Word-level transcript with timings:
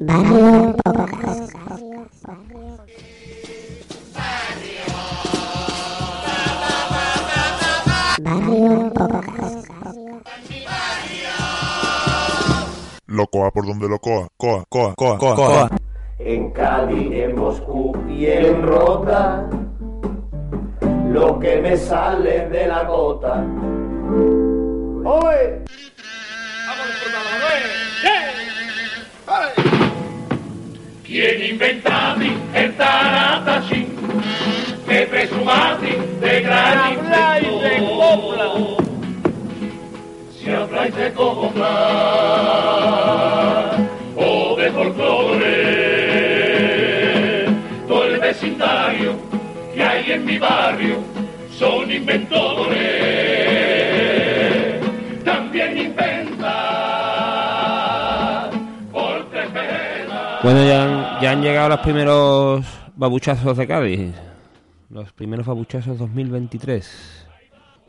Barrio. 0.00 0.74
Locoa 13.06 13.50
por 13.50 13.66
donde 13.66 13.88
locoa. 13.88 14.28
Coa, 14.38 14.64
coa, 14.68 14.94
coa, 14.94 15.18
coa, 15.18 15.36
coa. 15.36 15.70
en 16.18 16.50
Cádiz, 16.52 17.12
en 17.12 17.36
Moscú 17.36 17.92
y 18.08 18.24
en 18.26 18.62
Rota, 18.62 19.46
lo 21.08 21.38
que 21.38 21.60
me 21.60 21.76
sale 21.76 22.48
de 22.48 22.66
la 22.66 22.84
gota. 22.84 23.44
¡Oye! 25.04 25.64
¿Quién 31.10 31.42
inventati 31.42 32.30
el 32.54 32.76
taratachín? 32.76 33.88
Que 34.88 35.08
presumati 35.08 35.96
de 36.20 36.40
gran 36.42 36.92
inventor. 36.92 38.76
Si 40.38 40.50
habláis 40.52 40.94
de 40.94 41.12
copla 41.12 41.66
o 44.16 44.54
de 44.54 44.70
folclore, 44.70 45.56
todo 47.88 48.04
el 48.04 48.20
vecindario 48.20 49.16
que 49.74 49.82
hay 49.82 50.12
en 50.12 50.24
mi 50.24 50.38
barrio 50.38 50.98
son 51.58 51.90
inventores. 51.90 53.29
Bueno, 60.52 60.64
ya 60.66 60.82
han, 60.82 61.22
ya 61.22 61.30
han 61.30 61.42
llegado 61.42 61.68
los 61.68 61.78
primeros 61.78 62.66
babuchazos 62.96 63.56
de 63.56 63.68
Cádiz. 63.68 64.10
Los 64.90 65.12
primeros 65.12 65.46
babuchazos 65.46 65.96
2023. 65.96 67.26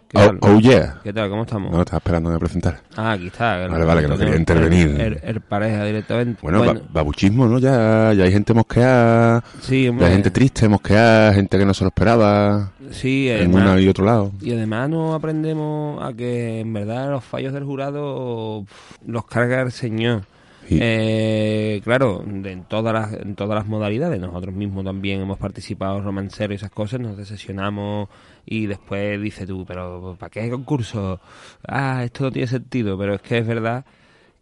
¿Qué 0.08 0.18
Oh, 0.20 0.28
tal? 0.28 0.38
oh, 0.42 0.60
yeah. 0.60 1.00
¿Qué 1.04 1.12
tal? 1.12 1.28
¿Cómo 1.32 1.42
estamos? 1.42 1.72
No, 1.72 1.80
estaba 1.80 1.98
esperando 1.98 2.30
a 2.32 2.38
presentar. 2.38 2.80
Ah, 2.96 3.14
aquí 3.14 3.28
está. 3.28 3.66
Vale, 3.68 3.84
vale, 3.84 4.02
que 4.04 4.08
no 4.10 4.16
quería 4.16 4.36
intervenir. 4.36 4.90
El, 5.02 5.20
el 5.24 5.42
pareja 5.42 5.86
directamente. 5.86 6.38
Bueno, 6.44 6.64
ba- 6.64 6.80
babuchismo, 6.94 7.48
¿no? 7.48 7.58
Ya, 7.58 8.14
ya 8.14 8.26
hay 8.26 8.32
gente 8.32 8.54
mosqueada, 8.54 9.44
sí, 9.62 9.92
ya 10.00 10.06
hay 10.06 10.12
gente 10.14 10.30
triste, 10.30 10.70
mosqueada, 10.70 11.34
gente 11.34 11.58
que 11.58 11.66
no 11.66 11.74
se 11.74 11.84
lo 11.84 11.88
esperaba, 11.88 12.74
Sí, 12.92 13.28
en 13.28 13.56
una 13.56 13.80
y 13.82 13.88
otro 13.88 14.06
lado. 14.06 14.32
y 14.40 14.54
además 14.54 14.88
no 14.88 15.16
aprendemos 15.16 16.04
a 16.04 16.14
que 16.14 16.60
en 16.60 16.72
verdad 16.74 17.10
los 17.10 17.24
fallos 17.24 17.54
del 17.54 17.64
jurado 17.64 18.66
los 19.08 19.26
carga 19.26 19.62
el 19.62 19.72
señor. 19.72 20.26
Eh, 20.70 21.82
claro, 21.84 22.24
de- 22.26 22.52
en 22.52 22.64
todas 22.66 22.94
las 22.94 23.14
en 23.14 23.36
todas 23.36 23.56
las 23.56 23.68
modalidades. 23.68 24.20
Nosotros 24.20 24.54
mismos 24.56 24.84
también 24.86 25.22
hemos 25.22 25.38
participado 25.38 25.98
en 25.98 26.04
romanceros 26.04 26.54
y 26.54 26.56
esas 26.56 26.72
cosas, 26.72 27.00
nos 27.00 27.18
desesionamos 27.18 28.10
y 28.46 28.66
después 28.68 29.22
dices 29.22 29.48
tú, 29.48 29.66
pero 29.66 30.16
¿para 30.20 30.30
qué 30.30 30.50
concurso? 30.50 31.20
Ah, 31.68 32.04
esto 32.04 32.26
no 32.26 32.32
tiene 32.32 32.48
sentido, 32.48 32.98
pero 32.98 33.16
es 33.16 33.22
que 33.22 33.40
es 33.40 33.48
verdad 33.48 33.86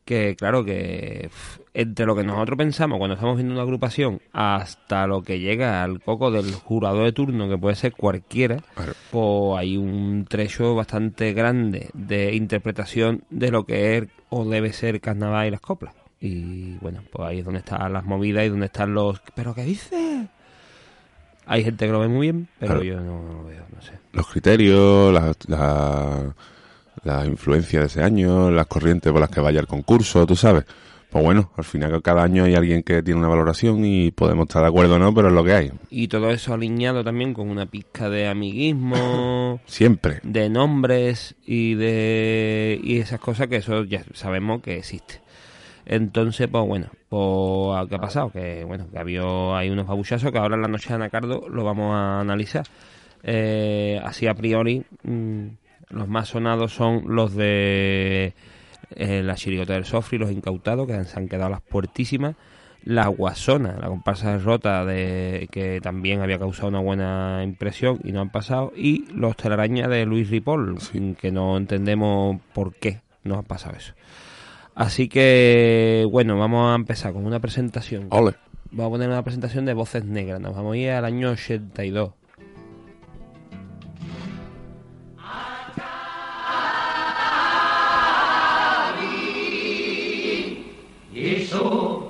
que, 0.05 0.35
claro, 0.35 0.63
que 0.65 1.29
entre 1.75 2.05
lo 2.07 2.15
que 2.15 2.23
nosotros 2.23 2.57
pensamos 2.57 2.97
cuando 2.97 3.13
estamos 3.13 3.35
viendo 3.35 3.53
una 3.53 3.61
agrupación 3.61 4.19
hasta 4.33 5.05
lo 5.05 5.21
que 5.21 5.39
llega 5.39 5.83
al 5.83 6.01
coco 6.01 6.31
del 6.31 6.51
jurado 6.55 7.03
de 7.03 7.11
turno, 7.11 7.47
que 7.47 7.57
puede 7.59 7.75
ser 7.75 7.93
cualquiera, 7.93 8.57
Claro. 8.73 8.93
pues 9.11 9.59
hay 9.59 9.77
un 9.77 10.25
trecho 10.27 10.73
bastante 10.73 11.33
grande 11.33 11.89
de 11.93 12.33
interpretación 12.35 13.23
de 13.29 13.51
lo 13.51 13.65
que 13.65 13.97
es 13.97 14.07
o 14.29 14.45
debe 14.45 14.73
ser 14.73 14.99
carnaval 14.99 15.47
y 15.47 15.51
las 15.51 15.61
coplas. 15.61 15.93
Y 16.21 16.75
bueno, 16.81 17.01
pues 17.11 17.29
ahí 17.29 17.39
es 17.39 17.45
donde 17.45 17.59
están 17.59 17.93
las 17.93 18.03
movidas 18.05 18.45
y 18.45 18.49
donde 18.49 18.65
están 18.65 18.93
los... 18.93 19.21
¿Pero 19.35 19.53
qué 19.55 19.63
dices? 19.63 20.27
Hay 21.45 21.63
gente 21.63 21.85
que 21.85 21.91
lo 21.91 21.99
ve 21.99 22.07
muy 22.07 22.27
bien, 22.27 22.47
pero 22.59 22.73
Claro. 22.79 22.83
yo 22.85 22.99
no, 22.99 23.23
lo 23.33 23.43
veo, 23.45 23.63
no 23.75 23.81
sé. 23.81 23.93
Los 24.11 24.27
criterios, 24.27 25.11
la, 25.13 25.33
la, 25.47 26.35
la 27.03 27.25
influencia 27.25 27.79
de 27.79 27.87
ese 27.87 28.03
año, 28.03 28.51
las 28.51 28.67
corrientes 28.67 29.11
por 29.11 29.21
las 29.21 29.29
que 29.29 29.39
vaya 29.41 29.59
el 29.59 29.67
concurso, 29.67 30.27
tú 30.27 30.35
sabes. 30.35 30.65
Pues 31.09 31.23
bueno, 31.25 31.49
al 31.57 31.63
final 31.63 31.99
cada 32.03 32.21
año 32.21 32.43
hay 32.43 32.53
alguien 32.53 32.83
que 32.83 33.01
tiene 33.01 33.19
una 33.19 33.29
valoración 33.29 33.83
y 33.83 34.11
podemos 34.11 34.47
estar 34.47 34.61
de 34.61 34.67
acuerdo 34.67 34.97
o 34.97 34.99
no, 34.99 35.11
pero 35.11 35.29
es 35.29 35.33
lo 35.33 35.43
que 35.43 35.53
hay. 35.53 35.71
Y 35.89 36.07
todo 36.07 36.29
eso 36.29 36.53
alineado 36.53 37.03
también 37.03 37.33
con 37.33 37.49
una 37.49 37.65
pizca 37.65 38.09
de 38.11 38.27
amiguismo, 38.27 39.59
Siempre. 39.65 40.19
de 40.21 40.49
nombres 40.49 41.33
y 41.47 41.73
de 41.73 42.79
y 42.83 42.99
esas 42.99 43.19
cosas 43.19 43.47
que 43.47 43.55
eso 43.55 43.85
ya 43.85 44.03
sabemos 44.13 44.61
que 44.61 44.77
existe. 44.77 45.21
Entonces, 45.89 46.47
pues 46.47 46.67
bueno, 46.67 46.91
pues 47.09 47.89
¿qué 47.89 47.95
ha 47.95 47.99
pasado? 47.99 48.31
Que 48.31 48.63
bueno, 48.63 48.87
que 48.91 48.99
había 48.99 49.57
hay 49.57 49.71
unos 49.71 49.87
babuchazos 49.87 50.31
que 50.31 50.37
ahora 50.37 50.55
en 50.55 50.61
la 50.61 50.67
noche 50.67 50.89
de 50.89 50.95
Anacardo 50.95 51.49
lo 51.49 51.63
vamos 51.63 51.95
a 51.95 52.19
analizar. 52.19 52.63
Eh, 53.23 53.99
así 54.05 54.27
a 54.27 54.35
priori, 54.35 54.85
mm, 55.01 55.47
los 55.89 56.07
más 56.07 56.29
sonados 56.29 56.73
son 56.73 57.05
los 57.07 57.33
de 57.33 58.35
eh, 58.95 59.23
la 59.23 59.33
chirigota 59.33 59.73
del 59.73 59.85
Sofri, 59.85 60.19
los 60.19 60.29
incautados, 60.29 60.85
que 60.85 61.03
se 61.05 61.19
han 61.19 61.27
quedado 61.27 61.49
las 61.49 61.61
puertísimas. 61.61 62.35
La 62.83 63.07
Guasona, 63.07 63.75
la 63.81 63.87
comparsa 63.87 64.33
de 64.33 64.37
rota, 64.37 64.85
de, 64.85 65.49
que 65.51 65.81
también 65.81 66.21
había 66.21 66.37
causado 66.37 66.67
una 66.67 66.79
buena 66.79 67.41
impresión 67.43 67.99
y 68.03 68.11
no 68.11 68.21
han 68.21 68.29
pasado. 68.29 68.71
Y 68.75 69.11
los 69.11 69.35
telarañas 69.35 69.89
de 69.89 70.05
Luis 70.05 70.29
Ripoll, 70.29 70.77
que 71.19 71.31
no 71.31 71.57
entendemos 71.57 72.39
por 72.53 72.75
qué 72.75 73.01
no 73.23 73.39
ha 73.39 73.41
pasado 73.41 73.75
eso. 73.75 73.93
Así 74.79 75.09
que, 75.09 76.07
bueno, 76.09 76.39
vamos 76.39 76.71
a 76.71 76.75
empezar 76.75 77.11
con 77.11 77.25
una 77.25 77.41
presentación. 77.41 78.07
Ole. 78.11 78.35
Vamos 78.71 78.87
a 78.87 78.91
poner 78.91 79.09
una 79.09 79.23
presentación 79.23 79.65
de 79.65 79.73
voces 79.73 80.05
negras. 80.05 80.39
Nos 80.39 80.55
vamos 80.55 80.75
a 80.75 80.77
ir 80.77 80.91
al 80.91 81.03
año 81.03 81.31
82. 81.31 82.11
Lejos 91.13 92.03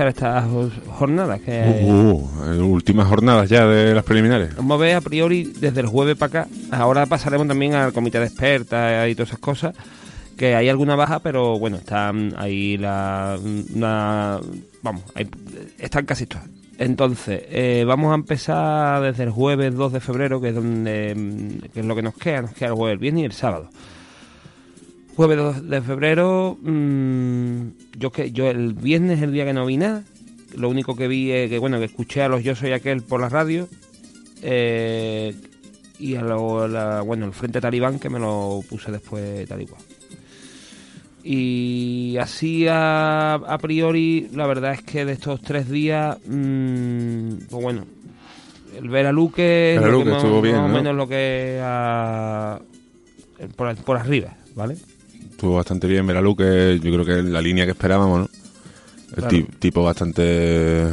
analizar 0.00 0.08
estas 0.08 0.44
jornadas 0.98 1.40
que 1.40 1.80
Uh, 1.84 2.12
uh, 2.60 2.64
últimas 2.66 3.06
jornadas 3.08 3.48
ya 3.48 3.66
de 3.66 3.94
las 3.94 4.04
preliminares. 4.04 4.54
vamos 4.56 4.76
a 4.76 4.80
ver 4.82 4.96
a 4.96 5.00
priori 5.00 5.52
desde 5.58 5.80
el 5.80 5.86
jueves 5.86 6.16
para 6.16 6.42
acá. 6.42 6.48
Ahora 6.70 7.06
pasaremos 7.06 7.46
también 7.48 7.74
al 7.74 7.92
comité 7.92 8.18
de 8.20 8.26
expertas 8.26 9.08
y 9.08 9.14
todas 9.14 9.28
esas 9.30 9.40
cosas. 9.40 9.74
Que 10.36 10.54
hay 10.54 10.68
alguna 10.68 10.96
baja, 10.96 11.20
pero 11.20 11.58
bueno, 11.58 11.78
están 11.78 12.34
ahí 12.36 12.76
la. 12.76 13.38
Una, 13.74 14.38
vamos, 14.82 15.02
hay- 15.14 15.28
están 15.78 16.04
casi 16.04 16.26
todas. 16.26 16.44
Entonces, 16.78 17.40
eh, 17.48 17.84
vamos 17.86 18.12
a 18.12 18.16
empezar 18.16 19.00
desde 19.02 19.22
el 19.24 19.30
jueves 19.30 19.74
2 19.74 19.94
de 19.94 20.00
febrero, 20.00 20.38
que 20.42 20.50
es 20.50 20.54
donde 20.54 21.14
mm, 21.16 21.68
que 21.72 21.80
es 21.80 21.86
lo 21.86 21.96
que 21.96 22.02
nos 22.02 22.14
queda. 22.16 22.42
Nos 22.42 22.52
queda 22.52 22.68
el 22.68 22.74
jueves, 22.74 22.92
el 22.92 22.98
viernes 22.98 23.22
y 23.22 23.24
el 23.26 23.32
sábado. 23.32 23.70
Jueves 25.16 25.38
2 25.38 25.70
de 25.70 25.80
febrero, 25.80 26.58
mm, 26.60 27.60
yo 27.98 28.10
que 28.12 28.32
yo 28.32 28.50
el 28.50 28.74
viernes 28.74 29.18
es 29.18 29.22
el 29.24 29.32
día 29.32 29.46
que 29.46 29.54
no 29.54 29.64
vi 29.64 29.78
nada. 29.78 30.02
Lo 30.54 30.68
único 30.68 30.94
que 30.94 31.08
vi 31.08 31.30
es 31.32 31.48
que 31.50 31.58
bueno 31.58 31.78
que 31.78 31.86
escuché 31.86 32.22
a 32.22 32.28
los 32.28 32.42
Yo 32.44 32.54
soy 32.54 32.72
aquel 32.72 33.02
por 33.02 33.20
la 33.20 33.28
radio 33.30 33.68
eh, 34.42 35.34
y 35.98 36.14
a 36.16 36.22
lo, 36.22 36.68
la- 36.68 37.00
bueno 37.00 37.24
el 37.26 37.32
Frente 37.32 37.60
Talibán 37.60 37.98
que 37.98 38.10
me 38.10 38.18
lo 38.18 38.60
puse 38.68 38.92
después 38.92 39.48
tal 39.48 39.62
y 39.62 39.66
cual. 39.66 39.80
Y 41.24 42.16
así 42.20 42.66
a, 42.68 43.34
a 43.34 43.58
priori 43.58 44.28
la 44.34 44.46
verdad 44.46 44.74
es 44.74 44.82
que 44.82 45.04
de 45.06 45.12
estos 45.12 45.40
tres 45.40 45.68
días, 45.70 46.18
mm, 46.28 47.30
pues 47.50 47.62
bueno, 47.62 47.84
el 48.78 48.88
ver 48.90 49.06
a 49.06 49.12
Luque 49.12 49.76
que 50.04 50.10
más, 50.10 50.22
estuvo 50.22 50.42
bien, 50.42 50.56
más 50.56 50.64
o 50.66 50.68
¿no? 50.68 50.74
menos 50.74 50.94
lo 50.94 51.08
que 51.08 51.58
a- 51.62 52.60
por, 53.56 53.74
por 53.76 53.96
arriba, 53.96 54.36
¿vale? 54.54 54.76
Estuvo 55.36 55.56
bastante 55.56 55.86
bien 55.86 56.06
Veralú, 56.06 56.34
que 56.34 56.80
yo 56.82 56.90
creo 56.90 57.04
que 57.04 57.18
es 57.18 57.24
la 57.26 57.42
línea 57.42 57.66
que 57.66 57.72
esperábamos, 57.72 58.20
¿no? 58.20 58.28
El 59.16 59.24
Claro. 59.24 59.46
tipo 59.58 59.84
bastante 59.84 60.88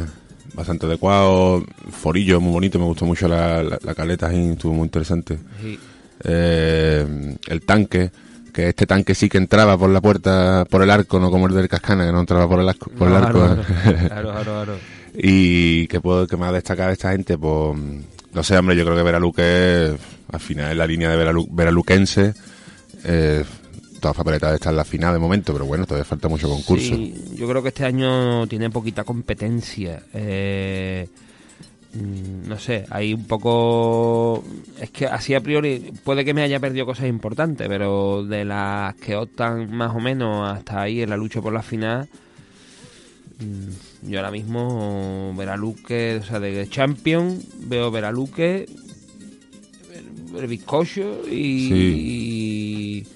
bastante 0.52 0.84
adecuado, 0.84 1.64
forillo 1.90 2.42
muy 2.42 2.52
bonito, 2.52 2.78
me 2.78 2.84
gustó 2.84 3.06
mucho 3.06 3.26
la, 3.26 3.62
la, 3.62 3.78
la 3.82 3.94
caleta, 3.94 4.30
estuvo 4.30 4.74
muy 4.74 4.84
interesante. 4.84 5.38
Sí. 5.62 5.78
Eh, 6.24 7.36
el 7.48 7.62
tanque, 7.62 8.10
que 8.52 8.68
este 8.68 8.86
tanque 8.86 9.14
sí 9.14 9.30
que 9.30 9.38
entraba 9.38 9.78
por 9.78 9.88
la 9.88 10.02
puerta, 10.02 10.66
por 10.68 10.82
el 10.82 10.90
arco, 10.90 11.18
no 11.18 11.30
como 11.30 11.46
el 11.46 11.54
del 11.54 11.66
Cascana, 11.66 12.04
que 12.04 12.12
no 12.12 12.20
entraba 12.20 12.46
por 12.46 12.60
el, 12.60 12.68
arco, 12.68 12.90
por 12.90 13.08
el 13.08 13.16
arco. 13.16 13.56
Claro. 14.08 14.76
y 15.14 15.86
que 15.86 16.02
puedo 16.02 16.26
que 16.26 16.36
más 16.36 16.52
destacar 16.52 16.88
de 16.88 16.92
esta 16.92 17.12
gente, 17.12 17.38
pues 17.38 17.78
no 18.34 18.42
sé, 18.42 18.58
hombre, 18.58 18.76
yo 18.76 18.84
creo 18.84 18.96
que 18.96 19.02
Veralú 19.02 19.32
que 19.32 19.96
al 20.30 20.40
final 20.40 20.70
es 20.72 20.76
la 20.76 20.86
línea 20.86 21.08
de 21.08 21.16
Veralu, 21.16 21.48
veraluquense. 21.50 22.34
Eh, 23.04 23.42
todas 24.04 24.18
papeletas 24.18 24.52
están 24.52 24.72
en 24.72 24.76
la 24.76 24.84
final 24.84 25.14
de 25.14 25.18
momento, 25.18 25.54
pero 25.54 25.64
bueno, 25.64 25.86
todavía 25.86 26.04
falta 26.04 26.28
mucho 26.28 26.46
concurso. 26.46 26.94
Sí, 26.94 27.14
yo 27.36 27.48
creo 27.48 27.62
que 27.62 27.68
este 27.68 27.86
año 27.86 28.46
tiene 28.46 28.68
poquita 28.68 29.02
competencia. 29.02 30.02
Eh, 30.12 31.08
mm, 31.94 32.46
no 32.46 32.58
sé, 32.58 32.84
hay 32.90 33.14
un 33.14 33.24
poco... 33.24 34.44
Es 34.78 34.90
que 34.90 35.06
así 35.06 35.32
a 35.32 35.40
priori 35.40 35.90
puede 36.04 36.22
que 36.22 36.34
me 36.34 36.42
haya 36.42 36.60
perdido 36.60 36.84
cosas 36.84 37.06
importantes, 37.06 37.66
pero 37.66 38.22
de 38.22 38.44
las 38.44 38.94
que 38.96 39.16
optan 39.16 39.74
más 39.74 39.96
o 39.96 40.00
menos 40.00 40.50
hasta 40.54 40.82
ahí 40.82 41.00
en 41.00 41.08
la 41.08 41.16
lucha 41.16 41.40
por 41.40 41.54
la 41.54 41.62
final, 41.62 42.06
mm, 43.40 44.10
yo 44.10 44.18
ahora 44.18 44.30
mismo 44.32 45.32
Veraluque, 45.34 46.20
o 46.20 46.24
sea, 46.26 46.40
de 46.40 46.68
Champion, 46.68 47.40
veo 47.60 47.90
Veraluque, 47.90 48.68
el, 50.36 50.46
bizcocho 50.46 51.22
y... 51.26 51.72
y- 51.72 53.06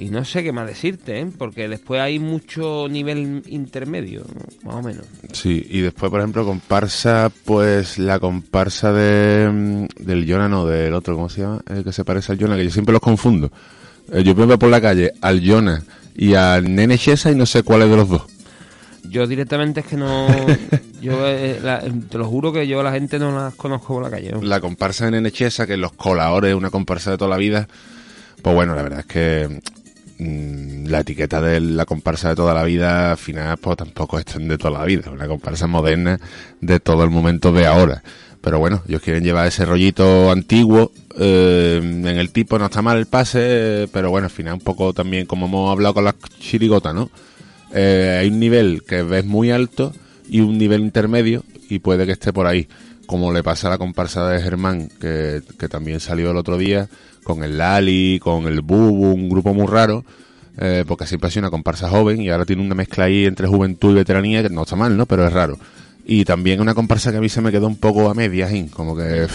y 0.00 0.08
no 0.10 0.24
sé 0.24 0.42
qué 0.42 0.52
más 0.52 0.66
decirte, 0.66 1.20
¿eh? 1.20 1.26
porque 1.38 1.68
después 1.68 2.00
hay 2.00 2.18
mucho 2.18 2.86
nivel 2.88 3.42
intermedio, 3.46 4.24
más 4.64 4.76
o 4.76 4.82
menos. 4.82 5.04
Sí, 5.32 5.66
y 5.70 5.80
después, 5.80 6.10
por 6.10 6.20
ejemplo, 6.20 6.44
comparsa, 6.44 7.30
pues 7.44 7.98
la 7.98 8.18
comparsa 8.18 8.92
de 8.92 9.48
mm, 9.50 10.04
del 10.04 10.26
Jonah, 10.30 10.48
no, 10.48 10.66
del 10.66 10.94
otro, 10.94 11.14
¿cómo 11.14 11.28
se 11.28 11.42
llama? 11.42 11.60
El 11.68 11.84
que 11.84 11.92
se 11.92 12.04
parece 12.04 12.32
al 12.32 12.38
Jonah, 12.40 12.56
que 12.56 12.64
yo 12.64 12.70
siempre 12.70 12.92
los 12.92 13.02
confundo. 13.02 13.52
Eh, 14.12 14.22
yo 14.24 14.34
veo 14.34 14.58
por 14.58 14.70
la 14.70 14.80
calle 14.80 15.12
al 15.20 15.40
Jonah 15.46 15.82
y 16.16 16.34
al 16.34 16.74
Nene 16.74 16.98
Chesa 16.98 17.30
y 17.30 17.34
no 17.36 17.46
sé 17.46 17.62
cuál 17.62 17.82
es 17.82 17.90
de 17.90 17.96
los 17.96 18.08
dos. 18.08 18.22
Yo 19.08 19.26
directamente 19.26 19.80
es 19.80 19.86
que 19.86 19.96
no... 19.96 20.26
yo 21.00 21.26
eh, 21.26 21.58
la- 21.62 21.80
te 22.08 22.18
lo 22.18 22.26
juro 22.26 22.52
que 22.52 22.66
yo 22.66 22.80
a 22.80 22.82
la 22.82 22.92
gente 22.92 23.18
no 23.18 23.32
las 23.34 23.54
conozco 23.54 23.94
por 23.94 24.02
la 24.02 24.10
calle. 24.10 24.32
¿no? 24.32 24.42
La 24.42 24.60
comparsa 24.60 25.04
de 25.06 25.12
Nene 25.12 25.30
Chesa, 25.32 25.66
que 25.66 25.76
los 25.76 25.92
coladores, 25.92 26.54
una 26.54 26.70
comparsa 26.70 27.10
de 27.12 27.18
toda 27.18 27.30
la 27.30 27.36
vida. 27.36 27.66
Pues 28.42 28.54
bueno, 28.54 28.74
la 28.74 28.82
verdad 28.82 29.00
es 29.00 29.06
que 29.06 29.60
la 30.20 31.00
etiqueta 31.00 31.40
de 31.40 31.60
la 31.60 31.86
comparsa 31.86 32.30
de 32.30 32.36
toda 32.36 32.52
la 32.52 32.64
vida, 32.64 33.12
al 33.12 33.16
final, 33.16 33.56
pues 33.58 33.76
tampoco 33.76 34.18
es 34.18 34.26
de 34.26 34.58
toda 34.58 34.78
la 34.78 34.84
vida. 34.84 35.10
Una 35.10 35.26
comparsa 35.26 35.66
moderna 35.66 36.18
de 36.60 36.80
todo 36.80 37.04
el 37.04 37.10
momento 37.10 37.52
de 37.52 37.66
ahora. 37.66 38.02
Pero 38.40 38.58
bueno, 38.58 38.82
ellos 38.88 39.02
quieren 39.02 39.22
llevar 39.22 39.46
ese 39.46 39.64
rollito 39.64 40.30
antiguo. 40.30 40.92
eh, 41.18 41.80
en 41.82 42.06
el 42.06 42.30
tipo 42.30 42.58
no 42.58 42.66
está 42.66 42.82
mal 42.82 42.98
el 42.98 43.06
pase, 43.06 43.88
pero 43.92 44.10
bueno, 44.10 44.26
al 44.26 44.30
final 44.30 44.54
un 44.54 44.60
poco 44.60 44.92
también, 44.92 45.26
como 45.26 45.46
hemos 45.46 45.70
hablado 45.70 45.94
con 45.94 46.04
las 46.04 46.14
chirigotas, 46.38 46.94
¿no? 46.94 47.10
Eh, 47.72 48.18
hay 48.20 48.28
un 48.28 48.40
nivel 48.40 48.82
que 48.86 49.02
ves 49.02 49.24
muy 49.24 49.50
alto 49.50 49.92
y 50.28 50.40
un 50.40 50.58
nivel 50.58 50.80
intermedio 50.80 51.44
y 51.68 51.78
puede 51.78 52.06
que 52.06 52.12
esté 52.12 52.32
por 52.32 52.46
ahí. 52.46 52.68
Como 53.06 53.32
le 53.32 53.42
pasa 53.42 53.66
a 53.66 53.70
la 53.70 53.78
comparsa 53.78 54.28
de 54.28 54.40
Germán, 54.40 54.88
que, 55.00 55.42
que 55.58 55.68
también 55.68 56.00
salió 56.00 56.30
el 56.30 56.36
otro 56.36 56.56
día, 56.56 56.88
con 57.24 57.42
el 57.44 57.58
Lali, 57.58 58.18
con 58.22 58.46
el 58.46 58.60
Bubu, 58.60 59.12
un 59.12 59.28
grupo 59.28 59.54
muy 59.54 59.66
raro, 59.66 60.04
eh, 60.58 60.84
porque 60.86 61.06
siempre 61.06 61.30
ha 61.34 61.38
una 61.38 61.50
comparsa 61.50 61.88
joven 61.88 62.20
y 62.20 62.28
ahora 62.30 62.44
tiene 62.44 62.62
una 62.62 62.74
mezcla 62.74 63.04
ahí 63.04 63.24
entre 63.26 63.46
juventud 63.46 63.92
y 63.92 63.94
veteranía, 63.94 64.42
que 64.42 64.50
no 64.50 64.62
está 64.62 64.76
mal, 64.76 64.96
¿no? 64.96 65.06
Pero 65.06 65.26
es 65.26 65.32
raro. 65.32 65.58
Y 66.04 66.24
también 66.24 66.60
una 66.60 66.74
comparsa 66.74 67.10
que 67.12 67.18
a 67.18 67.20
mí 67.20 67.28
se 67.28 67.40
me 67.40 67.52
quedó 67.52 67.66
un 67.66 67.76
poco 67.76 68.10
a 68.10 68.14
medias, 68.14 68.50
¿eh? 68.52 68.66
como 68.72 68.96
que, 68.96 69.26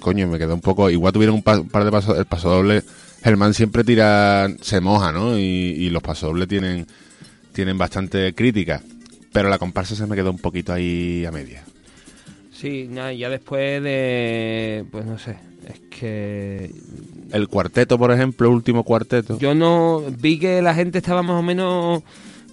coño, 0.00 0.26
me 0.28 0.38
quedó 0.38 0.54
un 0.54 0.60
poco, 0.60 0.90
igual 0.90 1.12
tuvieron 1.12 1.36
un, 1.36 1.42
pa- 1.42 1.60
un 1.60 1.68
par 1.68 1.84
de 1.84 1.90
pasos, 1.90 2.18
el 2.18 2.26
paso 2.26 2.50
doble, 2.50 2.82
Germán 3.22 3.54
siempre 3.54 3.84
tira, 3.84 4.48
se 4.60 4.80
moja, 4.80 5.12
¿no? 5.12 5.38
Y, 5.38 5.42
y 5.42 5.90
los 5.90 6.02
pasodobles 6.02 6.46
tienen, 6.48 6.86
tienen 7.52 7.78
bastante 7.78 8.34
crítica, 8.34 8.82
pero 9.32 9.48
la 9.48 9.58
comparsa 9.58 9.94
se 9.94 10.06
me 10.06 10.14
quedó 10.16 10.30
un 10.30 10.38
poquito 10.38 10.72
ahí 10.74 11.24
a 11.24 11.30
medias. 11.32 11.62
Sí, 12.54 12.86
nada, 12.90 13.12
ya 13.12 13.28
después 13.28 13.82
de... 13.82 14.84
Pues 14.90 15.04
no 15.04 15.18
sé, 15.18 15.36
es 15.68 15.80
que... 15.90 16.70
El 17.32 17.48
cuarteto, 17.48 17.98
por 17.98 18.12
ejemplo, 18.12 18.48
el 18.48 18.54
último 18.54 18.84
cuarteto. 18.84 19.38
Yo 19.38 19.54
no... 19.54 20.02
Vi 20.20 20.38
que 20.38 20.62
la 20.62 20.72
gente 20.74 20.98
estaba 20.98 21.22
más 21.22 21.38
o 21.38 21.42
menos... 21.42 22.02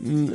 mm, 0.02 0.26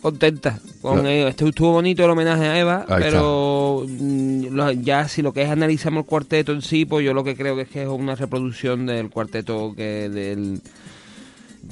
contenta 0.00 0.58
con 0.80 1.06
ello. 1.06 1.28
Este 1.28 1.46
estuvo 1.48 1.72
bonito 1.72 2.04
el 2.04 2.10
homenaje 2.10 2.44
a 2.46 2.58
Eva, 2.58 2.84
Ahí 2.88 3.02
pero 3.04 3.84
mm, 3.88 4.46
lo- 4.50 4.72
ya 4.72 5.06
si 5.06 5.22
lo 5.22 5.32
que 5.32 5.42
es 5.42 5.50
analizamos 5.50 6.02
el 6.04 6.06
cuarteto 6.08 6.50
en 6.52 6.60
sí, 6.62 6.84
pues 6.86 7.04
yo 7.06 7.14
lo 7.14 7.22
que 7.22 7.36
creo 7.36 7.54
que 7.54 7.62
es 7.62 7.68
que 7.68 7.82
es 7.82 7.88
una 7.88 8.16
reproducción 8.16 8.84
del 8.86 9.10
cuarteto 9.10 9.74
que 9.76 10.08
del 10.08 10.60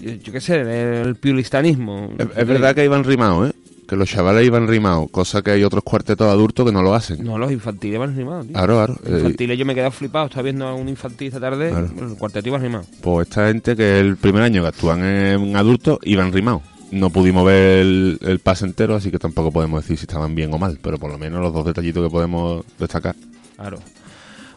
yo, 0.00 0.32
qué 0.32 0.40
sé, 0.40 0.64
del 0.64 1.16
piulistanismo. 1.16 2.10
Es, 2.18 2.28
es 2.36 2.46
verdad 2.46 2.74
que 2.76 2.84
iban 2.84 3.02
rimados, 3.04 3.50
¿eh? 3.50 3.52
Que 3.90 3.96
los 3.96 4.08
chavales 4.08 4.46
iban 4.46 4.68
rimados, 4.68 5.10
cosa 5.10 5.42
que 5.42 5.50
hay 5.50 5.64
otros 5.64 5.82
cuartetos 5.82 6.28
adultos 6.28 6.64
que 6.64 6.70
no 6.70 6.80
lo 6.80 6.94
hacen. 6.94 7.24
No, 7.24 7.36
los 7.36 7.50
infantiles 7.50 7.98
van 7.98 8.14
rimados, 8.16 8.46
tío. 8.46 8.54
Claro, 8.54 8.74
claro. 8.76 8.94
Los 9.02 9.12
Eh, 9.12 9.16
infantiles 9.16 9.58
yo 9.58 9.66
me 9.66 9.72
he 9.72 9.74
quedado 9.74 9.90
flipado, 9.90 10.26
estaba 10.26 10.42
viendo 10.44 10.66
a 10.68 10.74
un 10.74 10.88
infantil 10.88 11.26
esta 11.26 11.40
tarde, 11.40 11.70
Claro. 11.70 11.90
el 12.12 12.16
cuarteto 12.16 12.48
iba 12.48 12.58
rimado. 12.58 12.84
pues 13.02 13.28
esta 13.28 13.48
gente 13.48 13.74
que 13.74 13.98
el 13.98 14.16
primer 14.16 14.42
año 14.44 14.62
que 14.62 14.68
actúan 14.68 15.02
en 15.04 15.56
adultos 15.56 15.98
iban 16.04 16.32
rimados. 16.32 16.62
No 16.92 17.10
pudimos 17.10 17.44
ver 17.44 17.78
el, 17.78 18.18
el 18.22 18.38
pase 18.38 18.64
entero, 18.64 18.94
así 18.94 19.10
que 19.10 19.18
tampoco 19.18 19.50
podemos 19.50 19.82
decir 19.82 19.96
si 19.96 20.04
estaban 20.04 20.34
bien 20.36 20.54
o 20.54 20.58
mal, 20.58 20.78
pero 20.80 20.96
por 20.98 21.10
lo 21.10 21.18
menos 21.18 21.40
los 21.40 21.52
dos 21.52 21.64
detallitos 21.66 22.04
que 22.04 22.10
podemos 22.10 22.64
destacar. 22.78 23.16
Claro. 23.56 23.78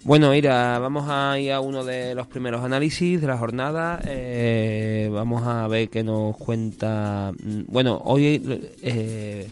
Bueno, 0.06 0.32
mira, 0.32 0.80
vamos 0.80 1.06
a 1.08 1.40
ir 1.40 1.54
a 1.54 1.62
uno 1.62 1.86
de 1.86 2.14
los 2.14 2.28
primeros 2.28 2.62
análisis 2.62 3.22
de 3.22 3.28
la 3.28 3.38
jornada. 3.38 4.02
Eh, 4.04 5.10
vamos 5.14 5.48
a 5.48 5.66
ver 5.70 5.90
qué 5.90 6.04
nos 6.04 6.36
cuenta. 6.36 7.32
Bueno, 7.68 8.02
hoy 8.04 8.68
eh, 8.82 9.48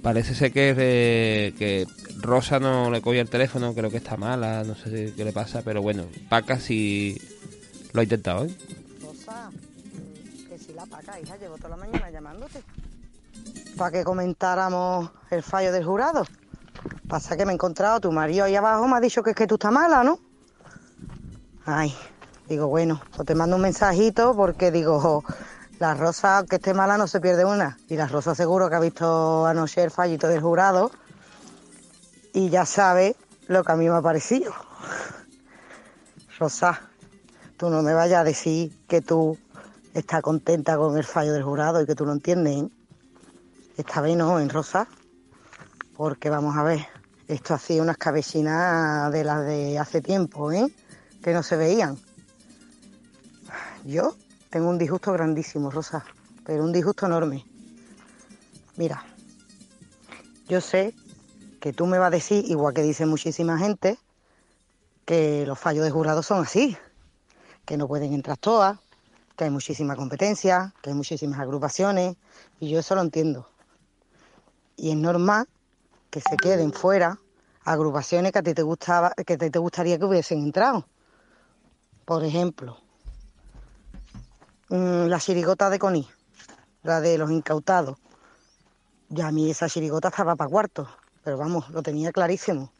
parece 0.00 0.34
ser 0.34 0.52
que, 0.52 1.52
que 1.58 1.86
Rosa 2.18 2.58
no 2.58 2.90
le 2.90 3.02
coge 3.02 3.20
el 3.20 3.28
teléfono, 3.28 3.74
creo 3.74 3.90
que 3.90 3.98
está 3.98 4.16
mala, 4.16 4.64
no 4.64 4.74
sé 4.74 5.12
qué 5.14 5.22
le 5.22 5.32
pasa, 5.32 5.60
pero 5.62 5.82
bueno, 5.82 6.06
Paca 6.30 6.58
sí 6.58 7.20
lo 7.92 8.00
ha 8.00 8.04
intentado, 8.04 8.46
¿eh? 8.46 8.54
Rosa, 9.02 9.50
que 10.48 10.58
si 10.58 10.72
la 10.72 10.86
paca, 10.86 11.20
hija, 11.20 11.36
llevo 11.36 11.56
toda 11.58 11.70
la 11.70 11.76
mañana 11.76 12.10
llamándote. 12.10 12.62
Para 13.76 13.90
que 13.90 14.02
comentáramos 14.02 15.10
el 15.30 15.42
fallo 15.42 15.72
del 15.72 15.84
jurado. 15.84 16.24
Pasa 17.08 17.36
que 17.36 17.44
me 17.44 17.52
he 17.52 17.54
encontrado 17.54 18.00
tu 18.00 18.12
marido 18.12 18.44
ahí 18.44 18.56
abajo, 18.56 18.86
me 18.86 18.96
ha 18.96 19.00
dicho 19.00 19.22
que 19.22 19.30
es 19.30 19.36
que 19.36 19.46
tú 19.46 19.54
estás 19.54 19.72
mala, 19.72 20.04
¿no? 20.04 20.18
Ay, 21.64 21.94
digo, 22.48 22.68
bueno, 22.68 23.00
pues 23.14 23.26
te 23.26 23.34
mando 23.34 23.56
un 23.56 23.62
mensajito 23.62 24.34
porque 24.34 24.70
digo, 24.70 25.24
la 25.78 25.94
Rosa, 25.94 26.38
aunque 26.38 26.56
esté 26.56 26.74
mala, 26.74 26.96
no 26.96 27.06
se 27.06 27.20
pierde 27.20 27.44
una. 27.44 27.78
Y 27.88 27.96
la 27.96 28.06
Rosa 28.06 28.34
seguro 28.34 28.68
que 28.70 28.76
ha 28.76 28.80
visto 28.80 29.46
anoche 29.46 29.82
el 29.82 29.90
fallito 29.90 30.28
del 30.28 30.40
jurado 30.40 30.90
y 32.32 32.50
ya 32.50 32.66
sabe 32.66 33.16
lo 33.48 33.64
que 33.64 33.72
a 33.72 33.76
mí 33.76 33.88
me 33.88 33.96
ha 33.96 34.02
parecido. 34.02 34.52
Rosa, 36.38 36.80
tú 37.56 37.70
no 37.70 37.82
me 37.82 37.94
vayas 37.94 38.20
a 38.20 38.24
decir 38.24 38.72
que 38.86 39.00
tú 39.00 39.38
estás 39.94 40.22
contenta 40.22 40.76
con 40.76 40.96
el 40.96 41.04
fallo 41.04 41.32
del 41.32 41.42
jurado 41.42 41.80
y 41.80 41.86
que 41.86 41.94
tú 41.94 42.04
lo 42.04 42.12
entiendes. 42.12 42.56
¿eh? 42.56 42.68
esta 43.76 44.00
vez 44.00 44.16
no, 44.16 44.40
en 44.40 44.48
rosa, 44.48 44.88
porque 45.96 46.28
vamos 46.28 46.56
a 46.56 46.62
ver, 46.62 46.86
esto 47.26 47.54
hacía 47.54 47.82
unas 47.82 47.96
cabecinas 47.96 49.10
de 49.12 49.24
las 49.24 49.46
de 49.46 49.78
hace 49.78 50.02
tiempo, 50.02 50.52
¿eh? 50.52 50.70
Que 51.22 51.32
no 51.32 51.42
se 51.42 51.56
veían. 51.56 51.98
Yo 53.84 54.14
tengo 54.50 54.68
un 54.68 54.78
disgusto 54.78 55.12
grandísimo, 55.12 55.70
Rosa, 55.70 56.04
pero 56.44 56.64
un 56.64 56.72
disgusto 56.72 57.06
enorme. 57.06 57.46
Mira, 58.76 59.04
yo 60.48 60.60
sé 60.60 60.94
que 61.60 61.72
tú 61.72 61.86
me 61.86 61.98
vas 61.98 62.08
a 62.08 62.10
decir, 62.10 62.44
igual 62.46 62.74
que 62.74 62.82
dice 62.82 63.06
muchísima 63.06 63.58
gente, 63.58 63.98
que 65.06 65.46
los 65.46 65.58
fallos 65.58 65.84
de 65.84 65.90
jurado 65.90 66.22
son 66.22 66.42
así, 66.42 66.76
que 67.64 67.78
no 67.78 67.88
pueden 67.88 68.12
entrar 68.12 68.36
todas, 68.36 68.78
que 69.34 69.44
hay 69.44 69.50
muchísima 69.50 69.96
competencia, 69.96 70.74
que 70.82 70.90
hay 70.90 70.96
muchísimas 70.96 71.40
agrupaciones, 71.40 72.16
y 72.60 72.68
yo 72.68 72.80
eso 72.80 72.94
lo 72.94 73.00
entiendo. 73.00 73.48
Y 74.76 74.90
es 74.90 74.96
normal 74.96 75.48
que 76.16 76.22
se 76.22 76.36
queden 76.38 76.72
fuera 76.72 77.20
agrupaciones 77.62 78.32
que 78.32 78.38
a 78.38 78.42
ti 78.42 78.54
te 78.54 78.62
gustaba, 78.62 79.10
que 79.10 79.36
ti 79.36 79.50
te 79.50 79.58
gustaría 79.58 79.98
que 79.98 80.06
hubiesen 80.06 80.38
entrado. 80.38 80.88
Por 82.06 82.24
ejemplo, 82.24 82.78
mm, 84.70 85.08
la 85.08 85.20
chirigota 85.20 85.68
de 85.68 85.78
Coní, 85.78 86.08
la 86.84 87.02
de 87.02 87.18
los 87.18 87.30
incautados. 87.30 87.98
Ya 89.10 89.26
a 89.26 89.30
mí 89.30 89.50
esa 89.50 89.68
chirigota 89.68 90.08
estaba 90.08 90.36
para 90.36 90.48
cuarto, 90.48 90.88
pero 91.22 91.36
vamos, 91.36 91.68
lo 91.68 91.82
tenía 91.82 92.12
clarísimo. 92.12 92.72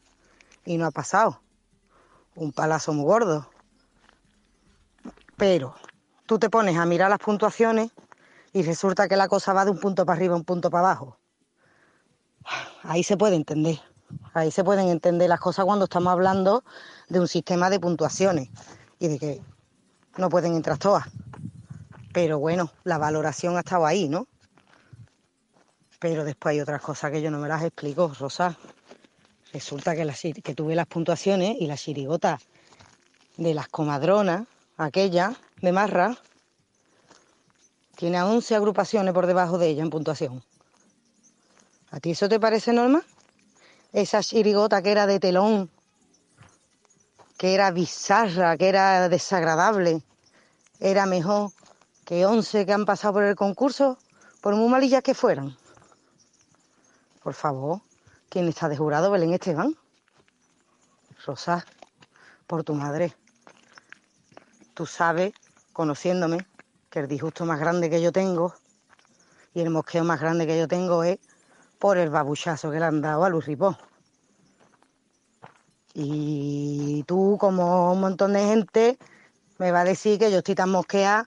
Y 0.64 0.78
no 0.78 0.87
ha 0.87 0.90
pasado. 0.90 1.43
Un 2.37 2.52
palazo 2.52 2.95
muy 2.95 3.05
gordo. 3.05 3.50
Pero 5.37 5.75
tú 6.25 6.38
te 6.38 6.49
pones 6.49 6.78
a 6.78 6.87
mirar 6.87 7.11
las 7.11 7.19
puntuaciones 7.19 7.90
y 8.55 8.62
resulta 8.62 9.09
que 9.09 9.16
la 9.16 9.28
cosa 9.28 9.52
va 9.52 9.66
de 9.66 9.73
un 9.73 9.78
punto 9.78 10.07
para 10.07 10.16
arriba 10.16 10.37
un 10.37 10.45
punto 10.45 10.71
para 10.71 10.88
abajo. 10.88 11.19
Ahí 12.83 13.03
se 13.03 13.17
puede 13.17 13.37
entender. 13.37 13.81
Ahí 14.35 14.50
se 14.50 14.62
pueden 14.62 14.88
entender 14.88 15.29
las 15.29 15.41
cosas 15.41 15.65
cuando 15.65 15.85
estamos 15.85 16.12
hablando 16.12 16.65
de 17.09 17.21
un 17.21 17.29
sistema 17.29 17.71
de 17.71 17.81
puntuaciones 17.81 18.49
y 18.99 19.09
de 19.09 19.19
que 19.19 19.43
no 20.17 20.29
pueden 20.29 20.55
entrar 20.55 20.79
todas. 20.79 21.05
Pero 22.12 22.38
bueno, 22.38 22.71
la 22.85 22.99
valoración 22.99 23.57
ha 23.57 23.61
estado 23.61 23.85
ahí, 23.85 24.09
¿no? 24.09 24.26
Pero 25.99 26.25
después 26.25 26.53
hay 26.53 26.61
otras 26.61 26.81
cosas 26.81 27.11
que 27.11 27.21
yo 27.21 27.31
no 27.31 27.38
me 27.38 27.49
las 27.49 27.62
explico, 27.62 28.12
Rosa. 28.19 28.57
Resulta 29.53 29.95
que, 29.95 30.33
que 30.43 30.55
tuve 30.55 30.75
las 30.75 30.87
puntuaciones 30.87 31.57
y 31.59 31.67
la 31.67 31.76
chirigota 31.76 32.38
de 33.37 33.55
las 33.55 33.69
comadronas, 33.69 34.47
aquella 34.76 35.35
de 35.61 35.73
Marra, 35.73 36.17
tiene 37.97 38.19
a 38.19 38.26
11 38.26 38.55
agrupaciones 38.55 39.15
por 39.15 39.26
debajo 39.26 39.59
de 39.59 39.69
ella 39.69 39.83
en 39.83 39.91
puntuación. 39.91 40.43
¿A 41.90 42.00
ti 42.00 42.11
eso 42.11 42.28
te 42.28 42.40
parece 42.40 42.73
normal? 42.73 43.05
Esa 43.93 44.23
chirigota 44.23 44.83
que 44.83 44.93
era 44.93 45.07
de 45.07 45.21
telón, 45.21 45.71
que 47.38 47.55
era 47.55 47.71
bizarra, 47.71 48.57
que 48.57 48.69
era 48.69 49.09
desagradable, 49.09 50.02
era 50.81 51.07
mejor 51.07 51.52
que 52.05 52.26
11 52.26 52.66
que 52.66 52.73
han 52.73 52.85
pasado 52.85 53.14
por 53.14 53.25
el 53.25 53.37
concurso, 53.37 53.99
por 54.40 54.55
muy 54.55 54.69
malillas 54.69 55.02
que 55.02 55.14
fueran. 55.14 55.57
Por 57.23 57.35
favor, 57.35 57.81
¿quién 58.28 58.49
está 58.49 58.69
de 58.69 58.76
jurado? 58.76 59.11
Belén 59.11 59.33
Esteban. 59.33 59.76
Rosa, 61.25 61.66
por 62.47 62.62
tu 62.62 62.75
madre. 62.75 63.16
Tú 64.75 64.87
sabes, 64.87 65.33
conociéndome, 65.73 66.47
que 66.90 67.00
el 67.00 67.09
disgusto 67.09 67.45
más 67.45 67.59
grande 67.59 67.90
que 67.90 68.00
yo 68.00 68.12
tengo 68.12 68.55
y 69.55 69.61
el 69.61 69.71
mosqueo 69.71 70.05
más 70.05 70.21
grande 70.21 70.47
que 70.47 70.59
yo 70.59 70.69
tengo 70.69 71.02
es 71.02 71.19
por 71.78 71.99
el 71.99 72.11
babuchazo 72.11 72.71
que 72.71 72.78
le 72.78 72.87
han 72.87 73.00
dado 73.00 73.25
a 73.25 73.28
Luis 73.28 73.47
Ripó. 73.47 73.76
Y 75.95 77.04
tú, 77.06 77.37
como 77.40 77.92
un 77.92 78.00
montón 78.00 78.35
de 78.35 78.45
gente, 78.45 78.99
me 79.59 79.73
va 79.73 79.80
a 79.80 79.85
decir 79.85 80.18
que 80.18 80.30
yo 80.30 80.38
estoy 80.38 80.54
tan 80.54 80.71
mosqueada 80.71 81.26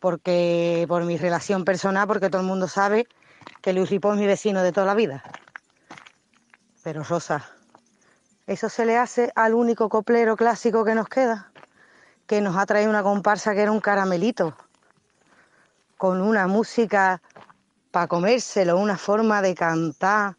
porque 0.00 0.86
por 0.88 1.04
mi 1.04 1.16
relación 1.16 1.64
personal, 1.64 2.06
porque 2.06 2.30
todo 2.30 2.40
el 2.40 2.46
mundo 2.46 2.66
sabe 2.66 3.06
que 3.62 3.72
Luis 3.72 3.90
Ripó 3.90 4.12
es 4.12 4.18
mi 4.18 4.26
vecino 4.26 4.62
de 4.62 4.72
toda 4.72 4.86
la 4.86 4.94
vida. 4.94 5.22
Pero 6.82 7.04
Rosa, 7.04 7.48
eso 8.46 8.68
se 8.68 8.86
le 8.86 8.96
hace 8.96 9.30
al 9.36 9.54
único 9.54 9.88
coplero 9.88 10.36
clásico 10.36 10.84
que 10.84 10.94
nos 10.94 11.08
queda, 11.08 11.52
que 12.26 12.40
nos 12.40 12.56
ha 12.56 12.66
traído 12.66 12.90
una 12.90 13.02
comparsa 13.02 13.54
que 13.54 13.62
era 13.62 13.70
un 13.70 13.80
caramelito, 13.80 14.56
con 15.98 16.20
una 16.20 16.46
música 16.46 17.20
para 17.90 18.06
comérselo, 18.06 18.78
una 18.78 18.96
forma 18.96 19.42
de 19.42 19.54
cantar, 19.54 20.36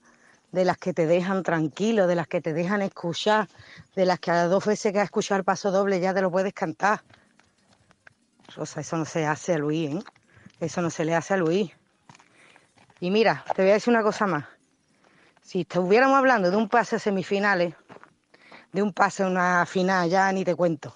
de 0.52 0.66
las 0.66 0.78
que 0.78 0.94
te 0.94 1.06
dejan 1.06 1.44
tranquilo, 1.44 2.08
de 2.08 2.16
las 2.16 2.28
que 2.28 2.42
te 2.42 2.54
dejan 2.54 2.82
escuchar, 2.82 3.48
de 3.96 4.06
las 4.06 4.20
que 4.20 4.32
a 4.32 4.36
las 4.36 4.50
dos 4.50 4.66
veces 4.66 4.92
que 4.92 5.00
has 5.00 5.06
escuchado 5.06 5.40
el 5.40 5.46
paso 5.46 5.72
doble 5.72 6.00
ya 6.00 6.14
te 6.14 6.22
lo 6.22 6.30
puedes 6.30 6.54
cantar. 6.54 7.02
Rosa, 8.56 8.82
eso 8.82 8.98
no 8.98 9.06
se 9.06 9.26
hace 9.26 9.54
a 9.54 9.58
Luis, 9.58 9.96
¿eh? 9.96 10.04
Eso 10.60 10.82
no 10.82 10.90
se 10.90 11.06
le 11.06 11.16
hace 11.16 11.34
a 11.34 11.38
Luis. 11.38 11.72
Y 13.00 13.10
mira, 13.12 13.44
te 13.56 13.62
voy 13.62 13.72
a 13.72 13.76
decir 13.76 13.92
una 13.92 14.04
cosa 14.04 14.28
más. 14.28 14.46
Si 15.42 15.62
estuviéramos 15.62 16.18
hablando 16.18 16.52
de 16.52 16.58
un 16.58 16.70
pase 16.70 16.98
a 16.98 17.00
semifinales, 17.00 17.74
de 18.72 18.84
un 18.84 18.94
pase 18.94 19.24
a 19.24 19.28
una 19.28 19.66
final, 19.66 20.10
ya 20.10 20.32
ni 20.32 20.44
te 20.44 20.54
cuento, 20.54 20.94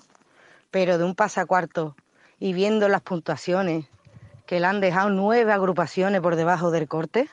pero 0.69 0.97
de 0.97 1.03
un 1.03 1.15
pase 1.15 1.39
a 1.39 1.45
cuarto 1.45 1.95
y 2.39 2.53
viendo 2.53 2.88
las 2.89 3.01
puntuaciones 3.01 3.88
que 4.45 4.59
le 4.59 4.65
han 4.67 4.79
dejado 4.81 5.09
nueve 5.09 5.51
agrupaciones 5.51 6.21
por 6.21 6.35
debajo 6.35 6.71
del 6.71 6.87
corte, 6.87 7.29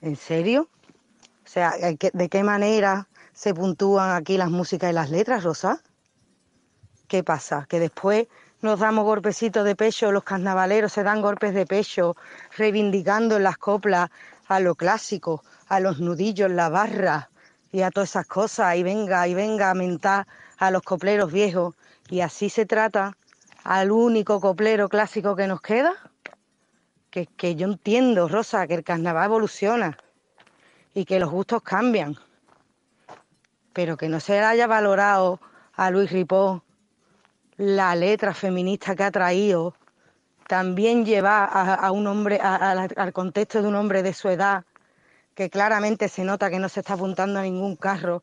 ¿en 0.00 0.16
serio? 0.16 0.68
O 1.44 1.48
sea, 1.48 1.72
¿de 1.72 1.96
qué- 1.96 2.10
¿de 2.12 2.28
qué 2.28 2.44
manera 2.44 3.08
se 3.32 3.54
puntúan 3.54 4.12
aquí 4.12 4.36
las 4.36 4.50
músicas 4.50 4.90
y 4.90 4.94
las 4.94 5.10
letras, 5.10 5.44
Rosa? 5.44 5.82
¿Qué 7.08 7.24
pasa? 7.24 7.66
Que 7.68 7.80
después 7.80 8.28
nos 8.62 8.78
damos 8.78 9.04
golpecitos 9.04 9.64
de 9.64 9.74
pecho, 9.74 10.12
los 10.12 10.22
carnavaleros 10.22 10.92
se 10.92 11.02
dan 11.02 11.22
golpes 11.22 11.54
de 11.54 11.66
pecho, 11.66 12.16
reivindicando 12.56 13.36
en 13.36 13.42
las 13.42 13.56
coplas 13.56 14.10
a 14.46 14.60
lo 14.60 14.74
clásico, 14.74 15.42
a 15.68 15.80
los 15.80 15.98
nudillos, 15.98 16.50
la 16.50 16.68
barra 16.68 17.30
y 17.72 17.82
a 17.82 17.90
todas 17.90 18.10
esas 18.10 18.26
cosas, 18.26 18.76
y 18.76 18.82
venga, 18.82 19.26
y 19.26 19.34
venga 19.34 19.70
a 19.70 19.74
mentar 19.74 20.26
a 20.58 20.70
los 20.70 20.82
copleros 20.82 21.32
viejos. 21.32 21.74
Y 22.10 22.20
así 22.20 22.50
se 22.50 22.66
trata 22.66 23.16
al 23.64 23.90
único 23.90 24.40
coplero 24.40 24.88
clásico 24.88 25.36
que 25.36 25.46
nos 25.46 25.60
queda. 25.60 25.92
Que, 27.10 27.26
que 27.26 27.56
yo 27.56 27.66
entiendo, 27.66 28.28
Rosa, 28.28 28.66
que 28.68 28.74
el 28.74 28.84
carnaval 28.84 29.24
evoluciona 29.24 29.98
y 30.94 31.04
que 31.04 31.18
los 31.18 31.28
gustos 31.30 31.60
cambian, 31.62 32.16
pero 33.72 33.96
que 33.96 34.08
no 34.08 34.20
se 34.20 34.34
le 34.34 34.44
haya 34.44 34.68
valorado 34.68 35.40
a 35.74 35.90
Luis 35.90 36.10
Ripó 36.12 36.62
la 37.56 37.94
letra 37.96 38.32
feminista 38.32 38.94
que 38.94 39.02
ha 39.02 39.10
traído, 39.10 39.74
también 40.46 41.04
lleva 41.04 41.44
a, 41.44 41.90
un 41.90 42.06
hombre, 42.06 42.38
a- 42.40 42.70
al 42.96 43.12
contexto 43.12 43.60
de 43.60 43.68
un 43.68 43.74
hombre 43.74 44.02
de 44.02 44.14
su 44.14 44.28
edad, 44.28 44.64
que 45.34 45.50
claramente 45.50 46.08
se 46.08 46.24
nota 46.24 46.48
que 46.48 46.58
no 46.58 46.68
se 46.68 46.80
está 46.80 46.94
apuntando 46.94 47.38
a 47.40 47.42
ningún 47.42 47.74
carro, 47.76 48.22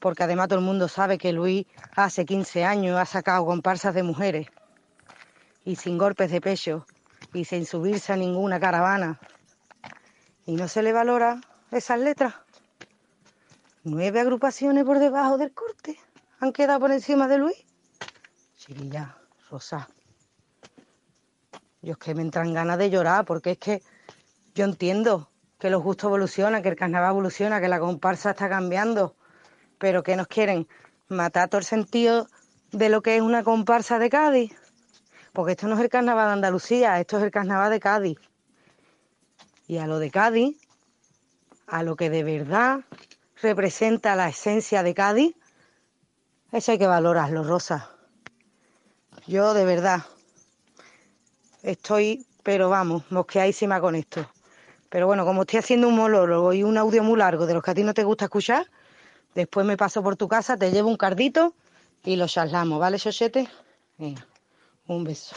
porque 0.00 0.22
además 0.22 0.48
todo 0.48 0.58
el 0.58 0.64
mundo 0.64 0.86
sabe 0.88 1.16
que 1.18 1.32
Luis 1.32 1.66
hace 1.96 2.24
15 2.24 2.64
años 2.64 2.98
ha 2.98 3.04
sacado 3.06 3.44
comparsas 3.46 3.94
de 3.94 4.02
mujeres 4.02 4.48
y 5.68 5.76
sin 5.76 5.98
golpes 5.98 6.30
de 6.30 6.40
pecho 6.40 6.86
y 7.34 7.44
sin 7.44 7.66
subirse 7.66 8.14
a 8.14 8.16
ninguna 8.16 8.58
caravana. 8.58 9.20
Y 10.46 10.56
no 10.56 10.66
se 10.66 10.82
le 10.82 10.94
valora 10.94 11.42
esas 11.70 12.00
letras. 12.00 12.36
Nueve 13.84 14.18
agrupaciones 14.18 14.84
por 14.86 14.98
debajo 14.98 15.36
del 15.36 15.52
corte 15.52 16.00
han 16.40 16.54
quedado 16.54 16.80
por 16.80 16.90
encima 16.90 17.28
de 17.28 17.36
Luis. 17.36 17.66
Chiquilla, 18.56 19.14
Rosa. 19.50 19.86
Yo 21.82 21.92
es 21.92 21.98
que 21.98 22.14
me 22.14 22.22
entran 22.22 22.54
ganas 22.54 22.78
de 22.78 22.88
llorar 22.88 23.26
porque 23.26 23.50
es 23.50 23.58
que 23.58 23.82
yo 24.54 24.64
entiendo 24.64 25.28
que 25.58 25.68
los 25.68 25.82
gustos 25.82 26.08
evolucionan, 26.08 26.62
que 26.62 26.70
el 26.70 26.76
carnaval 26.76 27.10
evoluciona, 27.10 27.60
que 27.60 27.68
la 27.68 27.78
comparsa 27.78 28.30
está 28.30 28.48
cambiando, 28.48 29.16
pero 29.76 30.02
que 30.02 30.16
nos 30.16 30.28
quieren 30.28 30.66
matar 31.08 31.50
todo 31.50 31.58
el 31.58 31.66
sentido 31.66 32.26
de 32.72 32.88
lo 32.88 33.02
que 33.02 33.16
es 33.16 33.22
una 33.22 33.44
comparsa 33.44 33.98
de 33.98 34.08
Cádiz. 34.08 34.67
Porque 35.38 35.52
esto 35.52 35.68
no 35.68 35.76
es 35.76 35.80
el 35.82 35.88
carnaval 35.88 36.26
de 36.26 36.32
Andalucía, 36.32 36.98
esto 36.98 37.16
es 37.18 37.22
el 37.22 37.30
carnaval 37.30 37.70
de 37.70 37.78
Cádiz. 37.78 38.18
Y 39.68 39.78
a 39.78 39.86
lo 39.86 40.00
de 40.00 40.10
Cádiz, 40.10 40.58
a 41.68 41.84
lo 41.84 41.94
que 41.94 42.10
de 42.10 42.24
verdad 42.24 42.80
representa 43.40 44.16
la 44.16 44.28
esencia 44.28 44.82
de 44.82 44.94
Cádiz, 44.94 45.36
eso 46.50 46.72
hay 46.72 46.78
que 46.78 46.88
valorarlo, 46.88 47.44
Rosa. 47.44 47.88
Yo 49.28 49.54
de 49.54 49.64
verdad 49.64 50.02
estoy, 51.62 52.26
pero 52.42 52.68
vamos, 52.68 53.04
mosqueadísima 53.12 53.80
con 53.80 53.94
esto. 53.94 54.28
Pero 54.88 55.06
bueno, 55.06 55.24
como 55.24 55.42
estoy 55.42 55.60
haciendo 55.60 55.86
un 55.86 55.94
monólogo 55.94 56.52
y 56.52 56.64
un 56.64 56.76
audio 56.76 57.04
muy 57.04 57.16
largo 57.16 57.46
de 57.46 57.54
los 57.54 57.62
que 57.62 57.70
a 57.70 57.74
ti 57.74 57.84
no 57.84 57.94
te 57.94 58.02
gusta 58.02 58.24
escuchar, 58.24 58.66
después 59.36 59.64
me 59.64 59.76
paso 59.76 60.02
por 60.02 60.16
tu 60.16 60.26
casa, 60.26 60.56
te 60.56 60.72
llevo 60.72 60.88
un 60.88 60.96
cardito 60.96 61.54
y 62.02 62.16
lo 62.16 62.26
charlamos, 62.26 62.80
¿vale, 62.80 62.98
Xochete? 62.98 63.48
Venga, 63.98 64.26
un 64.88 65.04
beso. 65.04 65.36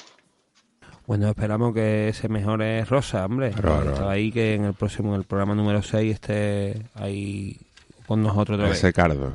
Bueno, 1.08 1.29
esperamos 1.29 1.74
que 1.74 2.12
se 2.13 2.29
mejore 2.29 2.86
Rosa, 2.86 3.25
hombre. 3.25 3.51
Claro, 3.51 4.10
ahí 4.10 4.31
que 4.31 4.55
en 4.55 4.65
el 4.65 4.74
próximo, 4.74 5.13
en 5.13 5.22
el 5.22 5.25
programa 5.25 5.55
número 5.55 5.81
6, 5.81 6.13
esté 6.13 6.86
ahí 6.96 7.58
con 8.08 8.22
nosotros 8.22 8.58
otra 8.58 8.70
vez. 8.70 8.77
Ese 8.77 8.93
cardo. 8.93 9.34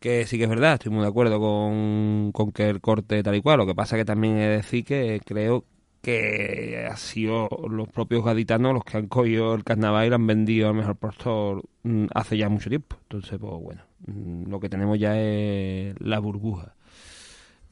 Que 0.00 0.26
sí 0.26 0.36
que 0.36 0.44
es 0.44 0.50
verdad, 0.50 0.74
estoy 0.74 0.92
muy 0.92 1.02
de 1.02 1.08
acuerdo 1.08 1.40
con, 1.40 2.30
con 2.32 2.52
que 2.52 2.68
el 2.68 2.80
corte 2.80 3.22
tal 3.22 3.36
y 3.36 3.40
cual. 3.40 3.58
Lo 3.58 3.66
que 3.66 3.74
pasa 3.74 3.96
que 3.96 4.04
también 4.04 4.36
he 4.36 4.48
de 4.48 4.56
decir 4.56 4.84
que 4.84 5.20
creo 5.24 5.64
que 6.02 6.86
ha 6.86 6.96
sido 6.98 7.48
los 7.70 7.88
propios 7.88 8.22
gaditanos 8.22 8.74
los 8.74 8.84
que 8.84 8.98
han 8.98 9.06
cogido 9.06 9.54
el 9.54 9.64
carnaval 9.64 10.06
y 10.06 10.10
lo 10.10 10.16
han 10.16 10.26
vendido 10.26 10.68
al 10.68 10.74
mejor 10.74 10.96
postor 10.96 11.62
mm, 11.84 12.06
hace 12.14 12.36
ya 12.36 12.50
mucho 12.50 12.68
tiempo. 12.68 12.96
Entonces, 13.04 13.38
pues 13.40 13.62
bueno, 13.62 13.82
mm, 14.06 14.50
lo 14.50 14.60
que 14.60 14.68
tenemos 14.68 14.98
ya 14.98 15.18
es 15.18 15.94
la 16.00 16.18
burbuja. 16.18 16.74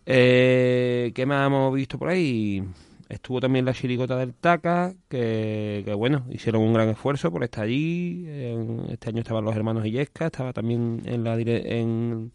Eh, 0.06 1.12
¿Qué 1.14 1.26
más 1.26 1.46
hemos 1.46 1.74
visto 1.74 1.98
por 1.98 2.08
ahí? 2.08 2.62
Estuvo 3.08 3.40
también 3.40 3.64
la 3.64 3.74
chirigota 3.74 4.16
del 4.16 4.34
Taca, 4.34 4.94
que, 5.08 5.84
bueno, 5.96 6.24
hicieron 6.30 6.62
un 6.62 6.72
gran 6.72 6.88
esfuerzo 6.88 7.30
por 7.30 7.44
estar 7.44 7.64
allí. 7.64 8.24
En- 8.26 8.86
este 8.90 9.10
año 9.10 9.20
estaban 9.20 9.44
los 9.44 9.54
hermanos 9.54 9.84
Illesca, 9.86 10.26
estaba 10.26 10.52
también 10.52 11.02
en 11.04 11.22
la 11.24 11.38
en 11.38 12.32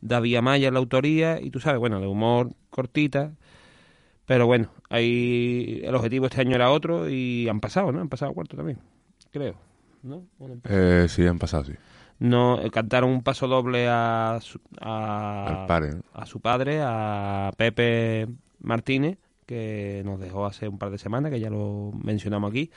David 0.00 0.36
Amaya 0.36 0.68
en 0.68 0.74
la 0.74 0.80
autoría, 0.80 1.40
y 1.40 1.50
tú 1.50 1.60
sabes, 1.60 1.78
bueno, 1.78 2.00
de 2.00 2.06
humor 2.06 2.52
cortita. 2.70 3.32
Pero 4.26 4.46
bueno, 4.46 4.70
ahí 4.88 5.82
el 5.84 5.94
objetivo 5.94 6.26
este 6.26 6.40
año 6.40 6.54
era 6.56 6.70
otro 6.70 7.08
y 7.10 7.48
han 7.48 7.60
pasado, 7.60 7.92
¿no? 7.92 8.00
Han 8.00 8.08
pasado 8.08 8.32
cuarto 8.32 8.56
también, 8.56 8.78
creo. 9.30 9.54
¿No? 10.02 10.22
Eh, 10.68 11.06
sí, 11.08 11.26
han 11.26 11.38
pasado, 11.38 11.64
sí. 11.64 11.72
No, 12.18 12.60
eh, 12.60 12.70
cantaron 12.70 13.10
un 13.10 13.22
paso 13.22 13.48
doble 13.48 13.86
a 13.88 14.38
su, 14.40 14.60
a, 14.80 15.46
Al 15.62 15.66
padre, 15.66 15.90
a 16.12 16.26
su 16.26 16.40
padre, 16.40 16.80
a 16.82 17.50
Pepe 17.56 18.26
Martínez, 18.60 19.18
que 19.46 20.02
nos 20.04 20.20
dejó 20.20 20.46
hace 20.46 20.68
un 20.68 20.78
par 20.78 20.90
de 20.90 20.98
semanas, 20.98 21.30
que 21.32 21.40
ya 21.40 21.50
lo 21.50 21.90
mencionamos 22.02 22.50
aquí. 22.50 22.70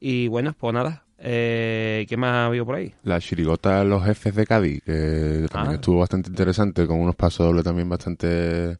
Y 0.00 0.28
bueno, 0.28 0.54
pues 0.58 0.72
nada, 0.74 1.04
eh, 1.18 2.06
¿qué 2.08 2.16
más 2.16 2.32
ha 2.32 2.46
habido 2.46 2.64
por 2.66 2.76
ahí? 2.76 2.94
La 3.04 3.20
chirigota 3.20 3.84
Los 3.84 4.04
Jefes 4.04 4.34
de 4.34 4.46
Cádiz, 4.46 4.82
que 4.84 5.46
también 5.50 5.72
Ah. 5.72 5.74
estuvo 5.74 5.98
bastante 6.00 6.30
interesante, 6.30 6.86
con 6.86 6.98
unos 7.00 7.14
pasos 7.16 7.46
dobles 7.46 7.64
también 7.64 7.88
bastante... 7.88 8.78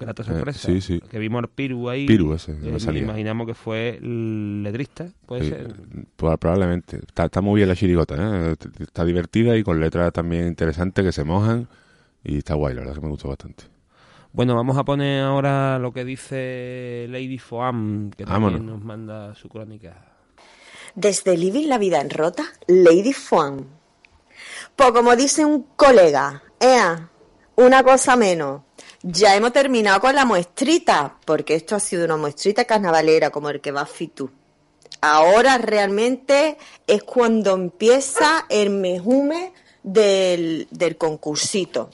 Grata 0.00 0.24
sorpresa. 0.24 0.70
Eh, 0.72 0.80
sí, 0.80 0.80
sí. 0.80 1.00
Que 1.08 1.18
vimos 1.18 1.42
al 1.42 1.48
Piru 1.48 1.88
ahí. 1.88 2.06
Piru 2.06 2.32
ese, 2.34 2.56
que 2.58 2.68
eh, 2.68 2.72
me 2.72 2.80
salía. 2.80 3.02
imaginamos 3.02 3.46
que 3.46 3.54
fue 3.54 3.98
el 4.02 4.62
letrista, 4.62 5.06
puede 5.26 5.42
Sí, 5.44 5.48
ser. 5.50 5.74
pues, 6.16 6.38
probablemente. 6.38 6.96
Está, 6.96 7.26
está 7.26 7.40
muy 7.40 7.58
bien 7.58 7.68
la 7.68 7.76
chirigota, 7.76 8.16
¿eh? 8.18 8.56
Está 8.80 9.04
divertida 9.04 9.56
y 9.56 9.62
con 9.62 9.78
letras 9.80 10.12
también 10.12 10.46
interesantes 10.46 11.04
que 11.04 11.12
se 11.12 11.24
mojan. 11.24 11.68
Y 12.24 12.38
está 12.38 12.54
guay, 12.54 12.74
la 12.74 12.80
verdad 12.80 12.94
que 12.96 13.00
me 13.00 13.08
gustó 13.08 13.28
bastante. 13.28 13.64
Bueno, 14.32 14.54
vamos 14.54 14.76
a 14.78 14.84
poner 14.84 15.22
ahora 15.24 15.78
lo 15.78 15.92
que 15.92 16.04
dice 16.04 17.06
Lady 17.08 17.38
Foam, 17.38 18.10
que 18.10 18.24
también 18.24 18.52
Vámonos. 18.52 18.60
nos 18.76 18.84
manda 18.84 19.34
su 19.34 19.48
crónica. 19.48 20.06
Desde 20.94 21.36
Living 21.36 21.68
la 21.68 21.78
Vida 21.78 22.00
en 22.00 22.10
Rota, 22.10 22.44
Lady 22.68 23.12
Fuan. 23.12 23.64
Pues 24.76 24.92
como 24.92 25.14
dice 25.16 25.44
un 25.44 25.64
colega, 25.76 26.42
ea, 26.60 27.10
una 27.56 27.82
cosa 27.82 28.16
menos. 28.16 28.62
Ya 29.02 29.34
hemos 29.34 29.52
terminado 29.52 30.00
con 30.00 30.14
la 30.14 30.26
muestrita, 30.26 31.16
porque 31.24 31.54
esto 31.54 31.74
ha 31.74 31.80
sido 31.80 32.04
una 32.04 32.18
muestrita 32.18 32.66
carnavalera, 32.66 33.30
como 33.30 33.48
el 33.48 33.60
que 33.60 33.72
va 33.72 33.86
Fitu. 33.86 34.30
Ahora 35.00 35.56
realmente 35.56 36.58
es 36.86 37.02
cuando 37.04 37.54
empieza 37.54 38.44
el 38.50 38.68
mejume 38.68 39.54
del, 39.82 40.68
del 40.70 40.98
concursito. 40.98 41.88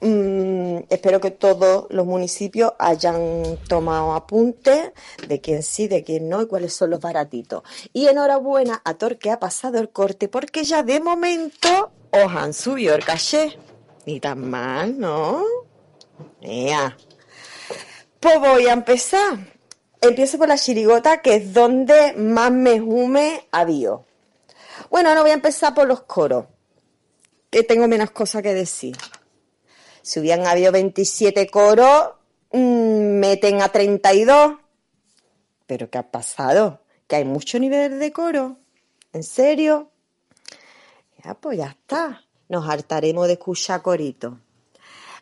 Mm, 0.00 0.84
espero 0.90 1.20
que 1.20 1.32
todos 1.32 1.86
los 1.90 2.06
municipios 2.06 2.74
hayan 2.78 3.58
tomado 3.66 4.14
apuntes 4.14 4.92
de 5.26 5.40
quién 5.40 5.64
sí, 5.64 5.88
de 5.88 6.04
quién 6.04 6.28
no 6.28 6.42
y 6.42 6.46
cuáles 6.46 6.74
son 6.74 6.90
los 6.90 7.00
baratitos. 7.00 7.64
Y 7.92 8.06
enhorabuena 8.06 8.80
a 8.84 8.94
Tor 8.94 9.18
que 9.18 9.32
ha 9.32 9.40
pasado 9.40 9.80
el 9.80 9.88
corte 9.88 10.28
porque 10.28 10.62
ya 10.62 10.84
de 10.84 11.00
momento 11.00 11.90
os 12.12 12.32
han 12.32 12.54
subido 12.54 12.94
el 12.94 13.04
caché. 13.04 13.58
Ni 14.04 14.20
tan 14.20 14.48
mal, 14.48 14.96
¿no? 15.00 15.65
Ea. 16.40 16.96
Pues 18.20 18.40
voy 18.40 18.66
a 18.66 18.72
empezar. 18.72 19.38
Empiezo 20.00 20.38
por 20.38 20.48
la 20.48 20.58
chirigota, 20.58 21.22
que 21.22 21.36
es 21.36 21.52
donde 21.52 22.12
más 22.14 22.50
mejume 22.52 23.46
ha 23.50 23.60
habido. 23.60 24.04
Bueno, 24.90 25.08
ahora 25.08 25.22
voy 25.22 25.30
a 25.30 25.34
empezar 25.34 25.74
por 25.74 25.88
los 25.88 26.02
coros, 26.02 26.46
que 27.50 27.62
tengo 27.62 27.88
menos 27.88 28.10
cosas 28.10 28.42
que 28.42 28.54
decir. 28.54 28.96
Si 30.02 30.20
hubieran 30.20 30.46
habido 30.46 30.70
27 30.70 31.48
coros, 31.48 32.10
mm, 32.52 33.18
meten 33.18 33.62
a 33.62 33.68
32. 33.70 34.58
¿Pero 35.66 35.90
qué 35.90 35.98
ha 35.98 36.10
pasado? 36.10 36.82
¿Que 37.08 37.16
hay 37.16 37.24
mucho 37.24 37.58
nivel 37.58 37.98
de 37.98 38.12
coro? 38.12 38.58
¿En 39.12 39.24
serio? 39.24 39.90
Ya, 41.24 41.34
pues 41.34 41.58
ya 41.58 41.66
está. 41.68 42.22
Nos 42.48 42.68
hartaremos 42.68 43.26
de 43.26 43.32
escuchar 43.32 43.82
corito. 43.82 44.38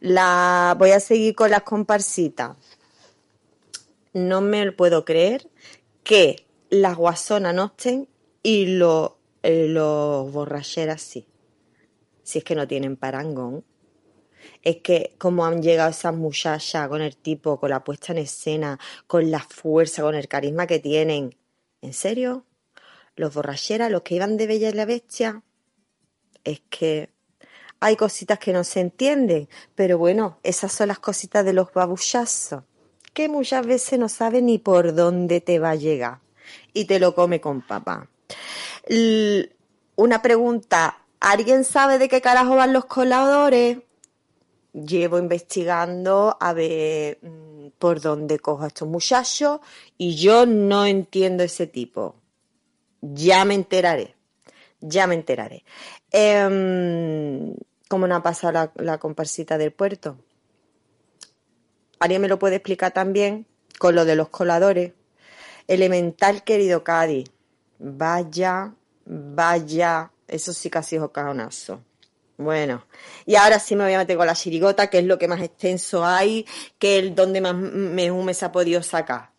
La... 0.04 0.76
Voy 0.78 0.90
a 0.90 1.00
seguir 1.00 1.34
con 1.34 1.50
las 1.50 1.62
comparsitas. 1.62 2.56
No 4.12 4.42
me 4.42 4.70
puedo 4.70 5.04
creer 5.04 5.48
que 6.02 6.46
las 6.68 6.96
guasonas 6.96 7.54
no 7.54 7.66
estén 7.66 8.08
y 8.42 8.66
los, 8.66 9.12
eh, 9.42 9.66
los 9.68 10.30
borracheras 10.30 11.00
sí. 11.00 11.26
Si 12.22 12.38
es 12.38 12.44
que 12.44 12.54
no 12.54 12.68
tienen 12.68 12.96
parangón 12.96 13.64
es 14.62 14.76
que 14.82 15.14
como 15.18 15.46
han 15.46 15.62
llegado 15.62 15.90
esas 15.90 16.14
muchachas 16.14 16.88
con 16.88 17.00
el 17.00 17.16
tipo, 17.16 17.58
con 17.58 17.70
la 17.70 17.82
puesta 17.82 18.12
en 18.12 18.18
escena, 18.18 18.78
con 19.06 19.30
la 19.30 19.40
fuerza, 19.40 20.02
con 20.02 20.14
el 20.14 20.28
carisma 20.28 20.66
que 20.66 20.80
tienen. 20.80 21.34
¿En 21.80 21.94
serio? 21.94 22.44
Los 23.16 23.32
borracheras, 23.32 23.90
los 23.90 24.02
que 24.02 24.16
iban 24.16 24.36
de 24.36 24.46
Bella 24.46 24.68
y 24.68 24.72
la 24.72 24.84
Bestia, 24.84 25.42
es 26.44 26.60
que 26.68 27.13
hay 27.84 27.96
cositas 27.96 28.38
que 28.38 28.54
no 28.54 28.64
se 28.64 28.80
entienden, 28.80 29.46
pero 29.74 29.98
bueno, 29.98 30.38
esas 30.42 30.72
son 30.72 30.88
las 30.88 31.00
cositas 31.00 31.44
de 31.44 31.52
los 31.52 31.70
babuchazos, 31.70 32.64
que 33.12 33.28
muchas 33.28 33.66
veces 33.66 33.98
no 33.98 34.08
saben 34.08 34.46
ni 34.46 34.58
por 34.58 34.94
dónde 34.94 35.42
te 35.42 35.58
va 35.58 35.70
a 35.70 35.74
llegar 35.74 36.20
y 36.72 36.86
te 36.86 36.98
lo 36.98 37.14
come 37.14 37.42
con 37.42 37.60
papá. 37.60 38.08
Una 39.96 40.22
pregunta, 40.22 40.96
¿alguien 41.20 41.64
sabe 41.64 41.98
de 41.98 42.08
qué 42.08 42.22
carajo 42.22 42.56
van 42.56 42.72
los 42.72 42.86
coladores? 42.86 43.78
llevo 44.72 45.18
investigando 45.18 46.36
a 46.40 46.52
ver 46.52 47.18
mm, 47.22 47.66
por 47.78 48.00
dónde 48.00 48.40
cojo 48.40 48.64
a 48.64 48.68
estos 48.68 48.88
muchachos 48.88 49.60
y 49.96 50.16
yo 50.16 50.46
no 50.46 50.84
entiendo 50.84 51.44
ese 51.44 51.68
tipo. 51.68 52.16
Ya 53.00 53.44
me 53.44 53.54
enteraré, 53.54 54.16
ya 54.80 55.06
me 55.06 55.14
enteraré. 55.14 55.64
Em, 56.10 57.54
¿Cómo 57.94 58.08
no 58.08 58.16
ha 58.16 58.24
pasado 58.24 58.72
la, 58.74 58.98
comparsita 58.98 59.56
del 59.56 59.70
puerto? 59.70 60.18
¿Alguien 62.00 62.22
me 62.22 62.26
lo 62.26 62.40
puede 62.40 62.56
explicar 62.56 62.90
también 62.90 63.46
con 63.78 63.94
lo 63.94 64.04
de 64.04 64.16
los 64.16 64.30
coladores? 64.30 64.94
Elemental, 65.68 66.42
querido 66.42 66.82
Cádiz. 66.82 67.30
Vaya, 67.78 68.74
vaya, 69.06 70.10
eso 70.26 70.52
sí 70.52 70.70
que 70.70 70.78
ha 70.78 70.82
sido 70.82 71.12
cajonazo. 71.12 71.84
Bueno, 72.36 72.84
y 73.26 73.36
ahora 73.36 73.60
sí 73.60 73.76
me 73.76 73.84
voy 73.84 73.92
a 73.92 73.98
meter 73.98 74.16
con 74.16 74.26
la 74.26 74.34
chirigota, 74.34 74.90
que 74.90 74.98
es 74.98 75.04
lo 75.04 75.16
que 75.16 75.28
más 75.28 75.40
extenso 75.40 76.04
hay, 76.04 76.44
que 76.80 76.98
es 76.98 77.14
donde 77.14 77.40
más 77.40 77.54
me 77.54 78.08
ha 78.08 78.50
podido 78.50 78.82
sacar. 78.82 79.30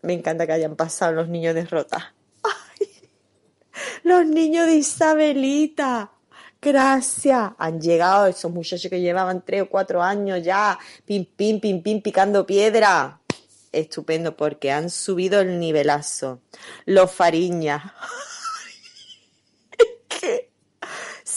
Me 0.00 0.14
encanta 0.14 0.46
que 0.46 0.54
hayan 0.54 0.74
pasado 0.74 1.12
los 1.12 1.28
niños 1.28 1.54
de 1.54 1.66
Rota. 1.66 2.14
¡Ay! 2.78 3.10
Los 4.04 4.24
niños 4.24 4.68
de 4.68 4.76
Isabelita. 4.76 6.13
Gracias. 6.64 7.52
Han 7.58 7.78
llegado 7.78 8.26
esos 8.26 8.50
muchachos 8.50 8.88
que 8.90 9.02
llevaban 9.02 9.44
tres 9.44 9.62
o 9.62 9.68
cuatro 9.68 10.02
años 10.02 10.42
ya, 10.42 10.78
pim, 11.04 11.26
pim, 11.26 11.60
pim, 11.60 11.82
pim, 11.82 12.00
picando 12.00 12.46
piedra. 12.46 13.20
Estupendo, 13.70 14.34
porque 14.34 14.72
han 14.72 14.88
subido 14.88 15.40
el 15.40 15.60
nivelazo. 15.60 16.40
Los 16.86 17.12
Fariñas. 17.12 17.82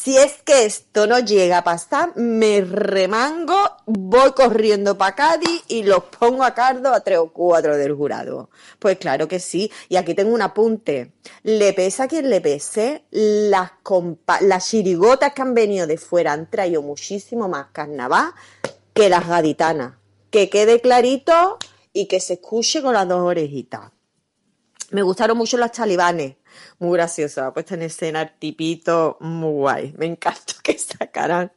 Si 0.07 0.17
es 0.17 0.41
que 0.41 0.63
esto 0.63 1.05
no 1.05 1.19
llega 1.19 1.57
a 1.57 1.63
pasar, 1.65 2.15
me 2.15 2.61
remango, 2.61 3.57
voy 3.85 4.31
corriendo 4.31 4.97
para 4.97 5.15
Cádiz 5.15 5.65
y 5.67 5.83
los 5.83 6.01
pongo 6.05 6.45
a 6.45 6.53
cardo 6.53 6.93
a 6.93 7.01
tres 7.01 7.17
o 7.17 7.33
cuatro 7.33 7.75
del 7.75 7.93
jurado. 7.93 8.49
Pues 8.79 8.97
claro 8.99 9.27
que 9.27 9.41
sí. 9.41 9.69
Y 9.89 9.97
aquí 9.97 10.13
tengo 10.13 10.33
un 10.33 10.41
apunte. 10.41 11.11
Le 11.43 11.73
pesa 11.73 12.05
a 12.05 12.07
quien 12.07 12.29
le 12.29 12.39
pese, 12.39 13.03
las, 13.11 13.69
compa- 13.83 14.39
las 14.39 14.69
chirigotas 14.69 15.33
que 15.33 15.41
han 15.41 15.53
venido 15.53 15.85
de 15.85 15.97
fuera 15.97 16.31
han 16.31 16.49
traído 16.49 16.81
muchísimo 16.81 17.49
más 17.49 17.67
carnaval 17.73 18.31
que 18.93 19.09
las 19.09 19.27
gaditanas. 19.27 19.95
Que 20.29 20.49
quede 20.49 20.79
clarito 20.79 21.57
y 21.91 22.05
que 22.05 22.21
se 22.21 22.35
escuche 22.35 22.81
con 22.81 22.93
las 22.93 23.09
dos 23.09 23.19
orejitas. 23.19 23.91
Me 24.91 25.01
gustaron 25.01 25.37
mucho 25.37 25.57
los 25.57 25.73
talibanes. 25.73 26.37
Muy 26.79 26.97
gracioso, 26.97 27.41
la 27.41 27.53
puesta 27.53 27.75
en 27.75 27.83
escena, 27.83 28.27
tipito, 28.27 29.17
muy 29.21 29.51
guay. 29.51 29.93
Me 29.97 30.05
encantó 30.05 30.53
que 30.63 30.77
sacaran, 30.77 31.51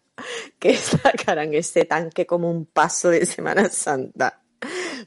que 0.59 0.77
sacaran 0.77 1.55
ese 1.55 1.85
tanque 1.85 2.27
como 2.27 2.51
un 2.51 2.67
paso 2.67 3.11
de 3.11 3.27
Semana 3.27 3.69
Santa. 3.69 4.41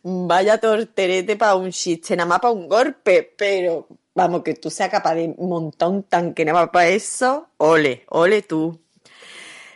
Vaya 0.04 0.60
torterete 0.60 1.36
para 1.36 1.56
un 1.56 1.72
chiste, 1.72 2.16
nada 2.16 2.28
más 2.28 2.40
para 2.40 2.54
un 2.54 2.68
golpe, 2.68 3.34
pero 3.38 3.88
vamos, 4.16 4.44
que 4.44 4.56
tú 4.56 4.70
seas 4.70 4.90
capaz 4.90 5.16
de 5.16 5.36
montar 5.38 5.90
un 5.90 6.04
tanque 6.04 6.46
nada 6.46 6.62
más 6.62 6.70
para 6.70 6.88
eso, 6.90 7.50
ole, 7.58 8.04
ole 8.10 8.42
tú. 8.42 8.80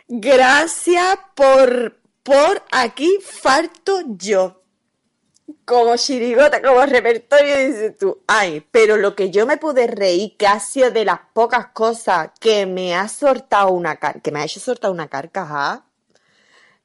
Gracias 0.08 1.18
por, 1.34 1.98
por 2.22 2.62
aquí 2.72 3.18
falto 3.22 4.00
yo. 4.16 4.62
Como 5.64 5.96
chirigota, 5.96 6.60
como 6.60 6.84
repertorio, 6.84 7.56
dices 7.56 7.96
tú. 7.98 8.18
Ay, 8.26 8.64
pero 8.70 8.96
lo 8.96 9.14
que 9.14 9.30
yo 9.30 9.46
me 9.46 9.56
pude 9.56 9.86
reír, 9.86 10.36
sido 10.60 10.90
de 10.90 11.04
las 11.04 11.20
pocas 11.32 11.68
cosas 11.68 12.30
que 12.38 12.66
me 12.66 12.94
ha 12.94 13.08
soltado 13.08 13.70
una 13.70 13.96
car 13.96 14.20
que 14.20 14.30
me 14.30 14.40
ha 14.40 14.44
hecho 14.44 14.60
soltar 14.60 14.90
una 14.90 15.08
carcajada, 15.08 15.84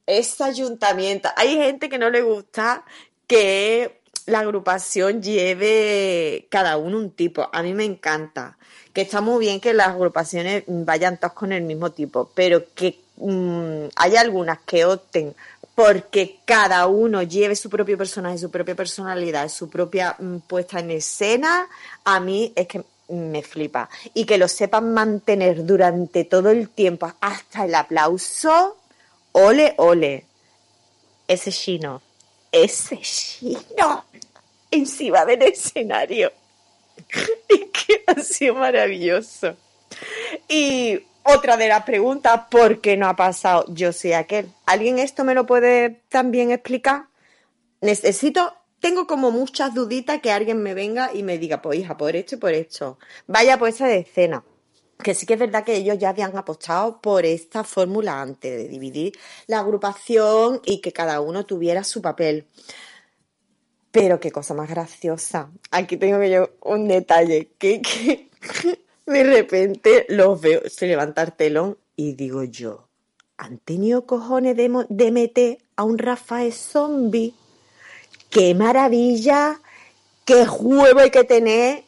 es 0.06 0.40
ayuntamiento. 0.42 1.30
Hay 1.36 1.56
gente 1.56 1.90
que 1.90 1.98
no 1.98 2.10
le 2.10 2.22
gusta 2.22 2.86
que 3.28 4.02
la 4.26 4.40
agrupación 4.40 5.22
lleve 5.22 6.48
cada 6.50 6.78
uno 6.78 6.98
un 6.98 7.12
tipo. 7.12 7.50
A 7.52 7.64
mí 7.64 7.74
me 7.74 7.86
encanta. 7.86 8.58
Que 8.94 9.02
está 9.02 9.22
muy 9.22 9.40
bien 9.46 9.60
que 9.60 9.74
las 9.74 9.90
agrupaciones 9.90 10.64
vayan 10.68 11.18
todos 11.18 11.34
con 11.34 11.52
el 11.52 11.64
mismo 11.64 11.92
tipo, 11.92 12.30
pero 12.36 12.64
que 12.76 13.00
mm, 13.18 13.86
hay 13.96 14.16
algunas 14.16 14.60
que 14.60 14.86
opten 14.86 15.36
porque 15.76 16.40
cada 16.46 16.86
uno 16.88 17.24
lleve 17.24 17.56
su 17.56 17.70
propio 17.70 17.98
personaje, 17.98 18.38
su 18.38 18.52
propia 18.52 18.76
personalidad, 18.76 19.50
su 19.50 19.70
propia 19.70 20.16
mm, 20.20 20.38
puesta 20.40 20.80
en 20.80 20.92
escena, 20.92 21.68
a 22.04 22.20
mí 22.20 22.54
es 22.56 22.68
que 22.68 22.84
me 23.08 23.42
flipa. 23.42 23.90
Y 24.14 24.26
que 24.26 24.38
lo 24.38 24.48
sepan 24.48 24.94
mantener 24.94 25.66
durante 25.66 26.26
todo 26.26 26.50
el 26.52 26.70
tiempo, 26.70 27.12
hasta 27.22 27.66
el 27.66 27.76
aplauso, 27.76 28.78
ole, 29.32 29.74
ole. 29.78 30.26
Ese 31.28 31.52
chino, 31.52 32.02
ese 32.52 32.98
chino, 33.00 34.06
encima 34.70 35.26
del 35.26 35.42
escenario. 35.44 36.32
y 37.50 37.66
que 37.66 38.04
ha 38.06 38.22
sido 38.22 38.56
maravilloso. 38.56 39.56
Y 40.48 41.02
otra 41.24 41.58
de 41.58 41.68
las 41.68 41.84
preguntas, 41.84 42.42
¿por 42.50 42.82
qué 42.82 42.98
no 42.98 43.08
ha 43.08 43.16
pasado 43.16 43.66
yo 43.70 43.94
soy 43.94 44.14
aquel? 44.14 44.52
¿Alguien 44.66 45.00
esto 45.00 45.24
me 45.24 45.34
lo 45.34 45.46
puede 45.46 46.02
también 46.10 46.52
explicar? 46.52 47.08
Necesito, 47.82 48.54
tengo 48.80 49.08
como 49.08 49.32
muchas 49.32 49.74
duditas 49.74 50.22
que 50.22 50.32
alguien 50.32 50.62
me 50.62 50.74
venga 50.74 51.12
y 51.14 51.24
me 51.24 51.38
diga, 51.38 51.62
pues 51.62 51.80
hija, 51.80 51.98
por 51.98 52.16
esto 52.16 52.36
y 52.36 52.38
por 52.38 52.54
esto. 52.54 52.98
Vaya 53.28 53.58
puesta 53.58 53.88
de 53.88 54.00
escena. 54.00 54.44
Que 55.02 55.14
sí 55.14 55.26
que 55.26 55.34
es 55.34 55.40
verdad 55.40 55.64
que 55.64 55.76
ellos 55.76 55.98
ya 55.98 56.10
habían 56.10 56.38
apostado 56.38 57.02
por 57.02 57.26
esta 57.26 57.64
fórmula 57.64 58.22
antes 58.22 58.56
de 58.56 58.68
dividir 58.68 59.14
la 59.48 59.60
agrupación 59.60 60.62
y 60.64 60.80
que 60.82 60.94
cada 60.94 61.20
uno 61.20 61.46
tuviera 61.46 61.84
su 61.84 62.02
papel. 62.02 62.48
Pero 63.92 64.20
qué 64.20 64.32
cosa 64.32 64.54
más 64.54 64.70
graciosa. 64.70 65.52
Aquí 65.72 65.98
tengo 65.98 66.20
que 66.20 66.32
yo 66.32 66.50
un 66.62 66.88
detalle. 66.88 67.52
Que, 67.58 67.82
que 67.82 68.30
de 69.06 69.24
repente 69.24 70.06
los 70.10 70.40
veo, 70.40 70.62
se 70.70 70.88
levanta 70.88 71.22
el 71.22 71.34
telón 71.34 71.78
y 71.96 72.14
digo 72.14 72.44
yo, 72.44 72.88
¿han 73.38 73.58
tenido 73.60 74.06
cojones 74.06 74.56
de, 74.56 75.12
meter 75.12 75.58
a 75.76 75.84
un 75.84 75.98
Rafael 75.98 76.54
zombie? 76.54 77.34
¡Qué 78.30 78.56
maravilla! 78.56 79.60
¡Qué 80.26 80.46
juego 80.46 81.02
hay 81.02 81.12
que 81.12 81.24
tener! 81.24 81.84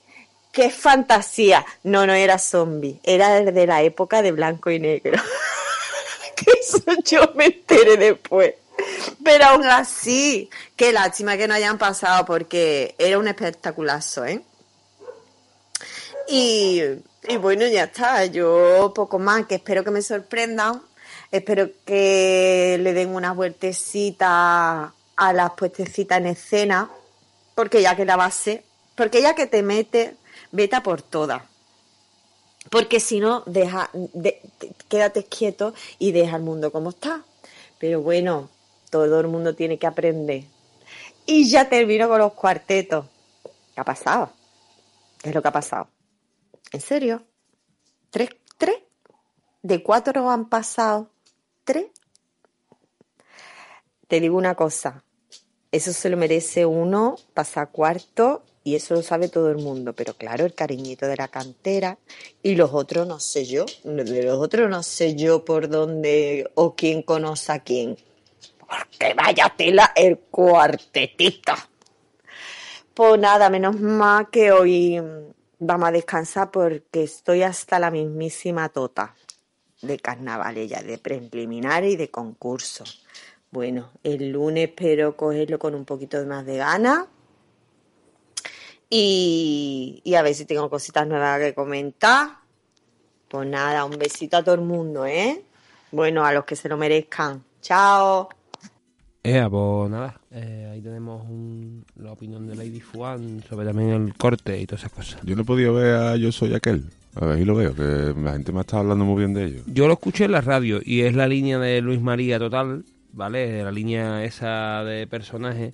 ¡Qué 0.51 0.69
fantasía! 0.69 1.65
No, 1.83 2.05
no 2.05 2.13
era 2.13 2.37
zombie, 2.37 2.99
era 3.03 3.41
de 3.41 3.67
la 3.67 3.81
época 3.81 4.21
de 4.21 4.31
blanco 4.31 4.69
y 4.69 4.79
negro. 4.79 5.21
que 6.35 6.51
eso 6.59 6.83
yo 7.03 7.31
me 7.35 7.45
enteré 7.45 7.97
después. 7.97 8.55
Pero 9.23 9.45
aún 9.45 9.65
así, 9.65 10.49
qué 10.75 10.91
lástima 10.91 11.37
que 11.37 11.47
no 11.47 11.53
hayan 11.53 11.77
pasado 11.77 12.25
porque 12.25 12.95
era 12.97 13.17
un 13.17 13.27
espectaculazo, 13.27 14.25
¿eh? 14.25 14.41
Y, 16.27 16.81
bueno, 17.39 17.65
ya 17.67 17.83
está. 17.85 18.25
Yo 18.25 18.91
poco 18.95 19.19
más, 19.19 19.45
que 19.45 19.55
espero 19.55 19.83
que 19.83 19.91
me 19.91 20.01
sorprendan. 20.01 20.81
Espero 21.31 21.69
que 21.85 22.77
le 22.81 22.93
den 22.93 23.09
una 23.09 23.33
vueltecita 23.33 24.93
a 25.15 25.33
las 25.33 25.51
puestecitas 25.51 26.19
en 26.19 26.27
escena. 26.27 26.89
Porque 27.55 27.81
ya 27.81 27.95
que 27.95 28.05
la 28.05 28.15
base, 28.17 28.63
porque 28.95 29.21
ya 29.21 29.33
que 29.35 29.47
te 29.47 29.63
mete, 29.63 30.15
vete 30.51 30.75
a 30.75 30.83
por 30.83 31.01
todas. 31.01 31.41
Porque 32.69 32.99
si 32.99 33.19
no, 33.19 33.43
deja, 33.45 33.89
de- 33.93 34.41
te- 34.57 34.71
quédate 34.89 35.23
quieto 35.23 35.73
y 35.99 36.11
deja 36.11 36.35
el 36.37 36.43
mundo 36.43 36.71
como 36.71 36.89
está. 36.89 37.23
Pero 37.79 38.01
bueno, 38.01 38.49
todo 38.89 39.19
el 39.19 39.27
mundo 39.27 39.55
tiene 39.55 39.77
que 39.77 39.87
aprender. 39.87 40.43
Y 41.25 41.49
ya 41.49 41.69
termino 41.69 42.07
con 42.09 42.19
los 42.19 42.33
cuartetos. 42.33 43.05
¿Qué 43.73 43.81
ha 43.81 43.85
pasado? 43.85 44.31
¿Qué 45.21 45.29
es 45.29 45.35
lo 45.35 45.41
que 45.41 45.47
ha 45.47 45.51
pasado? 45.51 45.87
¿En 46.75 46.81
serio? 46.81 47.23
¿Tres? 48.09 48.31
¿Tres? 48.57 48.75
¿De 49.61 49.81
cuatro 49.81 50.29
han 50.29 50.49
pasado 50.49 51.09
tres? 51.63 51.85
Te 54.09 54.19
digo 54.19 54.37
una 54.37 54.55
cosa. 54.55 55.05
Eso 55.71 55.93
se 55.93 56.09
lo 56.09 56.17
merece 56.17 56.65
uno, 56.65 57.15
pasa 57.33 57.67
cuarto, 57.67 58.43
y 58.65 58.75
eso 58.75 58.93
lo 58.93 59.03
sabe 59.03 59.29
todo 59.29 59.51
el 59.51 59.59
mundo. 59.59 59.93
Pero 59.93 60.15
claro, 60.15 60.43
el 60.43 60.53
cariñito 60.53 61.07
de 61.07 61.15
la 61.15 61.29
cantera. 61.29 61.97
Y 62.43 62.55
los 62.55 62.73
otros 62.73 63.07
no 63.07 63.21
sé 63.21 63.45
yo. 63.45 63.65
De 63.85 64.23
los 64.23 64.37
otros 64.37 64.69
no 64.69 64.83
sé 64.83 65.15
yo 65.15 65.45
por 65.45 65.69
dónde 65.69 66.51
o 66.55 66.75
quién 66.75 67.03
conoce 67.03 67.53
a 67.53 67.59
quién. 67.59 67.97
Porque 68.59 69.13
vaya 69.13 69.53
tela 69.55 69.93
el 69.95 70.17
cuartetito. 70.19 71.53
Pues 72.93 73.17
nada, 73.17 73.49
menos 73.49 73.79
mal 73.79 74.29
que 74.29 74.51
hoy 74.51 75.01
vamos 75.59 75.89
a 75.89 75.91
descansar 75.91 76.51
porque 76.51 77.03
estoy 77.03 77.43
hasta 77.43 77.79
la 77.79 77.91
mismísima 77.91 78.69
tota 78.69 79.15
de 79.81 79.99
carnaval 79.99 80.55
ya, 80.67 80.81
de 80.81 80.97
preliminar 80.97 81.83
y 81.83 81.95
de 81.95 82.09
concurso. 82.09 82.83
Bueno, 83.51 83.91
el 84.03 84.31
lunes 84.31 84.69
espero 84.69 85.15
cogerlo 85.15 85.59
con 85.59 85.75
un 85.75 85.85
poquito 85.85 86.23
más 86.25 86.45
de 86.45 86.57
gana 86.57 87.07
y, 88.89 90.01
y 90.03 90.15
a 90.15 90.21
ver 90.21 90.35
si 90.35 90.45
tengo 90.45 90.69
cositas 90.69 91.07
nuevas 91.07 91.39
que 91.39 91.53
comentar. 91.53 92.39
Pues 93.27 93.47
nada, 93.47 93.85
un 93.85 93.97
besito 93.97 94.37
a 94.37 94.43
todo 94.43 94.55
el 94.55 94.61
mundo, 94.61 95.05
¿eh? 95.05 95.43
Bueno, 95.91 96.25
a 96.25 96.33
los 96.33 96.45
que 96.45 96.55
se 96.55 96.69
lo 96.69 96.77
merezcan. 96.77 97.43
Chao. 97.61 98.29
Eh, 99.27 99.47
pues 99.49 99.89
nada, 99.91 100.19
eh, 100.31 100.69
ahí 100.71 100.81
tenemos 100.81 101.23
un- 101.27 101.83
la 101.99 102.11
opinión 102.11 102.45
de 102.47 102.55
Lady 102.55 102.79
Fuan 102.79 103.41
sobre 103.49 103.65
también 103.65 103.89
el 103.89 104.13
corte 104.13 104.59
y 104.61 104.65
todas 104.67 104.81
esas 104.81 104.91
cosas. 104.91 105.19
Yo 105.23 105.35
no 105.35 105.41
he 105.41 105.45
podido 105.45 105.73
ver 105.73 105.95
a 105.95 106.15
Yo 106.15 106.31
Soy 106.31 106.53
Aquel. 106.53 106.83
A 107.15 107.25
ver, 107.25 107.37
ahí 107.37 107.45
lo 107.45 107.55
veo, 107.55 107.73
que 107.73 108.13
la 108.21 108.33
gente 108.33 108.51
me 108.51 108.59
ha 108.59 108.61
estado 108.61 108.81
hablando 108.83 109.05
muy 109.05 109.17
bien 109.19 109.33
de 109.33 109.45
ellos. 109.45 109.63
Yo 109.67 109.87
lo 109.87 109.93
escuché 109.93 110.25
en 110.25 110.33
la 110.33 110.41
radio 110.41 110.79
y 110.83 111.01
es 111.01 111.15
la 111.15 111.27
línea 111.27 111.57
de 111.59 111.81
Luis 111.81 112.01
María 112.01 112.37
total, 112.37 112.83
¿vale? 113.13 113.63
La 113.63 113.71
línea 113.71 114.23
esa 114.25 114.83
de 114.83 115.07
personaje. 115.07 115.73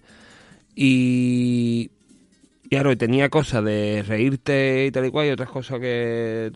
Y 0.75 1.89
claro, 2.69 2.95
tenía 2.97 3.29
cosas 3.29 3.63
de 3.65 4.03
reírte 4.07 4.85
y 4.85 4.91
tal 4.91 5.05
y 5.07 5.11
cual 5.11 5.27
y 5.27 5.31
otras 5.31 5.49
cosas 5.49 5.79
que 5.79 6.51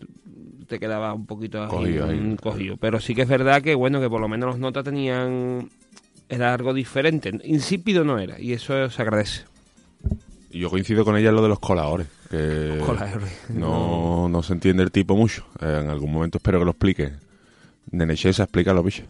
te 0.66 0.78
quedaba 0.78 1.12
un 1.14 1.26
poquito 1.26 1.62
así, 1.62 1.74
Cogido 1.76 2.08
ahí, 2.08 2.36
cogido. 2.42 2.76
Pero 2.76 3.00
sí 3.00 3.14
que 3.14 3.22
es 3.22 3.28
verdad 3.28 3.62
que, 3.62 3.74
bueno, 3.74 4.00
que 4.00 4.08
por 4.08 4.20
lo 4.20 4.28
menos 4.28 4.50
las 4.50 4.58
notas 4.58 4.84
tenían... 4.84 5.68
Era 6.28 6.54
algo 6.54 6.74
diferente. 6.74 7.30
Insípido 7.44 8.04
no 8.04 8.18
era 8.18 8.40
y 8.40 8.52
eso 8.52 8.88
se 8.90 9.02
agradece. 9.02 9.44
Y 10.50 10.60
yo 10.60 10.70
coincido 10.70 11.04
con 11.04 11.16
ella 11.16 11.28
en 11.28 11.34
lo 11.36 11.42
de 11.42 11.48
los 11.48 11.58
coladores. 11.60 12.06
Que 12.30 12.80
Coladores. 12.84 13.30
No, 13.50 14.28
no 14.28 14.42
se 14.42 14.52
entiende 14.54 14.82
el 14.82 14.90
tipo 14.90 15.16
mucho. 15.16 15.46
Eh, 15.60 15.80
en 15.82 15.90
algún 15.90 16.12
momento 16.12 16.38
espero 16.38 16.58
que 16.58 16.64
lo 16.64 16.70
explique. 16.72 17.12
Nenechesa, 17.90 18.44
explícalo, 18.44 18.82
bicho. 18.82 19.04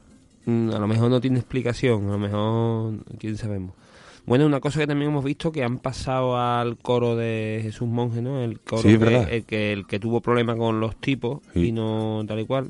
Mm, 0.45 0.71
A 0.71 0.79
lo 0.79 0.87
mejor 0.87 1.11
no 1.11 1.21
tiene 1.21 1.39
explicación, 1.39 2.09
a 2.09 2.13
lo 2.13 2.19
mejor, 2.19 2.95
quién 3.19 3.37
sabemos. 3.37 3.73
Bueno, 4.27 4.45
una 4.45 4.59
cosa 4.61 4.81
que 4.81 4.87
también 4.89 5.11
hemos 5.13 5.25
visto 5.25 5.53
que 5.53 5.63
han 5.63 5.79
pasado 5.79 6.37
al 6.37 6.77
coro 6.79 7.15
de 7.17 7.61
Jesús 7.63 7.89
Monje, 7.89 8.21
¿no? 8.21 8.43
El 8.43 8.59
coro 8.61 8.83
Sí, 8.83 8.99
que, 8.99 9.37
el 9.37 9.45
que 9.45 9.73
el 9.73 9.87
que 9.87 10.01
tuvo 10.01 10.21
problemas 10.21 10.57
con 10.57 10.81
los 10.81 10.97
tipos 11.01 11.41
Sí. 11.55 11.67
y 11.69 11.73
no 11.73 12.25
tal 12.27 12.41
y 12.41 12.45
cual. 12.45 12.67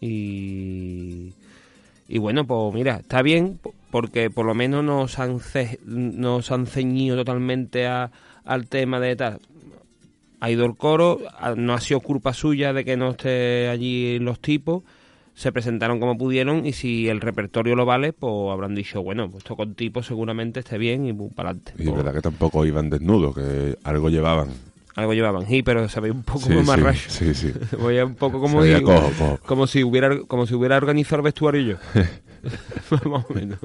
Y 0.00 1.32
y 2.14 2.18
bueno, 2.18 2.46
pues 2.46 2.74
mira, 2.74 2.96
está 2.96 3.22
bien 3.22 3.58
po- 3.62 3.72
porque 3.90 4.28
por 4.28 4.44
lo 4.44 4.54
menos 4.54 4.84
nos 4.84 5.18
han 5.18 5.40
han 6.52 6.66
ceñido 6.66 7.16
totalmente 7.16 7.86
a- 7.86 8.10
al 8.44 8.66
tema 8.68 9.00
de 9.00 9.16
tal. 9.16 9.38
Ha 10.40 10.50
ido 10.50 10.66
el 10.66 10.76
coro, 10.76 11.20
no 11.56 11.72
ha 11.72 11.80
sido 11.80 12.00
culpa 12.00 12.32
suya 12.34 12.72
de 12.72 12.84
que 12.84 12.96
no 12.96 13.10
esté 13.12 13.68
allí 13.68 14.18
los 14.18 14.40
tipos 14.40 14.82
se 15.34 15.50
presentaron 15.52 15.98
como 16.00 16.18
pudieron 16.18 16.66
y 16.66 16.74
si 16.74 17.08
el 17.08 17.20
repertorio 17.22 17.74
lo 17.74 17.86
vale, 17.86 18.12
pues 18.12 18.32
habrán 18.52 18.74
dicho, 18.74 19.02
bueno, 19.02 19.30
pues 19.30 19.44
esto 19.44 19.56
con 19.56 19.74
tipo 19.74 20.02
seguramente 20.02 20.60
esté 20.60 20.76
bien 20.76 21.06
y 21.06 21.14
para 21.14 21.50
adelante. 21.50 21.72
Y 21.78 21.88
es 21.88 21.96
verdad 21.96 22.12
que 22.12 22.20
tampoco 22.20 22.66
iban 22.66 22.90
desnudos, 22.90 23.34
que 23.34 23.78
algo 23.84 24.10
llevaban. 24.10 24.48
Algo 24.94 25.14
llevaban, 25.14 25.46
sí, 25.46 25.62
pero 25.62 25.88
se 25.88 26.00
veía 26.00 26.12
un 26.12 26.22
poco 26.22 26.40
Sí, 26.40 26.54
más 26.54 26.76
sí, 26.76 26.82
rayo. 26.82 27.00
sí, 27.08 27.34
sí. 27.34 27.52
Veía 27.78 28.04
un 28.04 28.14
poco 28.14 28.40
como, 28.40 28.62
si, 28.62 28.82
cojo, 28.82 29.10
cojo. 29.18 29.38
como 29.46 29.66
si 29.66 29.82
hubiera 29.82 30.20
como 30.26 30.46
si 30.46 30.54
hubiera 30.54 30.76
organizado 30.76 31.16
el 31.16 31.22
vestuario 31.24 31.62
yo. 31.62 31.76
Más 33.10 33.24
o 33.28 33.34
menos. 33.34 33.58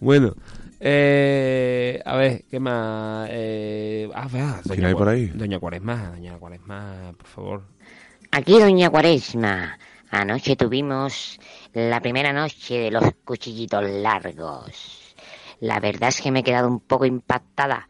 bueno, 0.00 0.34
Eh, 0.80 2.00
a 2.04 2.16
ver, 2.16 2.42
¿qué 2.50 2.58
más? 2.58 3.28
Eh, 3.30 4.10
ah, 4.14 4.26
vea, 4.32 4.60
¿Quién 4.68 4.84
hay 4.84 4.94
por 4.94 5.08
ahí? 5.08 5.26
Doña 5.28 5.58
Cuaresma, 5.60 6.10
Doña 6.16 6.36
Cuaresma, 6.38 7.12
por 7.16 7.26
favor. 7.26 7.62
Aquí 8.32 8.58
Doña 8.58 8.90
Cuaresma. 8.90 9.78
Anoche 10.10 10.56
tuvimos 10.56 11.38
la 11.72 12.00
primera 12.00 12.32
noche 12.32 12.78
de 12.78 12.90
los 12.90 13.04
cuchillitos 13.24 13.84
largos. 13.88 15.14
La 15.60 15.78
verdad 15.80 16.08
es 16.08 16.20
que 16.20 16.30
me 16.32 16.40
he 16.40 16.42
quedado 16.42 16.68
un 16.68 16.80
poco 16.80 17.06
impactada 17.06 17.88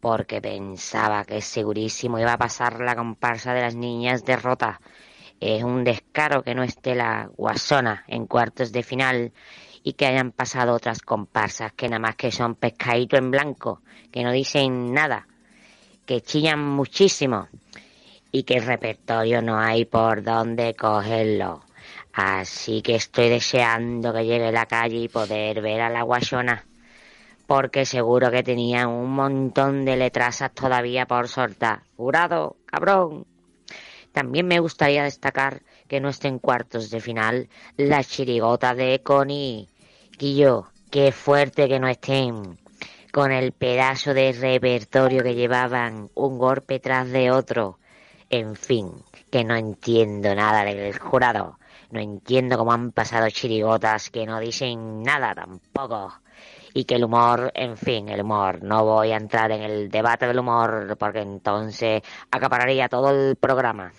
porque 0.00 0.40
pensaba 0.40 1.24
que 1.24 1.40
segurísimo 1.42 2.18
iba 2.18 2.32
a 2.32 2.38
pasar 2.38 2.80
la 2.80 2.96
comparsa 2.96 3.54
de 3.54 3.60
las 3.60 3.74
niñas 3.74 4.24
de. 4.24 4.38
Es 5.40 5.62
un 5.62 5.84
descaro 5.84 6.42
que 6.42 6.54
no 6.54 6.62
esté 6.62 6.94
la 6.94 7.30
guasona 7.36 8.04
en 8.08 8.26
cuartos 8.26 8.72
de 8.72 8.82
final 8.82 9.32
y 9.82 9.94
que 9.94 10.06
hayan 10.06 10.32
pasado 10.32 10.74
otras 10.74 11.00
comparsas 11.00 11.72
que 11.72 11.88
nada 11.88 12.00
más 12.00 12.16
que 12.16 12.30
son 12.30 12.54
pescadito 12.54 13.16
en 13.16 13.30
blanco, 13.30 13.80
que 14.10 14.22
no 14.22 14.32
dicen 14.32 14.92
nada, 14.92 15.26
que 16.04 16.20
chillan 16.20 16.60
muchísimo 16.60 17.48
y 18.32 18.42
que 18.42 18.54
el 18.54 18.66
repertorio 18.66 19.42
no 19.42 19.58
hay 19.58 19.84
por 19.84 20.22
dónde 20.22 20.74
cogerlo. 20.74 21.62
Así 22.12 22.82
que 22.82 22.96
estoy 22.96 23.28
deseando 23.28 24.12
que 24.12 24.24
llegue 24.24 24.52
la 24.52 24.66
calle 24.66 24.96
y 24.96 25.08
poder 25.08 25.62
ver 25.62 25.80
a 25.80 25.90
la 25.90 26.02
guasona, 26.02 26.66
porque 27.50 27.84
seguro 27.84 28.30
que 28.30 28.44
tenía 28.44 28.86
un 28.86 29.10
montón 29.10 29.84
de 29.84 29.96
letrasas 29.96 30.54
todavía 30.54 31.06
por 31.06 31.26
soltar. 31.26 31.82
Jurado, 31.96 32.58
cabrón. 32.64 33.26
También 34.12 34.46
me 34.46 34.60
gustaría 34.60 35.02
destacar 35.02 35.62
que 35.88 35.98
no 35.98 36.10
esté 36.10 36.28
en 36.28 36.38
cuartos 36.38 36.90
de 36.90 37.00
final 37.00 37.48
la 37.76 38.04
chirigota 38.04 38.76
de 38.76 39.02
Connie. 39.02 39.68
Guillo, 40.16 40.68
qué 40.92 41.10
fuerte 41.10 41.68
que 41.68 41.80
no 41.80 41.88
estén 41.88 42.60
con 43.10 43.32
el 43.32 43.50
pedazo 43.50 44.14
de 44.14 44.30
repertorio 44.30 45.24
que 45.24 45.34
llevaban 45.34 46.08
un 46.14 46.38
golpe 46.38 46.78
tras 46.78 47.10
de 47.10 47.32
otro. 47.32 47.80
En 48.28 48.54
fin, 48.54 48.92
que 49.28 49.42
no 49.42 49.56
entiendo 49.56 50.36
nada 50.36 50.62
del 50.62 50.96
jurado. 50.96 51.58
No 51.90 51.98
entiendo 51.98 52.56
cómo 52.56 52.72
han 52.72 52.92
pasado 52.92 53.28
chirigotas 53.28 54.10
que 54.10 54.24
no 54.24 54.38
dicen 54.38 55.02
nada 55.02 55.34
tampoco. 55.34 56.12
Y 56.72 56.84
que 56.84 56.94
el 56.94 57.04
humor, 57.04 57.50
en 57.54 57.76
fin, 57.76 58.08
el 58.08 58.22
humor. 58.22 58.62
No 58.62 58.84
voy 58.84 59.12
a 59.12 59.16
entrar 59.16 59.50
en 59.52 59.62
el 59.62 59.90
debate 59.90 60.26
del 60.26 60.38
humor 60.38 60.96
porque 60.98 61.20
entonces 61.20 62.02
acapararía 62.30 62.88
todo 62.88 63.10
el 63.10 63.36
programa. 63.36 63.92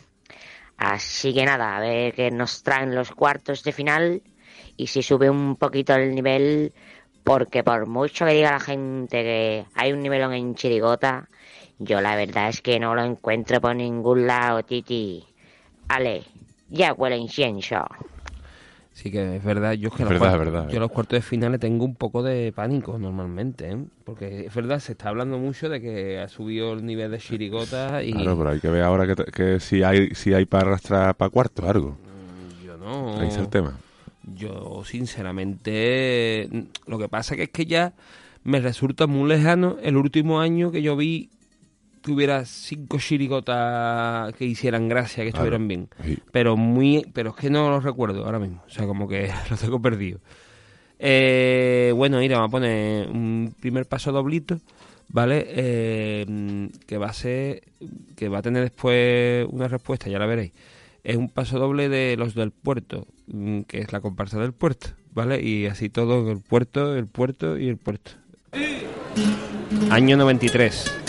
Así 0.77 1.33
que 1.33 1.45
nada, 1.45 1.77
a 1.77 1.79
ver 1.79 2.13
qué 2.13 2.31
nos 2.31 2.63
traen 2.63 2.95
los 2.95 3.11
cuartos 3.11 3.63
de 3.63 3.71
final 3.71 4.23
y 4.77 4.87
si 4.87 5.03
sube 5.03 5.29
un 5.29 5.55
poquito 5.55 5.93
el 5.93 6.15
nivel, 6.15 6.73
porque 7.23 7.63
por 7.63 7.85
mucho 7.85 8.25
que 8.25 8.33
diga 8.33 8.51
la 8.51 8.59
gente 8.59 9.21
que 9.21 9.65
hay 9.75 9.93
un 9.93 9.99
nivelón 9.99 10.33
en 10.33 10.55
chirigota, 10.55 11.29
yo 11.77 12.01
la 12.01 12.15
verdad 12.15 12.49
es 12.49 12.61
que 12.61 12.79
no 12.79 12.95
lo 12.95 13.03
encuentro 13.03 13.61
por 13.61 13.75
ningún 13.75 14.25
lado, 14.25 14.63
Titi. 14.63 15.23
Ale, 15.87 16.23
ya 16.69 16.93
huele 16.93 17.17
incienso. 17.17 17.85
Sí 18.93 19.09
que 19.09 19.37
es 19.37 19.43
verdad, 19.43 19.71
yo 19.73 19.87
es 19.87 19.95
que 19.95 20.03
Es 20.03 20.09
los, 20.09 20.19
verdad, 20.19 20.35
cuartos, 20.35 20.53
verdad, 20.53 20.69
yo 20.69 20.79
los 20.79 20.91
cuartos 20.91 21.17
de 21.17 21.21
final 21.21 21.57
tengo 21.59 21.85
un 21.85 21.95
poco 21.95 22.21
de 22.23 22.51
pánico 22.51 22.99
normalmente, 22.99 23.71
¿eh? 23.71 23.77
porque 24.03 24.45
es 24.47 24.53
verdad, 24.53 24.79
se 24.79 24.91
está 24.91 25.09
hablando 25.09 25.37
mucho 25.37 25.69
de 25.69 25.79
que 25.79 26.19
ha 26.19 26.27
subido 26.27 26.73
el 26.73 26.85
nivel 26.85 27.09
de 27.09 27.17
chirigota 27.17 28.03
y 28.03 28.11
Claro, 28.11 28.37
pero 28.37 28.49
hay 28.49 28.59
que 28.59 28.69
ver 28.69 28.83
ahora 28.83 29.07
que, 29.07 29.23
que 29.31 29.59
si 29.61 29.81
hay 29.81 30.09
si 30.13 30.33
hay 30.33 30.45
para 30.45 30.67
arrastrar 30.67 31.15
para 31.15 31.29
cuarto 31.29 31.67
algo. 31.69 31.97
yo 32.65 32.77
no... 32.77 33.17
Ahí 33.17 33.29
está 33.29 33.39
el 33.41 33.49
tema. 33.49 33.77
Yo, 34.35 34.83
sinceramente, 34.85 36.49
lo 36.85 36.99
que 36.99 37.09
pasa 37.09 37.35
que 37.35 37.43
es 37.43 37.49
que 37.49 37.65
ya 37.65 37.93
me 38.43 38.59
resulta 38.59 39.07
muy 39.07 39.27
lejano 39.29 39.77
el 39.81 39.97
último 39.97 40.41
año 40.41 40.71
que 40.71 40.81
yo 40.81 40.95
vi 40.95 41.29
que 42.01 42.11
hubiera 42.11 42.45
cinco 42.45 42.99
chirigotas 42.99 44.33
que 44.33 44.45
hicieran 44.45 44.89
gracia, 44.89 45.23
que 45.23 45.29
estuvieran 45.29 45.67
bien. 45.67 45.89
Sí. 46.03 46.17
Pero 46.31 46.57
muy, 46.57 47.05
pero 47.13 47.31
es 47.31 47.35
que 47.35 47.49
no 47.49 47.69
los 47.69 47.83
recuerdo 47.83 48.25
ahora 48.25 48.39
mismo. 48.39 48.63
O 48.65 48.69
sea, 48.69 48.85
como 48.87 49.07
que 49.07 49.31
los 49.49 49.59
tengo 49.59 49.81
perdido. 49.81 50.19
Eh, 50.99 51.93
bueno, 51.95 52.19
mira, 52.19 52.37
vamos 52.37 52.49
a 52.49 52.51
poner 52.51 53.09
un 53.09 53.55
primer 53.59 53.87
paso 53.87 54.11
doblito, 54.11 54.59
¿vale? 55.07 55.45
Eh, 55.47 56.69
que 56.85 56.97
va 56.97 57.07
a 57.07 57.13
ser, 57.13 57.63
que 58.15 58.29
va 58.29 58.39
a 58.39 58.41
tener 58.41 58.61
después 58.61 59.47
una 59.49 59.67
respuesta, 59.67 60.09
ya 60.09 60.19
la 60.19 60.27
veréis. 60.27 60.51
Es 61.03 61.17
un 61.17 61.29
paso 61.29 61.57
doble 61.57 61.89
de 61.89 62.15
los 62.17 62.35
del 62.35 62.51
puerto, 62.51 63.07
mm, 63.27 63.61
que 63.61 63.79
es 63.79 63.91
la 63.91 64.01
comparsa 64.01 64.39
del 64.39 64.53
puerto, 64.53 64.89
¿vale? 65.13 65.41
Y 65.41 65.65
así 65.65 65.89
todo, 65.89 66.31
el 66.31 66.39
puerto, 66.39 66.95
el 66.95 67.07
puerto 67.07 67.57
y 67.57 67.67
el 67.67 67.77
puerto. 67.77 68.11
Año 69.89 70.17
93. 70.17 71.00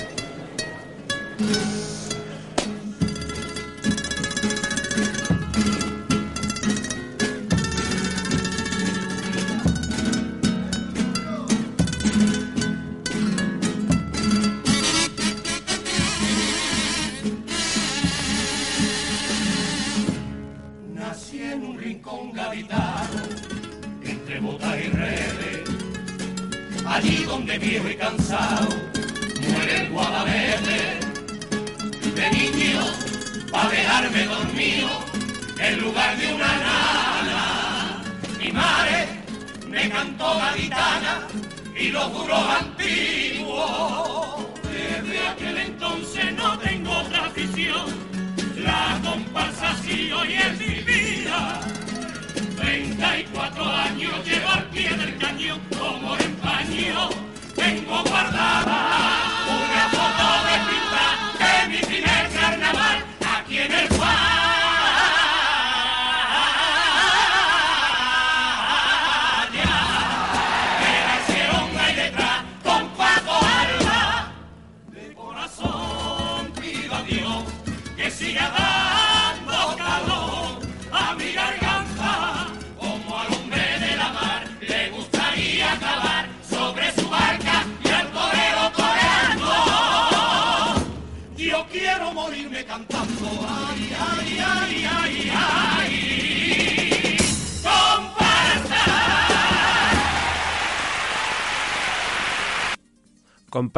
Allí 26.93 27.25
donde 27.25 27.59
viejo 27.59 27.89
y 27.89 27.97
cansado 27.97 28.92
pa' 33.63 33.69
dejarme 33.69 34.25
dormido, 34.25 34.89
en 35.59 35.81
lugar 35.81 36.17
de 36.17 36.35
una 36.35 36.47
nana, 36.47 38.03
mi 38.39 38.51
madre 38.53 39.09
me 39.69 39.89
cantó 39.89 40.37
gaditana 40.37 41.29
y 41.77 41.89
los 41.89 42.05
juros 42.05 42.45
antiguos. 42.61 44.47
Desde 44.71 45.29
aquel 45.29 45.59
entonces 45.59 46.33
no 46.35 46.59
tengo 46.59 46.91
otra 46.91 47.27
afición. 47.27 47.87
La 48.57 49.01
comparsa 49.05 49.77
sí 49.83 50.11
hoy 50.13 50.35
es 50.35 50.59
mi 50.59 50.81
vida. 50.81 51.61
34 52.57 53.65
años 53.65 54.25
llevo 54.25 54.49
al 54.49 54.65
pie 54.71 54.91
del 54.91 55.19
cañón 55.19 55.61
como 55.79 56.17
en 56.17 56.35
paño. 56.37 57.11
Tengo 57.55 58.03
guardada 58.05 58.79
una 59.59 59.89
foto 59.95 60.27
de 60.49 60.57
pinta 60.69 61.05
de 61.43 61.69
mi 61.69 61.81
primer 61.81 62.31
carnaval 62.31 63.12
aquí 63.63 63.92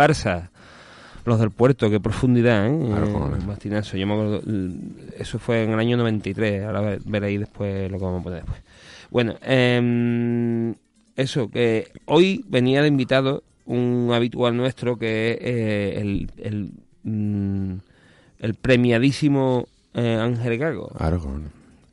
Comparsa. 0.09 0.51
Los 1.25 1.41
del 1.41 1.51
puerto, 1.51 1.89
qué 1.89 2.01
profundidad, 2.01 2.67
¿eh? 2.67 2.79
Claro, 2.87 3.07
Eh, 3.07 3.13
joder. 3.13 3.43
Martinazo. 3.47 3.97
Yo 3.97 4.07
me 4.07 4.13
acuerdo, 4.13 4.43
l- 4.47 4.75
eso 5.19 5.39
fue 5.39 5.65
en 5.65 5.71
el 5.71 5.79
año 5.79 5.97
93, 5.97 6.65
ahora 6.67 6.83
ve- 6.83 6.99
veréis 7.07 7.41
después 7.41 7.91
lo 7.91 7.97
que 7.99 8.05
vamos 8.05 8.21
a 8.21 8.25
poner 8.25 8.41
después. 8.43 8.61
Bueno, 9.11 9.35
em, 9.41 10.75
eso, 11.17 11.49
que 11.51 11.89
hoy 12.05 12.45
venía 12.49 12.83
de 12.83 12.89
invitado 12.89 13.43
un 13.65 14.11
habitual 14.13 14.55
nuestro 14.55 14.99
que 14.99 15.31
es 15.33 15.39
eh, 15.41 16.01
el, 16.03 16.31
el, 16.37 16.71
mm, 17.05 17.77
el 18.41 18.55
premiadísimo 18.55 19.67
eh, 19.95 20.19
Ángel 20.21 20.59
Gago. 20.59 20.89
Claro, 20.89 21.41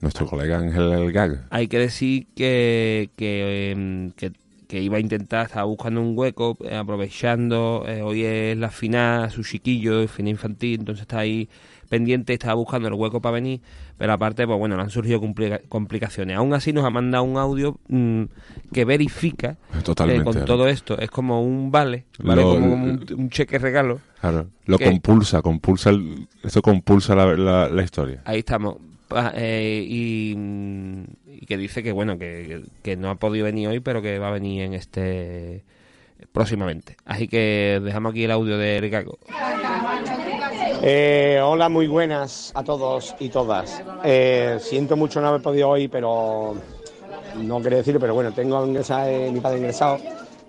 nuestro 0.01 0.25
colega 0.25 0.57
Ángel 0.59 0.91
El 0.91 1.11
Gag. 1.13 1.45
Hay 1.51 1.69
que 1.69 1.79
decir 1.79 2.27
que, 2.35 3.09
que, 3.15 3.71
em, 3.71 4.11
que, 4.11 4.33
que 4.71 4.81
iba 4.81 4.95
a 4.95 4.99
intentar, 5.01 5.47
estaba 5.47 5.65
buscando 5.65 5.99
un 5.99 6.17
hueco, 6.17 6.57
eh, 6.63 6.77
aprovechando, 6.77 7.83
eh, 7.85 8.01
hoy 8.01 8.23
es 8.23 8.57
la 8.57 8.69
final, 8.69 9.29
su 9.29 9.43
chiquillo, 9.43 10.07
final 10.07 10.29
infantil, 10.31 10.79
entonces 10.79 11.01
está 11.01 11.19
ahí 11.19 11.49
pendiente, 11.89 12.31
estaba 12.31 12.53
buscando 12.53 12.87
el 12.87 12.93
hueco 12.93 13.21
para 13.21 13.33
venir, 13.33 13.59
pero 13.97 14.13
aparte, 14.13 14.47
pues 14.47 14.57
bueno, 14.57 14.77
le 14.77 14.83
han 14.83 14.89
surgido 14.89 15.19
complica- 15.19 15.59
complicaciones. 15.67 16.37
Aún 16.37 16.53
así 16.53 16.71
nos 16.71 16.85
ha 16.85 16.89
mandado 16.89 17.25
un 17.25 17.35
audio 17.37 17.77
mm, 17.89 18.23
que 18.71 18.85
verifica 18.85 19.57
Totalmente, 19.83 20.21
eh, 20.21 20.23
con 20.23 20.33
claro. 20.33 20.45
todo 20.47 20.67
esto. 20.69 20.97
Es 20.97 21.11
como 21.11 21.43
un 21.43 21.69
vale, 21.69 22.05
¿vale? 22.19 22.41
Lo- 22.41 22.51
como 22.51 22.73
un, 22.73 23.05
un 23.17 23.29
cheque 23.29 23.59
regalo. 23.59 23.99
Claro, 24.21 24.47
lo 24.67 24.77
que- 24.77 24.85
compulsa, 24.85 25.41
compulsa 25.41 25.89
el, 25.89 26.29
esto 26.43 26.61
compulsa 26.61 27.13
la, 27.13 27.35
la, 27.35 27.67
la 27.67 27.83
historia. 27.83 28.21
Ahí 28.23 28.39
estamos. 28.39 28.77
Eh, 29.35 29.85
y, 29.85 30.33
mm, 30.37 31.03
y 31.41 31.45
que 31.47 31.57
dice 31.57 31.83
que 31.83 31.91
bueno 31.91 32.17
que, 32.17 32.61
que 32.83 32.95
no 32.95 33.09
ha 33.09 33.15
podido 33.15 33.45
venir 33.45 33.67
hoy 33.67 33.81
pero 33.81 34.01
que 34.01 34.19
va 34.19 34.29
a 34.29 34.31
venir 34.31 34.61
en 34.61 34.73
este 34.73 35.63
próximamente 36.31 36.95
así 37.03 37.27
que 37.27 37.81
dejamos 37.83 38.11
aquí 38.11 38.23
el 38.23 38.31
audio 38.31 38.57
de 38.57 38.79
Ricardo 38.79 39.17
Eh, 40.83 41.39
hola, 41.43 41.69
muy 41.69 41.85
buenas 41.85 42.51
a 42.55 42.63
todos 42.63 43.15
y 43.19 43.29
todas. 43.29 43.83
Eh, 44.03 44.57
siento 44.59 44.97
mucho 44.97 45.21
no 45.21 45.27
haber 45.27 45.41
podido 45.43 45.69
hoy, 45.69 45.87
pero 45.87 46.55
no 47.35 47.61
quería 47.61 47.77
decirlo, 47.79 47.99
pero 47.99 48.15
bueno, 48.15 48.31
tengo 48.33 48.65
ingresado, 48.65 49.07
eh, 49.07 49.29
mi 49.31 49.39
padre 49.41 49.59
ingresado 49.59 49.99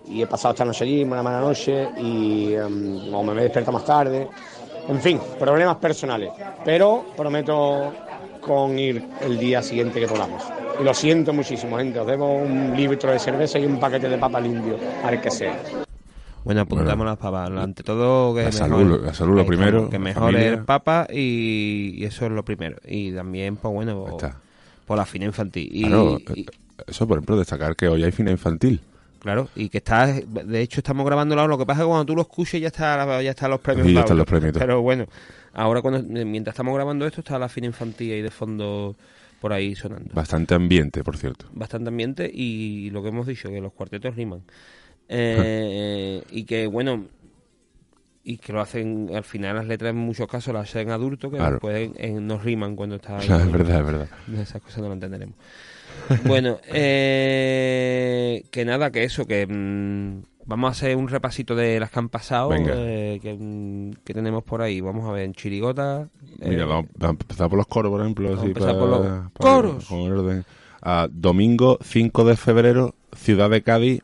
y 0.09 0.22
he 0.22 0.26
pasado 0.26 0.55
esta 0.55 0.64
noche 0.64 0.85
allí, 0.85 1.05
una 1.05 1.22
mala 1.22 1.40
noche, 1.40 1.87
y 1.98 2.55
em, 2.55 3.12
o 3.12 3.22
me 3.22 3.33
he 3.40 3.44
despertado 3.44 3.72
más 3.72 3.85
tarde. 3.85 4.26
En 4.88 5.00
fin, 5.02 5.20
problemas 5.38 5.76
personales. 5.76 6.31
Pero 6.64 7.05
prometo 7.14 7.92
con 8.44 8.78
ir 8.78 9.02
el 9.22 9.38
día 9.38 9.62
siguiente 9.62 10.00
que 10.00 10.07
podamos. 10.07 10.42
Y 10.81 10.85
lo 10.85 10.92
siento 10.92 11.33
muchísimo, 11.33 11.78
gente. 11.78 11.98
Os 12.00 12.07
debo 12.07 12.35
un 12.37 12.74
litro 12.76 13.11
de 13.11 13.18
cerveza 13.18 13.59
y 13.59 13.64
un 13.66 13.78
paquete 13.78 14.09
de 14.09 14.18
papa 14.18 14.40
limpio, 14.40 14.76
al 15.05 15.20
que 15.20 15.31
sea. 15.31 15.57
bueno 16.44 16.62
apuntamos 16.62 17.07
las 17.07 17.16
papas 17.18 17.50
ante 17.50 17.83
todo 17.85 18.35
que 18.35 18.40
La 18.42 18.50
mejor- 18.50 18.68
salud, 18.68 19.00
la 19.05 19.14
salud 19.14 19.37
lo 19.37 19.46
primero, 19.46 19.88
que 19.88 19.98
mejor 19.98 20.24
familia. 20.33 20.48
el 20.48 20.64
papa 20.64 21.07
y, 21.11 21.94
y 21.98 22.05
eso 22.05 22.26
es 22.26 22.33
lo 22.33 22.44
primero 22.44 22.76
y 22.87 23.12
también 23.12 23.55
pues 23.57 23.72
bueno 23.72 24.05
por, 24.87 24.96
la 24.98 25.07
fina 25.07 25.24
infantil 25.26 25.68
y, 25.72 25.85
Claro, 25.87 26.18
y- 26.35 26.46
eso 26.87 27.07
por 27.07 27.18
ejemplo, 27.18 27.37
destacar 27.38 27.76
que 27.76 27.87
hoy 27.88 28.02
hay 28.02 28.11
fina 28.12 28.31
infantil. 28.33 28.81
Claro, 29.23 29.49
y 29.55 29.69
que 29.69 29.79
está, 29.79 30.09
de 30.09 30.61
hecho 30.61 30.81
estamos 30.81 31.07
grabando 31.07 31.37
ahora, 31.37 31.47
lo 31.47 31.57
que 31.57 31.65
pasa 31.65 31.83
es 31.83 31.85
que 31.85 31.89
cuando 31.89 32.05
tú 32.07 32.17
lo 32.17 32.23
escuches 32.23 32.61
ya 32.61 32.67
está 32.67 33.23
ya 33.23 33.31
están 33.31 33.51
los 33.53 33.61
premios. 33.61 33.87
Sí, 33.87 33.95
ya 33.95 34.01
están 34.01 34.17
los 34.19 34.27
premios. 34.27 34.53
Pero 34.59 34.83
bueno, 34.83 35.07
ahora 35.53 35.81
cuando 35.81 36.03
mientras 36.25 36.55
estamos 36.55 36.75
grabando 36.75 37.07
esto 37.07 37.21
está 37.21 37.39
la 37.39 37.49
fina 37.49 37.69
infantil 37.69 38.13
ahí 38.15 38.21
de 38.23 38.31
fondo 38.33 38.97
por 39.41 39.53
ahí 39.53 39.77
sonando. 39.77 40.13
Bastante 40.13 40.55
ambiente, 40.57 41.05
por 41.05 41.17
cierto. 41.17 41.47
Bastante 41.53 41.89
ambiente 41.91 42.29
y 42.35 42.91
lo 42.91 43.01
que 43.01 43.11
hemos 43.11 43.27
dicho, 43.29 43.49
que 43.49 43.61
los 43.61 43.73
cuartetos 43.73 44.17
riman. 44.17 44.43
Eh, 45.09 46.23
y 46.31 46.45
que 46.45 46.67
bueno, 46.67 47.07
y 48.25 48.39
que 48.39 48.53
lo 48.53 48.61
hacen 48.61 49.11
al 49.15 49.25
final 49.25 49.57
las 49.57 49.67
letras 49.67 49.91
en 49.91 49.97
muchos 49.99 50.27
casos 50.27 50.55
las 50.55 50.69
hacen 50.69 50.91
adultos 50.91 51.31
que 51.31 51.37
Claro. 51.37 51.53
después 51.53 51.91
en- 51.97 52.17
en- 52.17 52.27
nos 52.27 52.43
riman 52.43 52.75
cuando 52.77 52.97
está 52.97 53.19
ahí. 53.19 53.27
es 53.47 53.53
verdad, 53.53 53.81
es 53.81 53.87
verdad. 53.87 54.09
Esas 54.41 54.63
cosas 54.63 54.79
no 54.79 54.89
lo 54.89 54.95
entenderemos. 54.95 55.37
Bueno, 56.27 56.59
eh, 56.67 58.45
que 58.51 58.65
nada, 58.65 58.91
que 58.91 59.05
eso, 59.05 59.27
que 59.27 59.47
mm, 59.47 60.23
vamos 60.47 60.69
a 60.69 60.73
hacer 60.73 60.97
un 60.97 61.09
repasito 61.09 61.55
de 61.55 61.79
las 61.81 61.91
que 61.91 61.99
han 61.99 62.09
pasado, 62.09 62.51
eh, 62.55 63.19
que, 63.23 63.35
mm, 63.38 64.03
que 64.05 64.15
tenemos 64.15 64.43
por 64.45 64.62
ahí. 64.62 64.81
Vamos 64.81 65.09
a 65.09 65.12
ver 65.12 65.25
en 65.25 65.33
Chirigota. 65.35 66.09
eh, 66.41 66.49
Mira, 66.49 66.65
vamos, 66.67 66.87
a 67.01 67.09
empezar 67.09 67.49
por 67.49 67.59
los 67.59 67.67
coros, 67.67 67.91
por 67.91 68.01
ejemplo. 68.01 68.25
Vamos 68.29 68.38
a 68.38 68.43
así 68.43 68.49
empezar 68.49 68.71
para- 68.75 68.81
por 68.81 68.88
los 68.91 69.01
para- 69.01 69.31
coros. 69.55 69.85
con 69.87 70.01
orden. 70.12 70.45
Ah, 70.83 71.09
domingo 71.11 71.79
5 71.83 72.25
de 72.25 72.37
febrero, 72.37 72.95
Ciudad 73.17 73.49
de 73.51 73.62
Cádiz, 73.62 74.03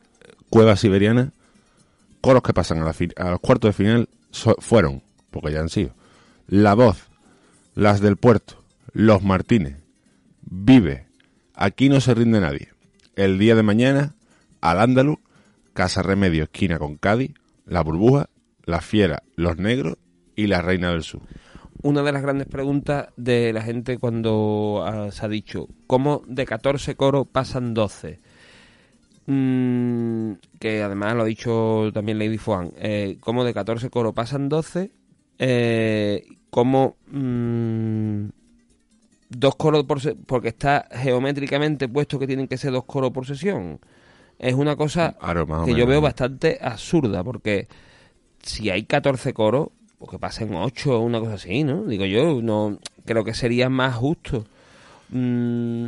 Cueva 0.49 0.75
Siberiana. 0.75 1.31
Coros 2.21 2.43
que 2.43 2.53
pasan 2.53 2.79
a, 2.79 2.85
la 2.85 2.93
a 3.17 3.31
los 3.31 3.39
cuartos 3.39 3.69
de 3.69 3.73
final 3.73 4.09
so- 4.31 4.55
fueron, 4.59 5.01
porque 5.31 5.51
ya 5.53 5.59
han 5.61 5.69
sido, 5.69 5.91
La 6.47 6.73
Voz, 6.73 7.03
Las 7.75 8.01
del 8.01 8.17
Puerto, 8.17 8.55
Los 8.93 9.23
Martínez, 9.23 9.77
Vive, 10.41 11.05
Aquí 11.61 11.89
no 11.89 11.99
se 11.99 12.13
rinde 12.13 12.39
nadie, 12.39 12.69
El 13.17 13.37
Día 13.37 13.53
de 13.53 13.63
Mañana, 13.63 14.15
Al 14.61 14.79
Ándalus, 14.79 15.17
Casa 15.73 16.01
Remedio, 16.01 16.43
esquina 16.43 16.79
con 16.79 16.95
Cádiz, 16.95 17.33
La 17.65 17.83
Burbuja, 17.83 18.29
La 18.63 18.79
Fiera, 18.79 19.23
Los 19.35 19.57
Negros 19.57 19.97
y 20.37 20.47
La 20.47 20.61
Reina 20.61 20.89
del 20.89 21.03
Sur. 21.03 21.19
una 21.83 22.01
de 22.01 22.13
las 22.13 22.21
grandes 22.21 22.47
preguntas 22.47 23.09
de 23.17 23.51
la 23.51 23.61
gente 23.61 23.97
cuando 23.97 24.85
ah, 24.87 25.11
se 25.11 25.25
ha 25.25 25.27
dicho, 25.27 25.67
¿cómo 25.85 26.23
de 26.27 26.45
14 26.45 26.95
coros 26.95 27.27
pasan 27.27 27.73
12? 27.73 28.21
Mm, 29.25 30.31
que 30.61 30.81
además 30.81 31.13
lo 31.15 31.23
ha 31.23 31.25
dicho 31.25 31.91
también 31.93 32.19
Lady 32.19 32.37
Fuan, 32.37 32.71
eh, 32.77 33.17
¿cómo 33.19 33.43
de 33.43 33.53
14 33.53 33.89
coros 33.89 34.13
pasan 34.13 34.47
12? 34.47 34.91
Eh, 35.39 36.25
¿Cómo 36.51 36.95
mm, 37.07 38.27
dos 39.29 39.55
coros 39.55 39.85
por 39.85 40.01
se- 40.01 40.15
porque 40.15 40.49
está 40.49 40.87
geométricamente 40.91 41.87
puesto 41.87 42.19
que 42.19 42.27
tienen 42.27 42.47
que 42.47 42.57
ser 42.57 42.71
dos 42.71 42.85
coros 42.85 43.11
por 43.11 43.25
sesión? 43.25 43.79
Es 44.37 44.53
una 44.55 44.75
cosa 44.75 45.15
que 45.65 45.71
yo 45.79 45.85
veo 45.87 46.01
bastante 46.01 46.59
absurda, 46.61 47.23
porque 47.23 47.67
si 48.41 48.69
hay 48.69 48.83
14 48.83 49.33
coros, 49.33 49.69
pues 49.97 50.11
que 50.11 50.19
pasen 50.19 50.55
8 50.55 50.97
o 50.97 51.01
una 51.03 51.19
cosa 51.19 51.33
así, 51.33 51.63
¿no? 51.63 51.83
Digo 51.83 52.05
yo, 52.05 52.41
no 52.41 52.79
creo 53.05 53.23
que 53.25 53.33
sería 53.33 53.69
más 53.69 53.95
justo. 53.95 54.45
Mm, 55.09 55.87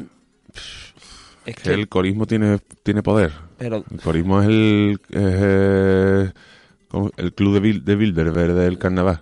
es 1.45 1.55
Que 1.55 1.63
que, 1.63 1.73
el 1.73 1.87
corismo 1.87 2.27
tiene, 2.27 2.59
tiene 2.83 3.01
poder. 3.01 3.31
pero 3.57 3.83
El 3.89 4.01
corismo 4.01 4.41
es 4.41 4.47
el, 4.49 4.99
es, 5.09 5.17
eh, 5.17 6.31
el 7.17 7.33
club 7.33 7.53
de, 7.53 7.61
Bil- 7.61 7.83
de 7.83 7.95
Bilderberg 7.95 8.53
del 8.53 8.77
carnaval. 8.77 9.21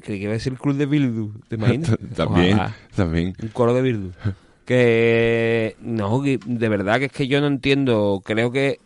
Creí 0.00 0.18
que 0.18 0.24
iba 0.24 0.32
a 0.32 0.34
decir 0.34 0.52
el 0.52 0.58
club 0.58 0.76
de 0.76 0.86
Bildu, 0.86 1.32
¿te 1.48 1.56
imaginas? 1.56 1.96
también, 2.16 2.54
Ojalá. 2.54 2.76
también. 2.94 3.34
Un 3.42 3.48
coro 3.48 3.74
de 3.74 3.82
Bildu. 3.82 4.10
Que 4.64 5.76
no, 5.80 6.22
que 6.22 6.38
de 6.44 6.68
verdad 6.68 6.98
que 6.98 7.06
es 7.06 7.12
que 7.12 7.26
yo 7.26 7.40
no 7.40 7.46
entiendo. 7.46 8.20
Creo 8.22 8.52
que 8.52 8.78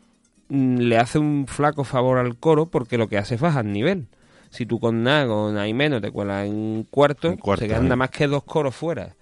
mm, 0.49 0.77
le 0.77 0.97
hace 0.97 1.19
un 1.19 1.49
flaco 1.49 1.83
favor 1.83 2.19
al 2.19 2.37
coro 2.37 2.67
porque 2.67 2.97
lo 2.97 3.09
que 3.09 3.19
hace 3.19 3.35
es 3.35 3.41
bajar 3.41 3.65
nivel. 3.65 4.07
Si 4.51 4.65
tú 4.65 4.79
con 4.79 5.03
nada, 5.03 5.27
con 5.27 5.55
menos 5.75 6.01
te 6.01 6.13
cuelas 6.13 6.47
en 6.47 6.87
cuarto, 6.89 7.31
En 7.31 7.37
cuarto, 7.37 7.63
se 7.65 7.69
quedan 7.69 7.83
nada 7.85 7.97
más 7.97 8.11
que 8.11 8.29
dos 8.29 8.45
coros 8.45 8.77
fuera. 8.77 9.17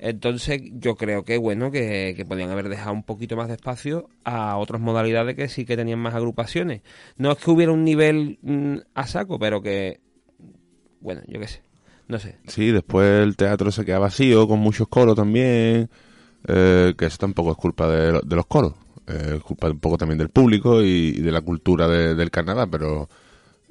Entonces 0.00 0.60
yo 0.74 0.94
creo 0.96 1.24
que 1.24 1.38
bueno 1.38 1.70
que, 1.70 2.12
que 2.16 2.26
podían 2.26 2.50
haber 2.50 2.68
dejado 2.68 2.92
un 2.92 3.02
poquito 3.02 3.34
más 3.36 3.48
de 3.48 3.54
espacio 3.54 4.10
a 4.24 4.58
otras 4.58 4.82
modalidades 4.82 5.36
que 5.36 5.48
sí 5.48 5.64
que 5.64 5.76
tenían 5.76 6.00
más 6.00 6.14
agrupaciones. 6.14 6.82
No 7.16 7.32
es 7.32 7.38
que 7.38 7.50
hubiera 7.50 7.72
un 7.72 7.82
nivel 7.82 8.38
mm, 8.42 8.76
a 8.94 9.06
saco, 9.06 9.38
pero 9.38 9.62
que 9.62 10.00
bueno, 11.04 11.20
yo 11.28 11.38
qué 11.38 11.46
sé, 11.46 11.62
no 12.08 12.18
sé. 12.18 12.38
Sí, 12.48 12.72
después 12.72 13.22
el 13.22 13.36
teatro 13.36 13.70
se 13.70 13.84
queda 13.84 14.00
vacío 14.00 14.48
con 14.48 14.58
muchos 14.58 14.88
coros 14.88 15.14
también. 15.14 15.88
eh, 16.48 16.94
que 16.98 17.06
eso 17.06 17.16
tampoco 17.18 17.52
es 17.52 17.56
culpa 17.56 17.88
de, 17.88 18.20
de 18.24 18.36
los 18.36 18.46
coros. 18.46 18.74
eh, 19.06 19.34
es 19.36 19.42
culpa 19.42 19.68
un 19.70 19.78
poco 19.78 19.96
también 19.98 20.18
del 20.18 20.28
público 20.30 20.82
y, 20.82 21.14
y 21.16 21.20
de 21.20 21.30
la 21.30 21.40
cultura 21.42 21.86
de- 21.88 22.14
del 22.16 22.30
carnaval, 22.32 22.68
pero 22.70 23.08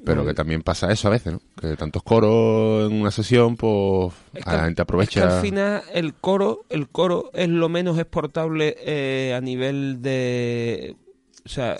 pero 0.05 0.25
que 0.25 0.33
también 0.33 0.61
pasa 0.63 0.91
eso 0.91 1.07
a 1.07 1.11
veces, 1.11 1.31
¿no? 1.33 1.41
Que 1.59 1.77
tantos 1.77 2.03
coros 2.03 2.91
en 2.91 2.99
una 2.99 3.09
sesión, 3.09 3.55
pues 3.55 4.13
Es 4.33 4.43
que 4.43 4.51
la 4.51 4.65
gente 4.65 4.81
Es 4.81 4.83
aprovecha. 4.83 5.19
que 5.21 5.25
al 5.35 5.41
final 5.41 5.81
el 5.93 6.13
coro, 6.13 6.65
el 6.69 6.89
coro 6.89 7.29
es 7.33 7.47
lo 7.47 7.69
menos 7.69 7.97
exportable 7.97 8.75
eh, 8.79 9.33
a 9.33 9.39
nivel 9.39 10.01
de, 10.01 10.97
o 11.45 11.49
sea, 11.49 11.77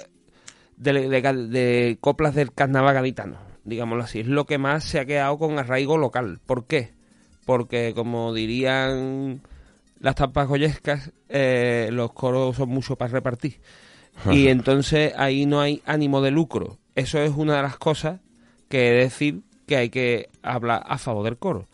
de, 0.78 0.94
de- 1.10 1.48
de 1.48 1.98
coplas 2.00 2.34
del 2.34 2.54
carnaval 2.54 2.94
gaditano, 2.94 3.36
digámoslo 3.64 4.04
así. 4.04 4.22
Es 4.22 4.28
lo 4.28 4.46
que 4.46 4.58
más 4.58 4.84
se 4.84 5.00
ha 5.00 5.06
quedado 5.06 5.38
con 5.38 5.58
arraigo 5.60 5.98
local. 5.98 6.40
¿Por 6.46 6.66
qué? 6.66 6.94
Porque 7.46 7.94
como 7.96 8.34
dirían 8.34 9.42
las 10.00 10.16
tapas 10.16 10.48
goyescas, 10.48 11.12
eh, 11.30 11.90
los 11.92 12.14
coros 12.14 12.58
son 12.58 12.70
mucho 12.70 12.96
para 12.96 13.12
repartir. 13.12 13.62
Y 14.32 14.48
entonces 14.48 15.14
ahí 15.18 15.46
no 15.46 15.60
hay 15.60 15.82
ánimo 15.86 16.22
de 16.22 16.32
lucro. 16.32 16.78
Eso 16.96 17.20
es 17.20 17.32
una 17.36 17.56
de 17.56 17.64
las 17.64 17.78
cosas 17.78 18.20
que 18.70 18.92
decir 18.92 19.42
que 19.66 19.78
hay 19.78 19.90
que 19.90 20.30
hablar 20.44 20.84
a 20.86 20.98
favor 20.98 21.24
del 21.24 21.38
coro 21.38 21.68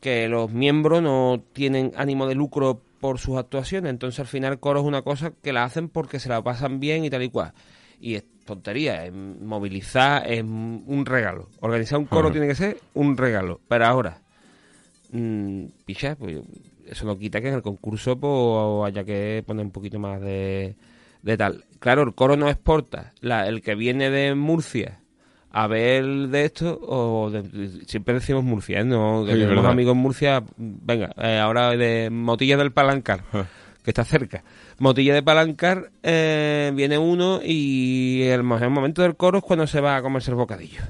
que 0.00 0.28
los 0.28 0.50
miembros 0.50 1.02
no 1.02 1.42
tienen 1.52 1.92
ánimo 1.96 2.26
de 2.26 2.34
lucro 2.34 2.82
por 3.00 3.18
sus 3.18 3.38
actuaciones, 3.38 3.90
entonces 3.90 4.20
al 4.20 4.26
final 4.26 4.52
el 4.52 4.60
coro 4.60 4.80
es 4.80 4.86
una 4.86 5.02
cosa 5.02 5.32
que 5.42 5.52
la 5.52 5.64
hacen 5.64 5.88
porque 5.88 6.18
se 6.18 6.28
la 6.28 6.42
pasan 6.42 6.80
bien 6.80 7.04
y 7.04 7.10
tal 7.10 7.22
y 7.22 7.30
cual. 7.30 7.52
Y 8.00 8.20
tontería, 8.54 9.04
es 9.06 9.12
movilizar 9.12 10.30
es 10.30 10.42
un 10.42 11.04
regalo. 11.06 11.48
Organizar 11.60 11.98
un 11.98 12.06
coro 12.06 12.30
tiene 12.32 12.46
que 12.48 12.54
ser 12.54 12.78
un 12.94 13.16
regalo. 13.16 13.60
Pero 13.68 13.86
ahora, 13.86 14.18
mm, 15.12 15.64
picha, 15.84 16.16
pues 16.16 16.38
eso 16.86 17.04
no 17.06 17.18
quita 17.18 17.40
que 17.40 17.48
en 17.48 17.54
el 17.54 17.62
concurso 17.62 18.16
pues, 18.18 18.90
haya 18.92 19.04
que 19.04 19.42
poner 19.46 19.64
un 19.64 19.70
poquito 19.72 19.98
más 19.98 20.20
de, 20.20 20.74
de 21.22 21.36
tal. 21.36 21.64
Claro, 21.78 22.02
el 22.02 22.14
coro 22.14 22.36
no 22.36 22.48
exporta. 22.48 23.12
La, 23.20 23.46
el 23.48 23.62
que 23.62 23.74
viene 23.74 24.10
de 24.10 24.34
Murcia 24.34 24.98
a 25.52 25.66
ver 25.66 26.04
de 26.28 26.44
esto, 26.44 26.78
o 26.80 27.28
de- 27.30 27.84
siempre 27.86 28.14
decimos 28.14 28.44
Murcia, 28.44 28.80
¿eh? 28.80 28.84
No, 28.84 29.24
que 29.24 29.32
Sí, 29.32 29.38
tenemos 29.38 29.56
verdad. 29.56 29.72
amigos 29.72 29.92
en 29.96 29.98
Murcia, 29.98 30.44
venga, 30.56 31.10
eh, 31.16 31.38
ahora 31.38 31.70
de 31.70 32.08
Motilla 32.10 32.56
del 32.56 32.70
Palancar. 32.72 33.24
Que 33.82 33.90
está 33.90 34.04
cerca. 34.04 34.42
Motilla 34.78 35.14
de 35.14 35.22
Palancar 35.22 35.90
eh, 36.02 36.72
viene 36.74 36.98
uno 36.98 37.40
y 37.42 38.22
el 38.22 38.42
mejor 38.42 38.70
momento 38.70 39.02
del 39.02 39.16
coro 39.16 39.38
es 39.38 39.44
cuando 39.44 39.66
se 39.66 39.80
va 39.80 39.96
a 39.96 40.02
comerse 40.02 40.30
el 40.30 40.36
bocadillo. 40.36 40.82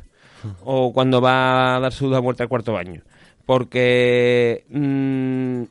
o 0.65 0.93
cuando 0.93 1.21
va 1.21 1.77
a 1.77 1.81
dar 1.81 1.93
su 1.93 2.09
vuelta 2.09 2.43
al 2.43 2.49
cuarto 2.49 2.73
baño. 2.73 3.03
Porque 3.47 4.65
mm, 4.69 5.63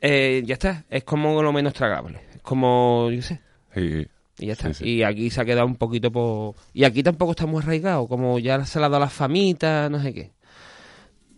eh, 0.00 0.42
ya 0.44 0.54
está, 0.54 0.84
es 0.90 1.04
como 1.04 1.42
lo 1.42 1.52
menos 1.52 1.74
tragable. 1.74 2.20
Es 2.34 2.42
como, 2.42 3.10
yo 3.10 3.22
sé. 3.22 3.40
Sí. 3.74 4.06
Y 4.38 4.46
ya 4.46 4.52
está. 4.52 4.68
Sí, 4.68 4.84
sí. 4.84 4.90
Y 4.90 5.02
aquí 5.02 5.30
se 5.30 5.40
ha 5.40 5.44
quedado 5.44 5.66
un 5.66 5.76
poquito 5.76 6.10
por... 6.10 6.54
Y 6.72 6.84
aquí 6.84 7.02
tampoco 7.02 7.32
está 7.32 7.46
muy 7.46 7.62
arraigado, 7.62 8.06
como 8.08 8.38
ya 8.38 8.64
se 8.64 8.78
le 8.78 8.86
ha 8.86 8.88
dado 8.88 9.00
las 9.00 9.12
famitas, 9.12 9.90
no 9.90 10.02
sé 10.02 10.12
qué. 10.12 10.30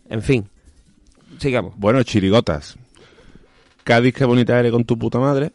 En 0.09 0.21
fin, 0.21 0.47
sigamos. 1.39 1.73
Bueno, 1.77 2.03
chirigotas. 2.03 2.77
Cádiz, 3.85 4.15
qué 4.15 4.25
bonita 4.25 4.59
eres 4.59 4.71
con 4.71 4.83
tu 4.83 4.97
puta 4.97 5.19
madre. 5.19 5.51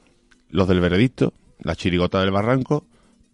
Los 0.50 0.68
del 0.68 0.80
veredicto. 0.80 1.32
La 1.58 1.74
chirigota 1.74 2.20
del 2.20 2.30
barranco. 2.30 2.86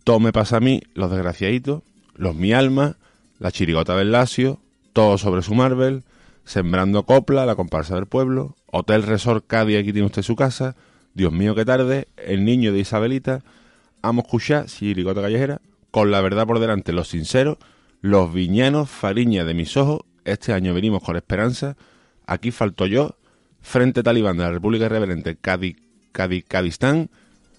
Todo 0.04 0.20
me 0.20 0.32
pasa 0.32 0.56
a 0.56 0.60
mí, 0.60 0.80
los 0.94 1.10
desgraciaditos. 1.10 1.82
Los 2.14 2.34
mi 2.34 2.54
alma. 2.54 2.96
La 3.38 3.52
chirigota 3.52 3.94
del 3.94 4.10
Lacio. 4.10 4.58
Todo 4.94 5.18
sobre 5.18 5.42
su 5.42 5.54
Marvel. 5.54 6.02
Sembrando 6.46 7.02
copla, 7.02 7.44
la 7.44 7.56
comparsa 7.56 7.94
del 7.94 8.06
pueblo. 8.06 8.56
Hotel 8.72 9.02
Resort 9.02 9.46
Cádiz, 9.46 9.78
aquí 9.78 9.92
tiene 9.92 10.06
usted 10.06 10.22
su 10.22 10.34
casa. 10.34 10.76
Dios 11.12 11.30
mío, 11.30 11.54
qué 11.54 11.66
tarde. 11.66 12.08
El 12.16 12.46
niño 12.46 12.72
de 12.72 12.78
Isabelita. 12.78 13.42
Amo 14.00 14.22
escuchar, 14.22 14.64
chirigota 14.64 15.20
callejera. 15.20 15.60
Con 15.90 16.10
la 16.10 16.22
verdad 16.22 16.46
por 16.46 16.58
delante, 16.58 16.94
los 16.94 17.08
sinceros. 17.08 17.58
Los 18.00 18.32
viñanos, 18.32 18.88
fariña 18.88 19.44
de 19.44 19.52
mis 19.52 19.76
ojos. 19.76 20.04
Este 20.24 20.54
año 20.54 20.72
venimos 20.72 21.02
con 21.02 21.16
esperanza. 21.16 21.76
Aquí 22.26 22.50
falto 22.50 22.86
yo. 22.86 23.14
Frente 23.68 24.04
Talibán 24.04 24.36
de 24.36 24.44
la 24.44 24.52
República 24.52 24.84
Irreverente, 24.86 25.34
Cádiz, 25.36 25.76
Cádiz, 26.12 26.44
Cadistán. 26.46 27.10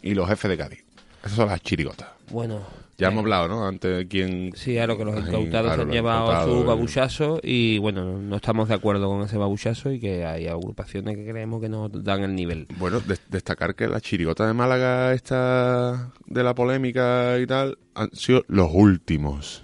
Y 0.02 0.14
los 0.14 0.30
jefes 0.30 0.50
de 0.50 0.58
Cádiz. 0.58 0.86
Esas 1.20 1.34
son 1.36 1.50
las 1.50 1.62
chirigotas. 1.62 2.08
Bueno, 2.32 2.62
Ya 2.98 3.10
hemos 3.10 3.24
hablado, 3.24 3.50
¿no? 3.50 3.68
Antes 3.68 3.98
de 3.98 4.08
quién... 4.08 4.54
sí, 4.56 4.74
claro 4.76 4.98
que 4.98 5.04
los 5.04 5.18
incautados 5.20 5.68
claro, 5.74 5.82
han 5.82 5.92
llevado 5.92 6.26
incautados, 6.28 6.56
su 6.56 6.62
eh. 6.62 6.66
babuchazo 6.66 7.40
y 7.44 7.78
bueno, 7.80 8.18
no, 8.20 8.38
estamos 8.38 8.70
de 8.70 8.76
acuerdo 8.76 9.10
con 9.10 9.22
ese 9.24 9.36
babuchazo 9.38 9.92
y 9.92 10.00
que 10.00 10.26
hay 10.26 10.48
agrupaciones 10.48 11.18
que 11.18 11.28
creemos 11.28 11.60
que 11.62 11.68
no 11.68 11.90
dan 11.90 12.24
el 12.24 12.34
nivel. 12.36 12.68
Bueno, 12.80 13.02
des- 13.02 13.22
destacar 13.30 13.76
que 13.76 13.88
la 13.90 14.00
chirigota 14.00 14.48
de 14.48 14.54
Málaga, 14.54 15.14
esta 15.14 16.14
de 16.26 16.44
la 16.44 16.56
polémica 16.56 17.38
y 17.40 17.46
tal, 17.48 17.78
han 17.96 18.10
sido 18.14 18.46
los 18.48 18.70
últimos. 18.72 19.62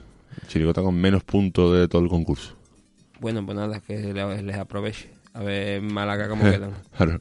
Chirigota 0.47 0.81
con 0.81 0.95
menos 0.95 1.23
puntos 1.23 1.77
de 1.77 1.87
todo 1.87 2.01
el 2.01 2.09
concurso. 2.09 2.53
Bueno, 3.21 3.45
pues 3.45 3.55
nada, 3.55 3.79
que 3.79 3.97
le- 4.13 4.41
les 4.43 4.57
aproveche. 4.57 5.09
A 5.34 5.41
ver 5.41 5.77
en 5.77 5.93
Málaga 5.93 6.27
cómo 6.29 6.43
quedan. 6.49 6.73
Claro. 6.95 7.19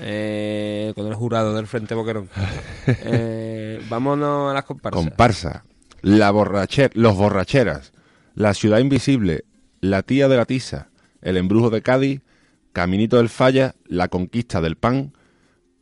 Eh, 0.00 0.92
con 0.94 1.06
el 1.06 1.14
jurado 1.14 1.54
del 1.54 1.66
Frente 1.66 1.94
Boquerón. 1.94 2.28
Eh, 2.86 3.82
vámonos 3.88 4.50
a 4.50 4.54
las 4.54 4.64
comparsas. 4.64 5.02
Comparsa. 5.02 5.64
La 6.02 6.30
borracher, 6.30 6.90
los 6.94 7.16
borracheras. 7.16 7.92
La 8.34 8.52
ciudad 8.52 8.78
invisible. 8.78 9.44
La 9.80 10.02
tía 10.02 10.28
de 10.28 10.36
la 10.36 10.44
tiza. 10.44 10.88
El 11.22 11.38
embrujo 11.38 11.70
de 11.70 11.80
Cádiz. 11.80 12.20
Caminito 12.74 13.16
del 13.16 13.30
Falla. 13.30 13.74
La 13.86 14.08
conquista 14.08 14.60
del 14.60 14.76
pan. 14.76 15.14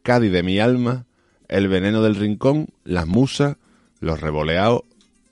Cádiz 0.03 0.31
de 0.31 0.43
mi 0.45 0.61
alma. 0.61 1.07
El 1.49 1.67
veneno 1.69 2.03
del 2.03 2.15
rincón. 2.15 2.69
Las 2.85 3.07
musas. 3.09 3.57
Los 3.99 4.21
revoleados. 4.21 4.83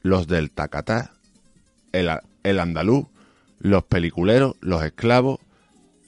Los 0.02 0.26
del 0.26 0.50
tacatá. 0.50 1.12
El, 1.92 2.10
el 2.42 2.58
andaluz. 2.58 3.06
Los 3.60 3.84
peliculeros. 3.84 4.56
Los 4.60 4.82
esclavos. 4.82 5.38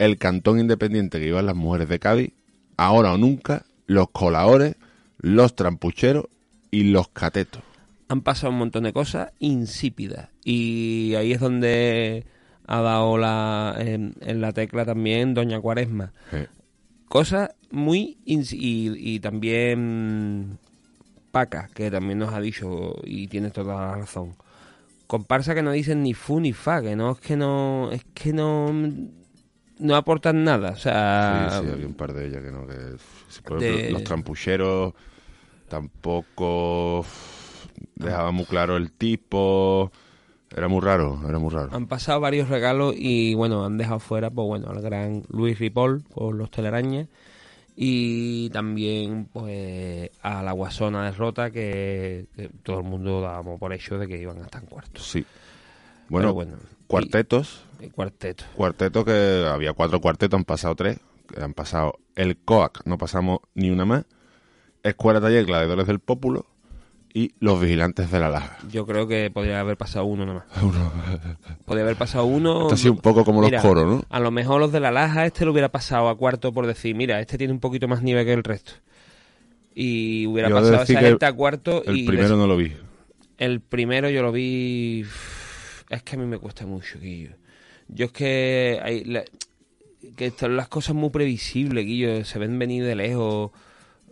El 0.03 0.19
cantón 0.19 0.59
independiente 0.59 1.21
que 1.21 1.29
iban 1.29 1.47
las 1.47 1.55
mujeres 1.55 1.89
de 1.89 1.99
Cádiz. 1.99 2.33
Ahora 2.77 3.13
o 3.13 3.19
nunca. 3.19 3.65
Los 3.87 4.11
colaores. 4.11 4.75
Los 5.19 5.55
trampucheros. 5.55 6.27
Y 6.71 6.85
los 6.85 7.09
catetos. 7.09 7.63
han 8.13 8.21
pasado 8.21 8.53
un 8.53 8.59
montón 8.59 8.85
de 8.85 8.93
cosas 8.93 9.33
insípidas. 9.39 10.29
Y 10.45 11.15
ahí 11.17 11.33
es 11.33 11.41
donde 11.41 12.27
ha 12.67 12.81
dado 12.81 13.17
la, 13.17 13.75
en, 13.79 14.15
en 14.21 14.41
la 14.41 14.53
tecla 14.53 14.85
también 14.85 15.35
Doña 15.35 15.61
Cuaresma. 15.61 16.13
Cosas 17.09 17.51
muy... 17.71 18.19
ins- 18.27 18.53
y, 18.53 19.15
y 19.15 19.21
también 19.21 20.59
Paca, 21.31 21.71
que 21.75 21.91
también 21.91 22.19
nos 22.19 22.35
ha 22.35 22.41
dicho, 22.41 22.97
y 23.05 23.29
tiene 23.29 23.51
toda 23.51 23.75
la 23.75 23.97
razón. 23.97 24.35
Comparsa 25.07 25.55
que 25.55 25.63
no 25.63 25.73
dicen 25.73 26.03
ni 26.03 26.13
fu 26.15 26.39
ni 26.41 26.53
fa, 26.53 26.83
que 26.83 26.95
no 26.95 27.13
es 27.13 27.19
que 27.19 27.37
no... 27.37 27.91
Es 27.93 28.05
que 28.15 28.33
no... 28.33 28.73
No 29.83 29.97
aportan 29.97 30.45
nada, 30.45 30.71
o 30.71 30.77
sea... 30.77 31.49
Sí, 31.51 31.67
sí, 31.67 31.73
había 31.73 31.87
un 31.87 31.95
par 31.95 32.13
de 32.13 32.27
ellas 32.27 32.43
que 32.43 32.51
no. 32.51 32.67
Que, 32.67 32.75
de- 33.65 33.91
Los 33.91 34.05
trampucheros 34.05 34.95
tampoco 35.69 37.01
uf, 37.01 37.67
dejaban 37.97 38.35
muy 38.35 38.45
claro 38.45 38.77
el 38.77 38.93
tipo. 38.93 39.91
Era 40.55 40.69
muy 40.69 40.81
raro, 40.81 41.21
era 41.29 41.39
muy 41.39 41.51
raro. 41.51 41.71
Han 41.73 41.87
pasado 41.87 42.21
varios 42.21 42.49
regalos 42.49 42.95
y 42.97 43.35
bueno, 43.35 43.65
han 43.65 43.79
dejado 43.79 43.99
fuera, 44.01 44.31
pues 44.31 44.47
bueno, 44.47 44.69
al 44.71 44.83
gran 44.83 45.23
Luis 45.31 45.59
Ripoll 45.59 46.03
por 46.03 46.35
los 46.35 46.51
telarañas 46.51 47.09
y 47.75 48.51
también 48.51 49.29
pues 49.33 50.11
a 50.23 50.43
la 50.43 50.53
Guasona 50.53 51.07
de 51.07 51.13
Rota 51.13 51.51
que, 51.51 52.27
que 52.37 52.51
todo 52.63 52.81
el 52.81 52.85
mundo 52.85 53.23
dábamos 53.23 53.59
por 53.59 53.73
hecho 53.73 53.97
de 53.99 54.07
que 54.07 54.19
iban 54.19 54.39
a 54.43 54.45
estar 54.45 54.63
en 54.63 54.69
cuartos. 54.69 55.11
Sí. 55.11 55.25
Bueno, 56.11 56.27
Pero 56.29 56.35
bueno, 56.35 56.57
cuartetos. 56.93 57.63
El 57.81 57.91
cuarteto. 57.93 58.45
Cuarteto 58.55 59.05
que 59.05 59.47
había 59.51 59.73
cuatro 59.73 60.01
cuartetos, 60.01 60.39
han 60.39 60.45
pasado 60.45 60.75
tres. 60.77 60.99
Han 61.41 61.55
pasado 61.55 61.99
el 62.15 62.37
COAC, 62.37 62.83
no 62.85 62.99
pasamos 62.99 63.41
ni 63.55 63.71
una 63.71 63.85
más. 63.85 64.05
Escuela 64.83 65.21
Taller 65.21 65.45
Gladiadores 65.47 65.87
del 65.87 65.99
Pópulo 66.01 66.47
y 67.15 67.35
Los 67.41 67.61
Vigilantes 67.61 68.11
de 68.11 68.19
la 68.21 68.29
Laja. 68.29 68.59
Yo 68.71 68.87
creo 68.87 69.07
que 69.07 69.31
podría 69.31 69.61
haber 69.61 69.77
pasado 69.77 70.05
uno 70.07 70.25
nomás. 70.27 70.45
Podría 71.67 71.85
haber 71.85 71.97
pasado 71.97 72.25
uno. 72.25 72.63
Esto 72.63 72.75
ha 72.75 72.79
sido 72.79 72.93
un 72.95 73.01
poco 73.01 73.25
como 73.25 73.43
los 73.43 73.63
coros, 73.63 73.87
¿no? 73.87 74.03
A 74.09 74.19
lo 74.21 74.31
mejor 74.31 74.61
los 74.61 74.73
de 74.73 74.81
la 74.81 74.91
Laja, 74.91 75.27
este 75.27 75.45
lo 75.45 75.53
hubiera 75.53 75.71
pasado 75.71 76.09
a 76.09 76.17
cuarto 76.17 76.53
por 76.53 76.67
decir, 76.67 76.95
mira, 76.95 77.21
este 77.21 77.39
tiene 77.39 77.53
un 77.53 77.61
poquito 77.61 77.87
más 77.89 78.03
nivel 78.03 78.25
que 78.25 78.33
el 78.33 78.43
resto. 78.45 78.73
Y 79.75 80.27
hubiera 80.27 80.49
Yo 80.49 80.57
pasado 80.57 80.83
esa 80.83 81.01
gente 81.01 81.25
a 81.27 81.33
cuarto. 81.33 81.83
El 81.85 81.97
y 81.99 82.07
primero 82.07 82.29
les- 82.31 82.39
no 82.39 82.47
lo 82.47 82.57
vi. 82.57 82.73
El 83.39 83.61
primero 83.61 84.09
yo 84.11 84.23
lo 84.23 84.33
vi. 84.33 85.05
Es 85.93 86.03
que 86.03 86.17
a 86.17 86.19
mí 86.19 86.27
me 86.27 86.39
cuesta 86.39 86.65
mucho, 86.67 86.99
Guillo. 86.99 87.31
Yo 87.89 88.07
es 88.07 88.13
que. 88.13 88.81
Hay, 88.83 89.05
la- 89.05 89.25
que 90.17 90.27
están 90.27 90.57
las 90.57 90.67
cosas 90.69 90.97
muy 90.97 91.11
previsibles, 91.11 91.85
Guillo. 91.87 92.25
Se 92.25 92.39
ven 92.39 92.59
venir 92.59 92.85
de 92.85 92.97
lejos. 92.97 93.51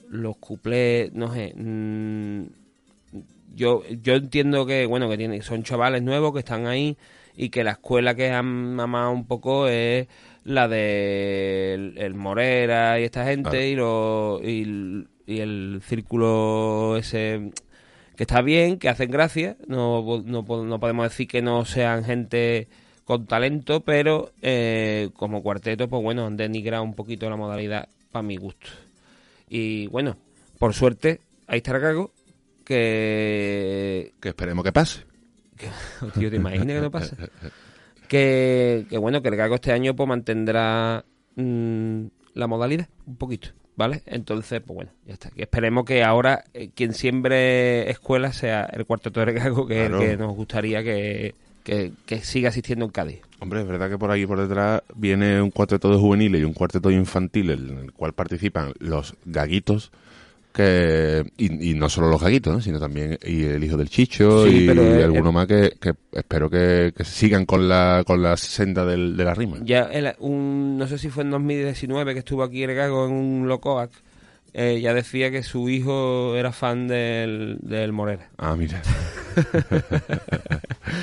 Los 0.09 0.37
cuplés, 0.37 1.13
no 1.15 1.33
sé. 1.35 1.53
mm, 1.57 2.43
yo, 3.55 3.83
yo 4.03 4.15
entiendo 4.15 4.67
que, 4.67 4.87
bueno, 4.87 5.09
que 5.09 5.17
tienen, 5.17 5.43
son 5.43 5.63
chavales 5.65 6.03
nuevos 6.03 6.33
que 6.33 6.39
están 6.41 6.67
ahí 6.67 6.97
y 7.37 7.49
que 7.49 7.65
la 7.65 7.73
escuela 7.73 8.15
que 8.15 8.31
han 8.31 8.75
mamado 8.75 9.11
un 9.13 9.27
poco 9.27 9.67
es 9.69 10.07
la 10.45 10.69
de 10.69 11.75
el, 11.75 11.99
el 11.99 12.15
Morera 12.15 13.01
y 13.01 13.05
esta 13.05 13.25
gente 13.25 13.51
Claro. 13.51 13.65
y, 14.43 14.65
lo, 14.65 15.01
y 15.27 15.41
el 15.41 15.81
círculo 15.85 16.97
ese 16.97 17.51
que 18.21 18.25
está 18.25 18.43
bien, 18.43 18.79
que 18.79 18.91
hacen 18.91 19.11
gracia, 19.11 19.57
no, 19.67 20.23
no, 20.27 20.45
po- 20.45 20.63
no 20.63 20.79
podemos 20.79 21.09
decir 21.09 21.27
que 21.27 21.41
no 21.41 21.65
sean 21.65 22.05
gente 22.05 22.69
con 23.07 23.25
talento, 23.25 23.81
pero 23.81 24.31
eh, 24.43 25.09
como 25.17 25.43
cuarteto, 25.43 25.89
pues 25.89 26.03
bueno, 26.03 26.27
han 26.27 26.37
denigrado 26.37 26.83
un 26.83 26.93
poquito 26.93 27.31
la 27.31 27.37
modalidad 27.37 27.89
para 28.13 28.23
mi 28.23 28.37
gusto. 28.37 28.67
Y 29.49 29.87
bueno, 29.87 30.19
por 30.59 30.75
suerte, 30.75 31.21
ahí 31.47 31.57
está 31.61 31.75
el 31.75 31.81
cago, 31.81 32.11
que... 32.95 34.13
Que 34.21 34.29
esperemos 34.29 34.67
que 34.67 34.73
pase. 34.73 35.01
Tío, 36.19 36.29
¿te 36.29 36.37
imaginas 36.37 36.67
que 36.77 36.81
no 36.83 36.91
pasa? 36.91 37.17
Que, 38.07 38.87
que 38.91 38.99
bueno, 38.99 39.23
que 39.23 39.29
el 39.29 39.37
gago 39.37 39.55
este 39.55 39.73
año 39.73 39.97
pues 39.97 40.07
mantendrá 40.09 41.05
mm, 41.37 42.03
la 42.35 42.47
modalidad 42.49 42.89
un 43.07 43.17
poquito, 43.17 43.49
¿vale? 43.81 44.03
Entonces, 44.07 44.61
pues 44.61 44.75
bueno, 44.75 44.91
ya 45.07 45.15
está. 45.15 45.31
Esperemos 45.35 45.85
que 45.87 46.05
ahora 46.05 46.45
eh, 46.55 46.69
quien 46.75 46.93
siembre 46.93 47.91
escuela 47.91 48.33
sea 48.33 48.65
el 48.73 48.85
cuarteto 48.85 49.25
de 49.25 49.33
gago, 49.33 49.67
que 49.67 49.77
Claro. 49.87 49.97
es 49.99 50.03
el 50.05 50.11
que 50.11 50.17
nos 50.23 50.37
gustaría 50.37 50.85
que, 50.85 51.35
que, 51.65 51.93
que 52.07 52.19
siga 52.21 52.51
asistiendo 52.51 52.85
en 52.85 52.91
Cádiz. 52.91 53.21
Hombre, 53.41 53.63
es 53.63 53.67
verdad 53.67 53.89
que 53.89 53.97
por 53.97 54.11
aquí 54.11 54.27
por 54.27 54.39
detrás 54.39 54.83
viene 54.95 55.41
un 55.41 55.51
cuarteto 55.51 55.89
de 55.91 55.97
juveniles 55.97 56.43
y 56.43 56.45
un 56.45 56.53
cuarteto 56.53 56.91
de 56.91 56.97
infantiles 56.97 57.59
en 57.59 57.79
el 57.79 57.93
cual 57.93 58.13
participan 58.13 58.75
los 58.79 59.15
gaguitos 59.25 59.91
que 60.53 61.25
y, 61.37 61.71
y 61.71 61.75
no 61.75 61.89
solo 61.89 62.09
los 62.09 62.21
gaguitos, 62.21 62.53
¿no? 62.55 62.61
sino 62.61 62.79
también 62.81 63.19
y 63.25 63.45
el 63.45 63.63
hijo 63.63 63.77
del 63.77 63.89
Chicho 63.89 64.47
Sí, 64.47 64.65
y 64.65 64.67
pero, 64.67 64.83
eh, 64.83 65.05
alguno 65.05 65.31
eh, 65.31 65.33
más 65.33 65.47
que, 65.47 65.73
que 65.81 65.95
espero 66.13 66.51
que, 66.51 66.93
que 66.97 67.05
sigan 67.05 67.47
con 67.47 67.69
la 67.69 68.03
con 68.07 68.23
la 68.23 68.37
senda 68.37 68.85
del, 68.85 69.17
de 69.17 69.25
la 69.25 69.35
rima. 69.35 69.59
Ya, 69.63 69.83
el- 69.85 70.15
un, 70.19 70.77
no 70.79 70.87
sé 70.87 70.99
si 70.99 71.09
fue 71.09 71.23
en 71.25 71.31
2019 71.31 72.13
que 72.15 72.19
estuvo 72.21 72.43
aquí 72.43 72.63
el 72.63 72.75
gago 72.75 73.07
en 73.07 73.13
un 73.13 73.49
Locoac, 73.49 73.91
eh, 74.53 74.81
ya 74.81 74.93
decía 74.95 75.31
que 75.31 75.43
su 75.45 75.69
hijo 75.69 76.35
era 76.37 76.51
fan 76.53 76.89
del, 76.89 77.59
del 77.63 77.93
Morera. 77.93 78.29
Ah, 78.37 78.57
mira. 78.57 78.83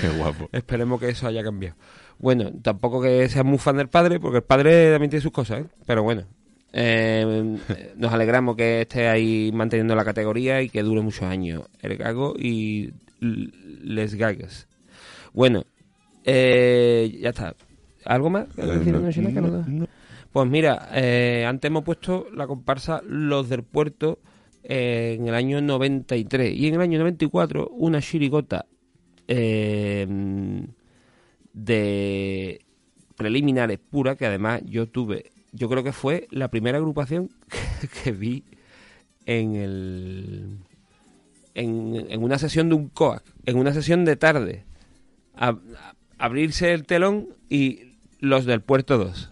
Qué 0.02 0.10
guapo. 0.18 0.50
Esperemos 0.52 1.00
que 1.00 1.10
eso 1.10 1.28
haya 1.28 1.44
cambiado. 1.44 1.76
Bueno, 2.20 2.52
tampoco 2.62 3.02
que 3.02 3.30
sea 3.30 3.44
muy 3.44 3.58
fan 3.60 3.78
del 3.78 3.90
padre, 3.90 4.20
porque 4.20 4.38
el 4.38 4.44
padre 4.44 4.92
también 4.92 5.10
tiene 5.12 5.22
sus 5.22 5.32
cosas, 5.32 5.62
¿eh? 5.62 5.66
Pero 5.86 6.04
bueno, 6.04 6.24
Eh, 6.80 7.58
nos 7.96 8.14
alegramos 8.14 8.56
que 8.56 8.82
esté 8.82 9.08
ahí 9.08 9.50
manteniendo 9.52 9.96
la 9.96 10.06
categoría 10.06 10.62
y 10.62 10.70
que 10.70 10.84
dure 10.84 11.02
muchos 11.02 11.24
años. 11.24 11.64
El 11.82 11.98
Gago 11.98 12.36
y 12.38 12.94
Les 13.20 14.14
Gagas. 14.14 14.68
Bueno, 15.34 15.64
eh, 16.24 17.18
ya 17.20 17.30
está. 17.30 17.56
¿Algo 18.06 18.30
más? 18.30 18.46
que 18.56 18.62
decir, 18.62 18.94
no, 18.94 19.00
Noche 19.00 19.22
Negra? 19.22 19.42
no, 19.42 19.66
¿No? 19.66 19.88
Pues 20.32 20.48
mira, 20.48 20.90
eh, 20.94 21.46
antes 21.48 21.68
hemos 21.68 21.84
puesto 21.84 22.28
la 22.32 22.46
comparsa 22.46 23.02
Los 23.04 23.50
del 23.50 23.64
Puerto 23.64 24.20
en 24.62 25.28
el 25.28 25.34
año 25.34 25.62
93 25.62 26.56
y 26.56 26.68
en 26.68 26.76
el 26.76 26.82
año 26.82 27.00
94 27.00 27.70
una 27.70 28.02
chirigota 28.02 28.68
eh, 29.28 30.06
de 31.54 32.62
preliminares 33.16 33.80
pura 33.80 34.16
que 34.16 34.28
además 34.28 34.62
yo 34.66 34.88
tuve, 34.88 35.32
yo 35.58 35.68
creo 35.70 35.84
que 35.84 35.92
fue 35.92 36.28
la 36.32 36.50
primera 36.50 36.78
agrupación 36.78 37.30
que 38.04 38.12
vi 38.12 38.44
en 39.26 39.56
el 39.56 40.58
en, 41.56 42.06
en 42.10 42.24
una 42.24 42.38
sesión 42.38 42.70
de 42.70 42.76
un 42.76 42.88
COAC, 42.88 43.24
en 43.46 43.58
una 43.58 43.74
sesión 43.74 44.06
de 44.06 44.16
tarde, 44.16 44.64
abrirse 46.20 46.74
el 46.74 46.86
telón 46.86 47.30
y 47.50 47.94
los 48.20 48.46
del 48.46 48.62
Puerto 48.62 48.98
2. 48.98 49.32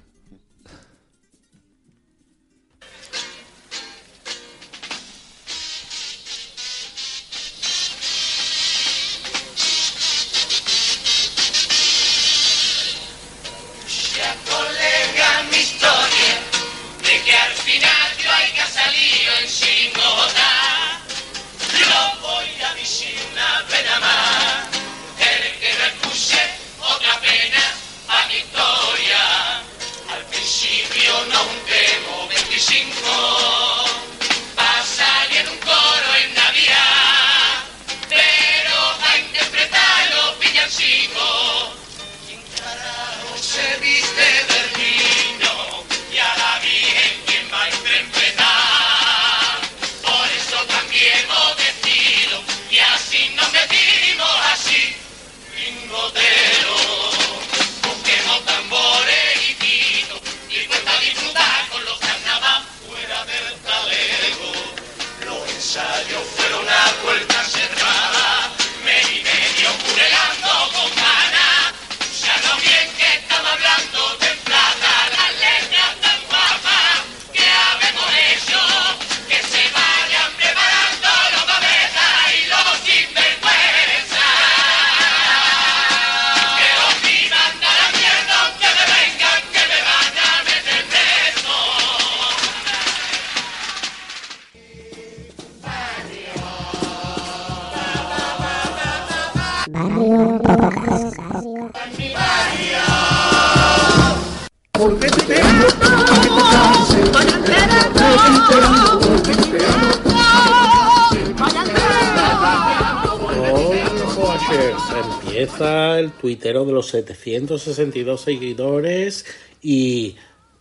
El 115.38 116.12
tuitero 116.14 116.64
de 116.64 116.72
los 116.72 116.88
762 116.88 118.22
seguidores 118.22 119.26
y 119.62 120.16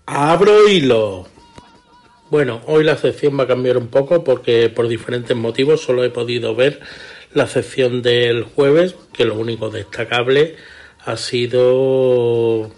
abro 0.04 0.68
hilo. 0.68 1.28
Bueno, 2.28 2.60
hoy 2.66 2.82
la 2.82 2.96
sección 2.96 3.38
va 3.38 3.44
a 3.44 3.46
cambiar 3.46 3.76
un 3.76 3.86
poco 3.86 4.24
porque 4.24 4.68
por 4.70 4.88
diferentes 4.88 5.36
motivos 5.36 5.82
solo 5.82 6.02
he 6.02 6.10
podido 6.10 6.56
ver 6.56 6.80
la 7.32 7.46
sección 7.46 8.02
del 8.02 8.42
jueves, 8.42 8.96
que 9.12 9.24
lo 9.24 9.38
único 9.38 9.70
destacable 9.70 10.56
ha 11.04 11.16
sido 11.16 12.72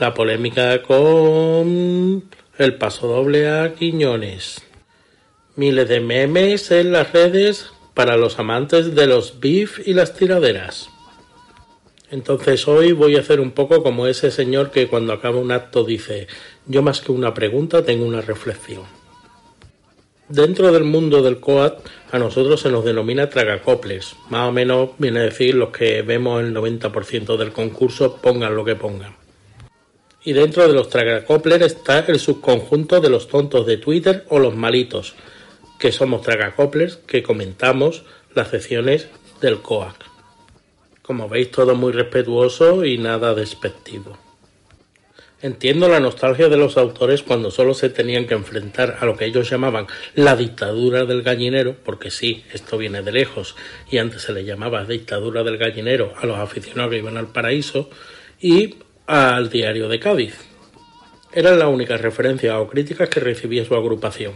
la 0.00 0.14
polémica 0.14 0.82
con 0.82 2.24
el 2.58 2.74
paso 2.74 3.06
doble 3.06 3.48
a 3.48 3.72
Quiñones. 3.74 4.62
Miles 5.54 5.88
de 5.88 6.00
memes 6.00 6.72
en 6.72 6.90
las 6.90 7.12
redes 7.12 7.70
para 7.94 8.16
los 8.16 8.40
amantes 8.40 8.96
de 8.96 9.06
los 9.06 9.38
beef 9.38 9.86
y 9.86 9.94
las 9.94 10.12
tiraderas. 10.12 10.90
Entonces 12.10 12.68
hoy 12.68 12.92
voy 12.92 13.16
a 13.16 13.20
hacer 13.20 13.40
un 13.40 13.50
poco 13.50 13.82
como 13.82 14.06
ese 14.06 14.30
señor 14.30 14.70
que 14.70 14.86
cuando 14.86 15.12
acaba 15.12 15.38
un 15.38 15.50
acto 15.50 15.82
dice, 15.82 16.28
yo 16.66 16.82
más 16.82 17.00
que 17.00 17.10
una 17.10 17.34
pregunta 17.34 17.84
tengo 17.84 18.06
una 18.06 18.20
reflexión. 18.20 18.84
Dentro 20.28 20.72
del 20.72 20.84
mundo 20.84 21.22
del 21.22 21.38
COAT 21.38 21.86
a 22.10 22.18
nosotros 22.18 22.60
se 22.60 22.70
nos 22.70 22.84
denomina 22.84 23.28
tragacoples, 23.28 24.16
más 24.28 24.48
o 24.48 24.52
menos 24.52 24.90
viene 24.98 25.20
a 25.20 25.24
decir 25.24 25.54
los 25.54 25.70
que 25.70 26.02
vemos 26.02 26.42
el 26.42 26.54
90% 26.54 27.36
del 27.36 27.52
concurso 27.52 28.16
pongan 28.16 28.56
lo 28.56 28.64
que 28.64 28.76
pongan. 28.76 29.14
Y 30.24 30.32
dentro 30.32 30.66
de 30.66 30.74
los 30.74 30.88
tragacoplers 30.88 31.66
está 31.66 32.00
el 32.00 32.18
subconjunto 32.18 33.00
de 33.00 33.10
los 33.10 33.28
tontos 33.28 33.66
de 33.66 33.76
Twitter 33.76 34.24
o 34.28 34.40
los 34.40 34.56
malitos, 34.56 35.14
que 35.78 35.92
somos 35.92 36.22
tragacoplers 36.22 36.96
que 36.96 37.22
comentamos 37.22 38.02
las 38.34 38.48
secciones 38.48 39.08
del 39.40 39.60
COAC. 39.60 40.15
Como 41.06 41.28
veis, 41.28 41.52
todo 41.52 41.76
muy 41.76 41.92
respetuoso 41.92 42.84
y 42.84 42.98
nada 42.98 43.32
despectivo. 43.32 44.18
Entiendo 45.40 45.88
la 45.88 46.00
nostalgia 46.00 46.48
de 46.48 46.56
los 46.56 46.76
autores 46.76 47.22
cuando 47.22 47.52
solo 47.52 47.74
se 47.74 47.90
tenían 47.90 48.26
que 48.26 48.34
enfrentar 48.34 48.96
a 48.98 49.06
lo 49.06 49.16
que 49.16 49.26
ellos 49.26 49.48
llamaban 49.48 49.86
la 50.16 50.34
dictadura 50.34 51.04
del 51.04 51.22
gallinero, 51.22 51.76
porque 51.84 52.10
sí, 52.10 52.42
esto 52.52 52.76
viene 52.76 53.02
de 53.02 53.12
lejos, 53.12 53.54
y 53.88 53.98
antes 53.98 54.22
se 54.22 54.32
le 54.32 54.44
llamaba 54.44 54.84
dictadura 54.84 55.44
del 55.44 55.58
gallinero 55.58 56.12
a 56.16 56.26
los 56.26 56.38
aficionados 56.38 56.90
que 56.90 56.98
iban 56.98 57.18
al 57.18 57.28
paraíso, 57.28 57.88
y 58.40 58.74
al 59.06 59.48
diario 59.48 59.88
de 59.88 60.00
Cádiz. 60.00 60.34
Eran 61.32 61.60
las 61.60 61.68
únicas 61.68 62.00
referencias 62.00 62.56
o 62.56 62.66
críticas 62.66 63.08
que 63.08 63.20
recibía 63.20 63.64
su 63.64 63.76
agrupación. 63.76 64.32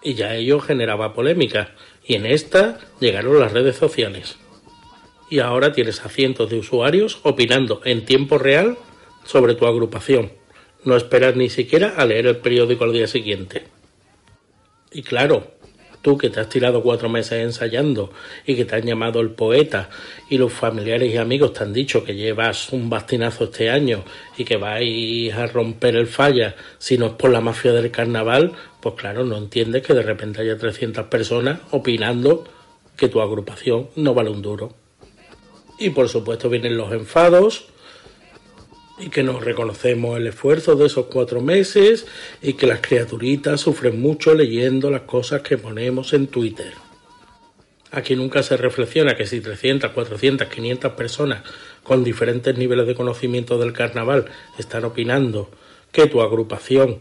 Y 0.00 0.14
ya 0.14 0.36
ello 0.36 0.60
generaba 0.60 1.12
polémica, 1.12 1.74
y 2.04 2.14
en 2.14 2.26
esta 2.26 2.78
llegaron 3.00 3.40
las 3.40 3.52
redes 3.52 3.74
sociales. 3.74 4.36
Y 5.28 5.40
ahora 5.40 5.72
tienes 5.72 6.04
a 6.04 6.08
cientos 6.08 6.50
de 6.50 6.58
usuarios 6.58 7.18
opinando 7.22 7.80
en 7.84 8.04
tiempo 8.04 8.38
real 8.38 8.78
sobre 9.24 9.54
tu 9.54 9.66
agrupación. 9.66 10.32
No 10.84 10.96
esperas 10.96 11.34
ni 11.34 11.50
siquiera 11.50 11.94
a 11.96 12.04
leer 12.04 12.26
el 12.26 12.36
periódico 12.36 12.84
al 12.84 12.92
día 12.92 13.08
siguiente. 13.08 13.64
Y 14.92 15.02
claro, 15.02 15.56
tú 16.06 16.16
que 16.16 16.30
te 16.30 16.38
has 16.38 16.48
tirado 16.48 16.84
cuatro 16.84 17.08
meses 17.08 17.42
ensayando 17.42 18.12
y 18.46 18.54
que 18.54 18.64
te 18.64 18.76
han 18.76 18.82
llamado 18.82 19.18
el 19.20 19.30
poeta 19.30 19.90
y 20.30 20.38
los 20.38 20.52
familiares 20.52 21.12
y 21.12 21.16
amigos 21.16 21.54
te 21.54 21.64
han 21.64 21.72
dicho 21.72 22.04
que 22.04 22.14
llevas 22.14 22.72
un 22.72 22.88
bastinazo 22.88 23.44
este 23.44 23.70
año 23.70 24.04
y 24.38 24.44
que 24.44 24.56
vais 24.56 25.34
a 25.34 25.48
romper 25.48 25.96
el 25.96 26.06
falla 26.06 26.54
si 26.78 26.96
no 26.96 27.06
es 27.06 27.12
por 27.14 27.30
la 27.30 27.40
mafia 27.40 27.72
del 27.72 27.90
carnaval, 27.90 28.52
pues 28.80 28.94
claro, 28.94 29.24
no 29.24 29.36
entiendes 29.36 29.82
que 29.82 29.94
de 29.94 30.02
repente 30.02 30.42
haya 30.42 30.56
300 30.56 31.06
personas 31.06 31.58
opinando 31.72 32.44
que 32.96 33.08
tu 33.08 33.20
agrupación 33.20 33.88
no 33.96 34.14
vale 34.14 34.30
un 34.30 34.42
duro. 34.42 34.85
Y 35.78 35.90
por 35.90 36.08
supuesto 36.08 36.48
vienen 36.48 36.76
los 36.76 36.92
enfados, 36.92 37.66
y 38.98 39.10
que 39.10 39.22
nos 39.22 39.44
reconocemos 39.44 40.16
el 40.16 40.26
esfuerzo 40.26 40.74
de 40.74 40.86
esos 40.86 41.06
cuatro 41.06 41.40
meses 41.40 42.06
y 42.40 42.54
que 42.54 42.66
las 42.66 42.80
criaturitas 42.80 43.60
sufren 43.60 44.00
mucho 44.00 44.34
leyendo 44.34 44.90
las 44.90 45.02
cosas 45.02 45.42
que 45.42 45.58
ponemos 45.58 46.12
en 46.12 46.28
Twitter. 46.28 46.72
Aquí 47.90 48.16
nunca 48.16 48.42
se 48.42 48.56
reflexiona 48.56 49.16
que 49.16 49.26
si 49.26 49.40
300, 49.40 49.92
400, 49.92 50.48
500 50.48 50.92
personas 50.92 51.42
con 51.82 52.04
diferentes 52.04 52.56
niveles 52.56 52.86
de 52.86 52.94
conocimiento 52.94 53.58
del 53.58 53.72
carnaval 53.72 54.26
están 54.58 54.84
opinando 54.84 55.50
que 55.92 56.06
tu 56.06 56.20
agrupación 56.20 57.00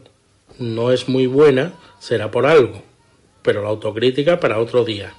no 0.60 0.92
es 0.92 1.10
muy 1.10 1.28
buena, 1.28 1.74
será 2.00 2.32
por 2.32 2.46
algo, 2.46 2.84
pero 3.42 3.64
la 3.64 3.70
autocrítica 3.70 4.40
para 4.40 4.60
otro 4.60 4.86
día. 4.86 5.14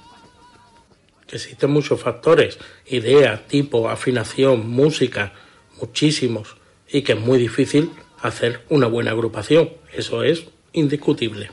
Existen 1.31 1.71
muchos 1.71 1.99
factores, 1.99 2.57
idea, 2.85 3.45
tipo, 3.47 3.89
afinación, 3.89 4.69
música, 4.69 5.33
muchísimos, 5.79 6.55
y 6.89 7.01
que 7.01 7.13
es 7.13 7.19
muy 7.19 7.37
difícil 7.37 7.91
hacer 8.21 8.61
una 8.69 8.87
buena 8.87 9.11
agrupación, 9.11 9.69
eso 9.93 10.23
es 10.23 10.45
indiscutible. 10.73 11.51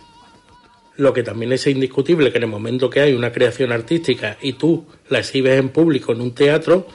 Lo 0.97 1.12
que 1.12 1.25
también 1.25 1.53
es 1.53 1.66
indiscutible 1.66 2.31
que 2.31 2.39
en 2.39 2.45
el 2.45 2.51
momento 2.51 2.89
que 2.89 3.01
hay 3.01 3.14
una 3.14 3.33
creación 3.33 3.72
artística 3.72 4.39
y 4.41 4.53
tú 4.53 4.87
la 5.09 5.18
exhibes 5.18 5.59
en 5.59 5.70
público 5.70 6.12
en 6.12 6.20
un 6.20 6.35
teatro, 6.35 6.87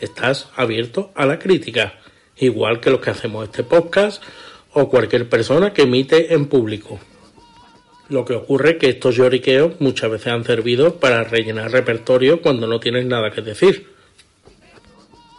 estás 0.00 0.48
abierto 0.54 1.10
a 1.16 1.26
la 1.26 1.38
crítica, 1.38 1.98
igual 2.36 2.78
que 2.78 2.90
los 2.90 3.00
que 3.00 3.10
hacemos 3.10 3.44
este 3.44 3.64
podcast 3.64 4.22
o 4.72 4.88
cualquier 4.88 5.28
persona 5.28 5.72
que 5.72 5.82
emite 5.82 6.32
en 6.34 6.46
público. 6.46 7.00
Lo 8.08 8.24
que 8.24 8.34
ocurre 8.34 8.70
es 8.70 8.76
que 8.78 8.88
estos 8.88 9.16
lloriqueos 9.16 9.80
muchas 9.80 10.10
veces 10.10 10.28
han 10.28 10.44
servido 10.44 10.94
para 10.94 11.24
rellenar 11.24 11.70
repertorio 11.70 12.40
cuando 12.40 12.66
no 12.66 12.80
tienes 12.80 13.04
nada 13.04 13.30
que 13.30 13.42
decir. 13.42 13.88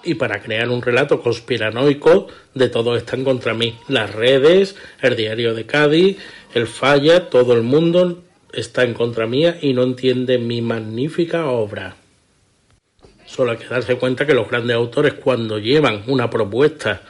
Y 0.03 0.13
para 0.13 0.41
crear 0.41 0.70
un 0.70 0.82
relato 0.82 1.22
conspiranoico 1.22 2.28
de 2.53 2.70
todo 2.70 2.95
están 2.95 3.24
contra 3.24 3.53
mí. 3.53 3.78
Las 3.88 4.13
redes, 4.13 4.76
el 5.01 5.15
diario 5.15 5.55
de 5.55 5.65
Cádiz, 5.65 6.17
el 6.53 6.67
Falla, 6.67 7.30
todo 7.30 7.53
el 7.53 7.63
mundo 7.63 8.24
está 8.53 8.84
en 8.84 8.93
contra 8.93 9.26
mía 9.26 9.57
y 9.61 9.74
no 9.74 9.84
entiende 9.84 10.38
mi 10.38 10.61
magnífica 10.61 11.47
obra. 11.47 11.95
Solo 13.26 13.51
hay 13.51 13.57
que 13.57 13.67
darse 13.67 13.95
cuenta 13.95 14.26
que 14.26 14.34
los 14.34 14.49
grandes 14.49 14.76
autores 14.76 15.15
cuando 15.15 15.57
llevan 15.57 16.03
una 16.07 16.30
propuesta 16.30 17.01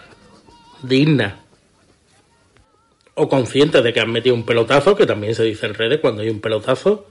digna 0.83 1.38
o 3.19 3.27
conscientes 3.27 3.83
de 3.83 3.91
que 3.91 3.99
han 3.99 4.11
metido 4.11 4.33
un 4.33 4.45
pelotazo, 4.45 4.95
que 4.95 5.05
también 5.05 5.35
se 5.35 5.43
dice 5.43 5.65
en 5.65 5.73
redes 5.73 5.99
cuando 5.99 6.21
hay 6.21 6.29
un 6.29 6.39
pelotazo, 6.39 7.05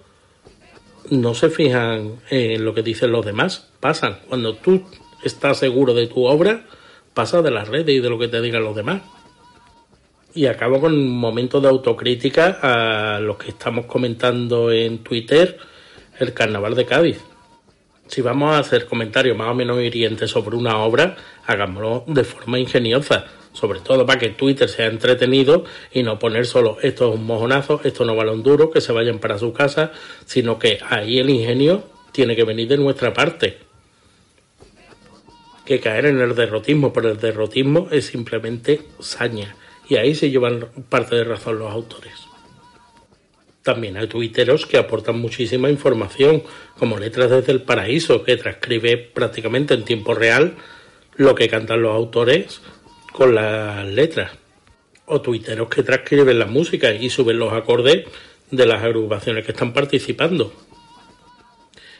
no 1.10 1.34
se 1.34 1.50
fijan 1.50 2.20
en 2.30 2.64
lo 2.64 2.72
que 2.72 2.82
dicen 2.82 3.12
los 3.12 3.26
demás, 3.26 3.68
pasan. 3.78 4.20
Cuando 4.26 4.54
tú 4.54 4.84
estás 5.22 5.58
seguro 5.58 5.92
de 5.92 6.06
tu 6.06 6.24
obra, 6.24 6.64
pasa 7.12 7.42
de 7.42 7.50
las 7.50 7.68
redes 7.68 7.94
y 7.94 8.00
de 8.00 8.08
lo 8.08 8.18
que 8.18 8.28
te 8.28 8.40
digan 8.40 8.64
los 8.64 8.74
demás. 8.74 9.02
Y 10.34 10.46
acabo 10.46 10.80
con 10.80 10.94
un 10.94 11.08
momento 11.08 11.60
de 11.60 11.68
autocrítica 11.68 12.58
a 12.62 13.20
los 13.20 13.36
que 13.36 13.50
estamos 13.50 13.84
comentando 13.84 14.72
en 14.72 14.98
Twitter 14.98 15.58
el 16.18 16.32
Carnaval 16.32 16.74
de 16.74 16.86
Cádiz. 16.86 17.20
Si 18.06 18.22
vamos 18.22 18.54
a 18.54 18.60
hacer 18.60 18.86
comentarios 18.86 19.36
más 19.36 19.50
o 19.50 19.54
menos 19.54 19.78
hirientes 19.78 20.30
sobre 20.30 20.56
una 20.56 20.78
obra, 20.78 21.16
hagámoslo 21.46 22.04
de 22.06 22.24
forma 22.24 22.58
ingeniosa 22.58 23.26
sobre 23.58 23.80
todo 23.80 24.06
para 24.06 24.20
que 24.20 24.28
Twitter 24.28 24.68
sea 24.68 24.86
entretenido 24.86 25.64
y 25.92 26.04
no 26.04 26.18
poner 26.18 26.46
solo 26.46 26.78
esto 26.80 27.08
es 27.08 27.18
un 27.18 27.26
mojonazo, 27.26 27.80
esto 27.82 28.04
no 28.04 28.14
vale 28.14 28.30
un 28.30 28.44
duro, 28.44 28.70
que 28.70 28.80
se 28.80 28.92
vayan 28.92 29.18
para 29.18 29.36
su 29.36 29.52
casa, 29.52 29.90
sino 30.26 30.60
que 30.60 30.78
ahí 30.88 31.18
el 31.18 31.28
ingenio 31.28 31.82
tiene 32.12 32.36
que 32.36 32.44
venir 32.44 32.68
de 32.68 32.76
nuestra 32.76 33.12
parte. 33.12 33.58
Que 35.64 35.80
caer 35.80 36.06
en 36.06 36.20
el 36.20 36.36
derrotismo, 36.36 36.92
pero 36.92 37.10
el 37.10 37.18
derrotismo 37.18 37.88
es 37.90 38.06
simplemente 38.06 38.82
saña 39.00 39.56
y 39.88 39.96
ahí 39.96 40.14
se 40.14 40.30
llevan 40.30 40.68
parte 40.88 41.16
de 41.16 41.24
razón 41.24 41.58
los 41.58 41.72
autores. 41.72 42.14
También 43.62 43.96
hay 43.96 44.06
tuiteros 44.06 44.66
que 44.66 44.78
aportan 44.78 45.18
muchísima 45.18 45.68
información, 45.68 46.44
como 46.78 46.96
Letras 46.96 47.30
desde 47.30 47.52
el 47.52 47.62
Paraíso, 47.62 48.22
que 48.22 48.36
transcribe 48.36 48.96
prácticamente 48.96 49.74
en 49.74 49.84
tiempo 49.84 50.14
real 50.14 50.54
lo 51.16 51.34
que 51.34 51.48
cantan 51.48 51.82
los 51.82 51.94
autores 51.94 52.62
con 53.18 53.34
las 53.34 53.84
letras. 53.84 54.30
O 55.06 55.20
tuiteros 55.20 55.68
que 55.68 55.82
transcriben 55.82 56.38
la 56.38 56.46
música 56.46 56.92
y 56.92 57.10
suben 57.10 57.40
los 57.40 57.52
acordes 57.52 58.06
de 58.52 58.64
las 58.64 58.84
agrupaciones 58.84 59.44
que 59.44 59.50
están 59.50 59.72
participando. 59.72 60.52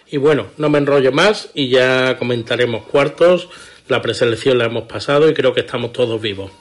Y 0.09 0.19
bueno, 0.19 0.47
no 0.59 0.71
me 0.71 0.79
enrollo 0.79 1.11
más 1.11 1.51
y 1.55 1.71
ya 1.71 2.16
comentaremos 2.19 2.85
cuartos. 2.85 3.49
La 3.89 4.01
preselección 4.01 4.59
la 4.59 4.66
hemos 4.66 4.85
pasado 4.85 5.29
y 5.29 5.35
creo 5.35 5.53
que 5.53 5.62
estamos 5.62 5.93
todos 5.93 6.23
vivos. 6.23 6.53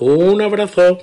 Un 0.00 0.42
abrazo. 0.42 0.98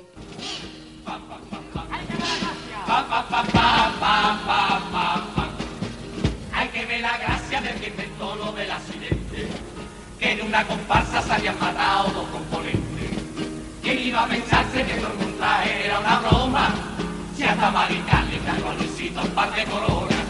Iba 14.12 14.24
a 14.24 14.26
pensarse 14.26 14.84
que 14.84 14.94
todo 15.00 15.10
el 15.10 15.18
montaje 15.24 15.86
era 15.86 15.98
una 15.98 16.18
broma? 16.18 16.68
Si 17.34 17.44
hasta 17.44 17.70
Marical 17.70 18.30
le 18.30 18.38
cargó 18.40 18.68
a 18.68 18.74
Luisito 18.74 19.22
un 19.22 19.30
par 19.30 19.54
de 19.54 19.64
coronas. 19.64 20.24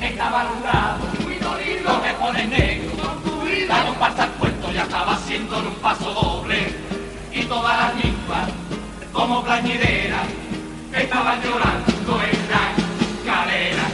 Estaba 0.00 0.42
alumbrado, 0.42 0.98
muy 1.24 1.34
dolido, 1.34 1.92
lo 1.92 2.02
que 2.02 2.12
pone 2.14 2.46
negro. 2.46 2.90
La 3.66 3.84
comparsa 3.84 4.22
al 4.22 4.30
puerto 4.30 4.72
ya 4.72 4.82
estaba 4.82 5.14
haciendo 5.14 5.58
un 5.58 5.74
paso 5.82 6.14
doble. 6.14 6.72
Y 7.32 7.42
todas 7.46 7.76
las 7.80 7.94
ninfas, 7.96 8.48
como 9.12 9.42
plañideras, 9.42 10.28
estaban 10.94 11.42
llorando 11.42 12.12
en 12.30 12.38
la 12.52 12.62
escalera. 12.78 13.86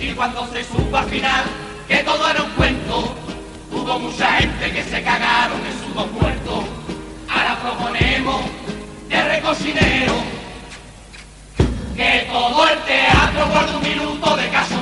Y 0.00 0.12
cuando 0.14 0.46
se 0.46 0.64
supo 0.64 0.96
al 0.96 1.06
final 1.06 1.44
que 1.86 1.98
todo 1.98 2.30
era 2.30 2.42
un 2.42 2.50
cuento, 2.52 3.14
hubo 3.72 3.98
mucha 3.98 4.32
gente 4.38 4.72
que 4.72 4.84
se 4.84 5.02
cagaron 5.02 5.60
en 5.66 5.84
sus 5.84 5.94
dos 5.94 6.10
muertos. 6.12 6.77
Proponemos 7.62 8.42
de 9.08 9.22
recocinero 9.22 10.14
que 11.96 12.28
todo 12.30 12.68
el 12.68 12.78
teatro 12.84 13.48
guarde 13.48 13.76
un 13.76 13.82
minuto 13.82 14.36
de 14.36 14.48
cachondeo. 14.48 14.77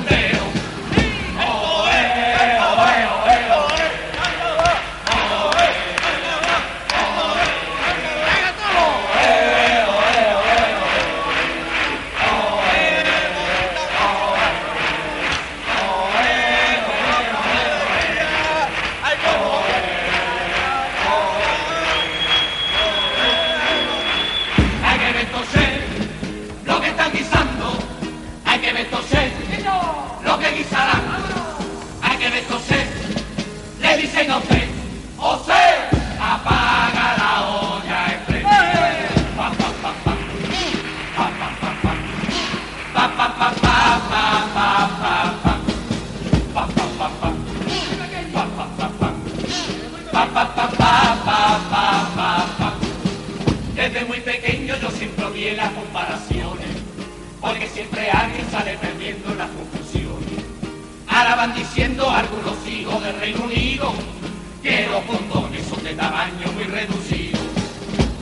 Van 61.36 61.54
diciendo 61.54 62.10
algunos 62.10 62.66
hijos 62.66 63.02
del 63.04 63.20
Reino 63.20 63.44
Unido 63.44 63.92
que 64.62 64.88
los 64.90 65.02
condones 65.02 65.66
son 65.66 65.84
de 65.84 65.92
tamaño 65.92 66.50
muy 66.54 66.64
reducido, 66.64 67.38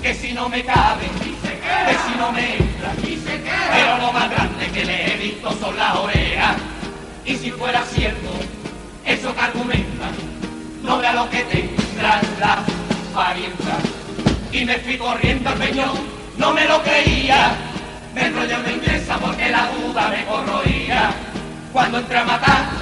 que 0.03 0.13
si 0.15 0.33
no 0.33 0.49
me 0.49 0.65
caben, 0.65 1.11
que 1.21 1.95
si 2.11 2.19
no 2.19 2.33
me 2.33 2.57
entran, 2.57 2.97
pero 3.73 3.99
lo 3.99 4.13
más 4.13 4.29
grande 4.29 4.67
que 4.67 4.85
le 4.85 5.15
he 5.15 5.17
visto 5.17 5.49
son 5.61 5.77
las 5.77 5.95
orejas. 5.95 6.57
Y 7.25 7.37
si 7.37 7.53
fuera 7.53 7.85
cierto, 7.85 8.31
eso 9.07 9.33
que 9.33 9.41
argumentan, 9.41 10.13
no 10.83 10.99
vea 10.99 11.13
lo 11.13 11.31
que 11.31 11.45
tendrán 11.45 12.21
las 12.41 12.59
parientas 13.15 13.79
y 14.51 14.65
me 14.65 14.79
fui 14.79 14.99
corriendo 14.99 15.51
al 15.51 15.59
peñón, 15.59 15.93
no 16.37 16.53
me 16.53 16.65
lo 16.65 16.83
creía, 16.83 17.53
me 18.13 18.27
enrollé 18.27 18.57
una 18.57 18.73
inglesa 18.73 19.19
porque 19.19 19.51
la 19.51 19.69
duda 19.71 20.09
me 20.09 20.25
corroía. 20.25 21.11
Cuando 21.73 21.99
entré 21.99 22.19
a 22.19 22.25
matar, 22.25 22.74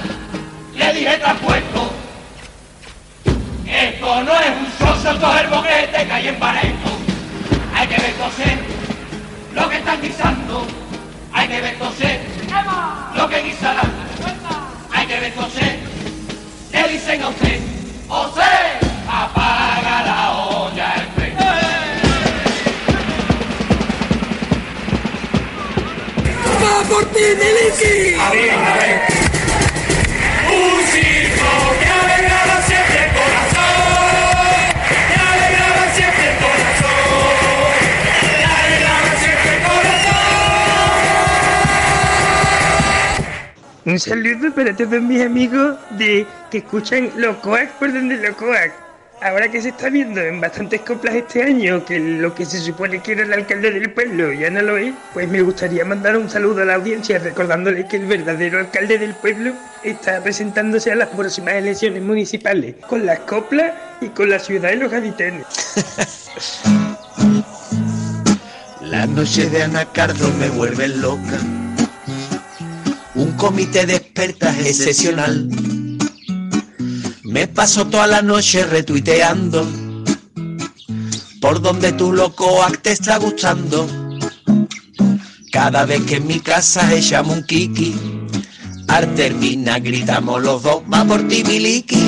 dije 0.93 1.17
traspuesto, 1.17 1.91
esto 3.65 4.23
no 4.23 4.33
es 4.39 4.49
un 4.49 4.71
socio 4.77 5.19
coger 5.19 5.47
boquete 5.49 6.05
que 6.05 6.13
hay 6.13 6.27
en 6.27 6.35
Pareto. 6.35 6.89
Hay 7.75 7.87
que 7.87 8.01
ver 8.01 8.13
coser 8.13 8.59
lo 9.53 9.69
que 9.69 9.77
están 9.77 10.01
guisando, 10.01 10.67
hay 11.33 11.47
que 11.47 11.61
ver 11.61 11.77
coser 11.77 12.21
lo 13.15 13.29
que 13.29 13.41
guisarán, 13.41 13.91
hay 14.91 15.07
que 15.07 15.19
ver 15.19 15.33
coser, 15.33 15.79
le 16.71 16.87
dicen 16.87 17.23
a 17.23 17.29
usted, 17.29 17.59
José, 18.07 18.41
apaga 19.07 20.03
la 20.03 20.31
olla, 20.31 20.93
el 20.95 21.23
¡Dele, 27.13 27.35
dele, 27.35 27.71
sí! 27.77 28.15
Un 28.15 29.12
Un 43.85 43.99
saludo 43.99 44.53
para 44.55 44.73
todos 44.73 45.01
mis 45.01 45.21
amigos 45.21 45.75
de 45.91 46.25
que 46.49 46.59
escuchan 46.59 47.09
los 47.17 47.35
coac 47.37 47.69
por 47.73 47.91
donde 47.91 48.15
los 48.15 48.33
coac. 48.37 48.71
Ahora 49.21 49.51
que 49.51 49.61
se 49.61 49.69
está 49.69 49.89
viendo 49.89 50.21
en 50.21 50.39
bastantes 50.39 50.81
coplas 50.81 51.15
este 51.15 51.43
año 51.43 51.83
que 51.83 51.99
lo 51.99 52.33
que 52.33 52.45
se 52.45 52.59
supone 52.59 53.01
que 53.01 53.11
era 53.11 53.23
el 53.23 53.33
alcalde 53.33 53.71
del 53.71 53.91
pueblo 53.91 54.31
ya 54.31 54.49
no 54.49 54.61
lo 54.61 54.77
es, 54.77 54.93
pues 55.13 55.27
me 55.27 55.41
gustaría 55.41 55.83
mandar 55.83 56.15
un 56.15 56.29
saludo 56.29 56.61
a 56.61 56.65
la 56.65 56.75
audiencia 56.75 57.19
recordándole 57.19 57.85
que 57.85 57.97
el 57.97 58.05
verdadero 58.05 58.59
alcalde 58.59 58.97
del 58.97 59.15
pueblo 59.15 59.53
está 59.83 60.21
presentándose 60.23 60.89
a 60.91 60.95
las 60.95 61.09
próximas 61.09 61.55
elecciones 61.55 62.03
municipales 62.03 62.75
con 62.87 63.05
las 63.05 63.19
coplas 63.19 63.73
y 63.99 64.07
con 64.09 64.29
la 64.29 64.39
ciudad 64.39 64.69
de 64.69 64.77
los 64.77 64.91
gaditanos. 64.91 65.45
Las 68.81 69.09
noches 69.09 69.51
de 69.51 69.63
Anacardo 69.63 70.31
me 70.39 70.49
vuelven 70.49 71.01
loca. 71.01 71.62
Un 73.15 73.31
comité 73.33 73.85
de 73.85 73.95
expertas 73.95 74.57
excepcional. 74.57 75.47
Me 77.23 77.47
paso 77.47 77.85
toda 77.85 78.07
la 78.07 78.23
noche 78.23 78.65
retuiteando. 78.65 79.67
Por 81.39 81.61
donde 81.61 81.91
tu 81.93 82.11
loco 82.11 82.59
te 82.81 82.91
está 82.91 83.17
gustando. 83.17 83.87
Cada 85.51 85.85
vez 85.85 86.01
que 86.01 86.15
en 86.15 86.25
mi 86.25 86.39
casa 86.39 86.91
echamos 86.91 87.37
un 87.37 87.43
kiki. 87.43 87.95
Al 88.87 89.13
terminar 89.13 89.81
gritamos 89.81 90.41
los 90.41 90.63
dos, 90.63 90.81
va 90.91 91.05
por 91.05 91.27
ti 91.27 91.43
miliki. 91.43 92.01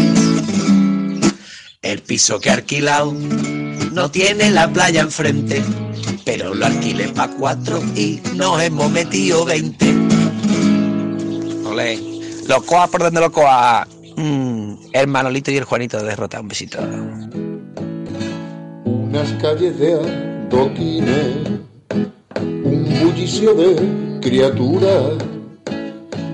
El 1.84 2.02
piso 2.02 2.40
que 2.40 2.50
he 2.50 2.54
alquilado 2.54 3.14
no 3.92 4.10
tiene 4.10 4.50
la 4.50 4.68
playa 4.74 5.02
enfrente, 5.02 5.64
pero 6.26 6.56
lo 6.56 6.66
alquilé 6.66 7.10
pa' 7.10 7.28
cuatro 7.28 7.80
y 7.96 8.20
nos 8.34 8.60
hemos 8.64 8.92
metido 8.92 9.46
veinte. 9.46 9.94
Olé. 11.76 12.00
Los 12.48 12.64
coas 12.64 12.90
por 12.90 13.04
donde 13.04 13.20
los 13.20 13.32
coas. 13.32 13.86
Mm, 14.16 14.76
el 14.94 15.08
Manolito 15.08 15.52
y 15.52 15.58
el 15.58 15.66
Juanito 15.66 15.98
de 15.98 16.06
derrota. 16.06 16.40
Un 16.40 16.48
besito. 16.48 16.80
unas 18.86 19.32
calles 19.42 19.78
de 19.78 19.94
adoquines, 19.94 21.36
un 22.46 22.86
bullicio 23.02 23.54
de 23.54 24.20
criaturas, 24.22 25.16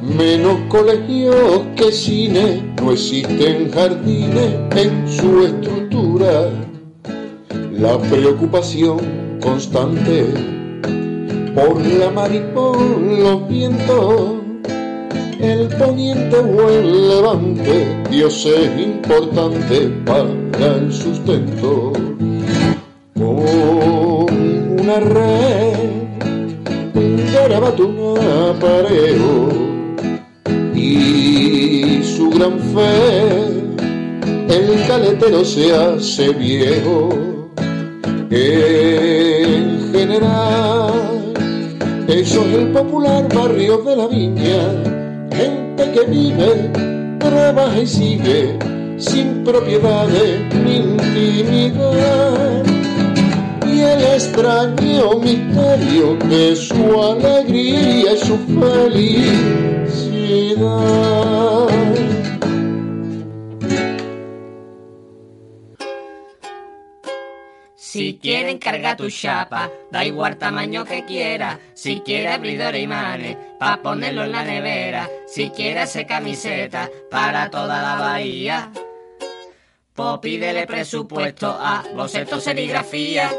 menos 0.02 0.60
colegios 0.70 1.62
que 1.76 1.92
cine, 1.92 2.64
no 2.82 2.92
existen 2.92 3.72
jardines 3.72 4.56
en 4.76 5.08
su 5.08 5.46
estructura. 5.46 6.50
La 7.72 7.98
preocupación 7.98 9.40
constante 9.42 10.34
por 11.56 11.84
la 11.84 12.12
mar 12.12 12.32
y 12.34 12.40
por 12.54 12.78
los 12.80 13.48
vientos, 13.48 14.41
el 15.42 15.68
poniente 15.70 16.38
o 16.38 16.70
el 16.70 17.10
levante, 17.10 17.88
Dios 18.10 18.46
es 18.46 18.80
importante 18.80 19.92
para 20.06 20.76
el 20.78 20.94
sustento. 20.94 21.94
Con 23.16 23.40
una 24.80 25.00
red, 25.00 25.74
un 26.94 27.26
garabato, 27.34 27.88
un 27.88 28.18
apareo 28.20 29.50
y 30.76 32.02
su 32.04 32.30
gran 32.30 32.60
fe, 32.60 33.52
el 34.50 34.88
caletero 34.88 35.44
se 35.44 35.74
hace 35.74 36.30
viejo. 36.34 37.10
En 38.30 39.92
general, 39.92 41.34
eso 42.08 42.46
es 42.46 42.54
el 42.54 42.68
popular 42.72 43.28
barrio 43.34 43.78
de 43.80 43.96
la 43.96 44.08
viña, 44.08 44.91
gente 45.32 45.92
que 45.92 46.02
vive, 46.06 46.70
trabaja 47.20 47.80
y 47.82 47.88
sigue, 47.88 48.58
sin 48.98 49.44
propiedades 49.44 50.42
ni 50.64 50.76
intimidad. 50.78 52.64
Y 53.68 53.80
el 53.80 54.04
extraño 54.04 55.20
misterio 55.20 56.18
de 56.30 56.56
su 56.56 57.02
alegría 57.02 58.14
y 58.14 58.18
su 58.18 58.38
felicidad. 58.60 59.42
Si 67.92 68.18
quieren 68.20 68.58
cargar 68.58 68.96
tu 68.96 69.10
chapa, 69.10 69.70
da 69.92 70.06
igual 70.06 70.38
tamaño 70.38 70.86
que 70.86 71.04
quiera. 71.04 71.60
Si 71.74 72.00
quiere 72.00 72.30
abridor 72.30 72.74
e 72.74 72.84
imanes, 72.84 73.36
pa' 73.60 73.82
ponerlo 73.84 74.24
en 74.24 74.32
la 74.32 74.46
nevera. 74.46 75.10
Si 75.28 75.50
quiere 75.50 75.82
hacer 75.82 76.08
camiseta 76.08 76.90
para 77.10 77.50
toda 77.50 77.82
la 77.82 77.96
bahía. 78.00 78.72
Pues 79.94 80.20
pídele 80.20 80.66
presupuesto 80.66 81.48
a 81.48 81.84
bocetos 81.94 82.46
serigrafía. 82.46 83.30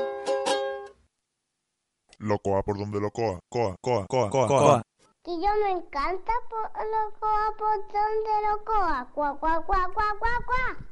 Locoa 2.18 2.62
por 2.62 2.76
donde 2.76 3.00
locoa. 3.00 3.40
Coa, 3.48 3.74
coa, 3.80 4.06
coa, 4.06 4.28
coa, 4.28 4.46
coa. 4.46 4.82
Que 5.24 5.30
yo 5.30 5.48
me 5.64 5.70
encanta 5.70 6.32
por 6.50 6.68
lo 6.92 7.18
coa 7.18 7.56
por 7.56 7.78
donde 7.88 8.34
lo 8.46 8.64
coa. 8.66 9.08
Cuá, 9.14 9.34
cuá, 9.40 9.64
cuá, 9.64 9.88
cuá. 9.96 10.91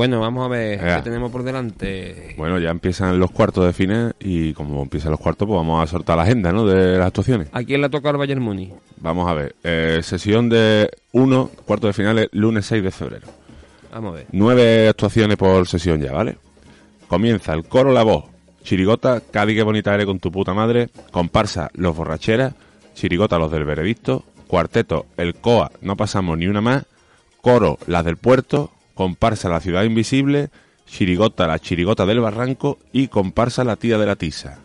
Bueno, 0.00 0.18
vamos 0.18 0.46
a 0.46 0.48
ver 0.48 0.78
Venga. 0.78 0.96
qué 0.96 1.02
tenemos 1.02 1.30
por 1.30 1.42
delante. 1.42 2.34
Bueno, 2.38 2.58
ya 2.58 2.70
empiezan 2.70 3.18
los 3.18 3.30
cuartos 3.32 3.66
de 3.66 3.74
final 3.74 4.16
y 4.18 4.54
como 4.54 4.80
empiezan 4.82 5.10
los 5.10 5.20
cuartos, 5.20 5.46
pues 5.46 5.58
vamos 5.58 5.84
a 5.84 5.86
soltar 5.86 6.16
la 6.16 6.22
agenda, 6.22 6.52
¿no? 6.52 6.64
De 6.64 6.96
las 6.96 7.08
actuaciones. 7.08 7.48
¿A 7.52 7.62
quién 7.62 7.82
le 7.82 7.90
toca 7.90 8.08
al 8.08 8.16
Bayern 8.16 8.40
Muni? 8.40 8.72
Vamos 8.96 9.28
a 9.30 9.34
ver. 9.34 9.54
eh, 9.62 10.00
sesión 10.02 10.48
de 10.48 10.88
1, 11.12 11.50
cuartos 11.66 11.90
de 11.90 11.92
finales, 11.92 12.28
lunes 12.32 12.64
6 12.64 12.82
de 12.82 12.90
febrero. 12.90 13.26
Vamos 13.92 14.12
a 14.12 14.16
ver. 14.16 14.26
Nueve 14.32 14.88
actuaciones 14.88 15.36
por 15.36 15.68
sesión 15.68 16.00
ya, 16.00 16.12
¿vale? 16.12 16.38
Comienza 17.06 17.52
el 17.52 17.64
coro 17.64 17.92
La 17.92 18.02
Voz, 18.02 18.24
Chirigota, 18.62 19.20
Cádiz 19.30 19.54
que 19.54 19.62
bonita 19.64 19.92
eres 19.94 20.06
con 20.06 20.18
tu 20.18 20.32
puta 20.32 20.54
madre, 20.54 20.88
comparsa 21.10 21.68
Los 21.74 21.94
Borracheras, 21.94 22.54
Chirigota 22.94 23.38
Los 23.38 23.52
del 23.52 23.66
Veredicto, 23.66 24.24
cuarteto 24.46 25.04
El 25.18 25.34
Coa, 25.34 25.70
No 25.82 25.94
pasamos 25.94 26.38
ni 26.38 26.46
una 26.46 26.62
más, 26.62 26.84
coro 27.42 27.76
Las 27.86 28.06
del 28.06 28.16
Puerto, 28.16 28.70
comparsa 28.94 29.48
La 29.48 29.60
Ciudad 29.60 29.84
Invisible, 29.84 30.50
Chirigota 30.86 31.46
La 31.46 31.58
Chirigota 31.58 32.06
del 32.06 32.20
Barranco 32.20 32.78
y 32.92 33.08
comparsa 33.08 33.64
La 33.64 33.76
Tía 33.76 33.98
de 33.98 34.06
la 34.06 34.16
Tiza. 34.16 34.58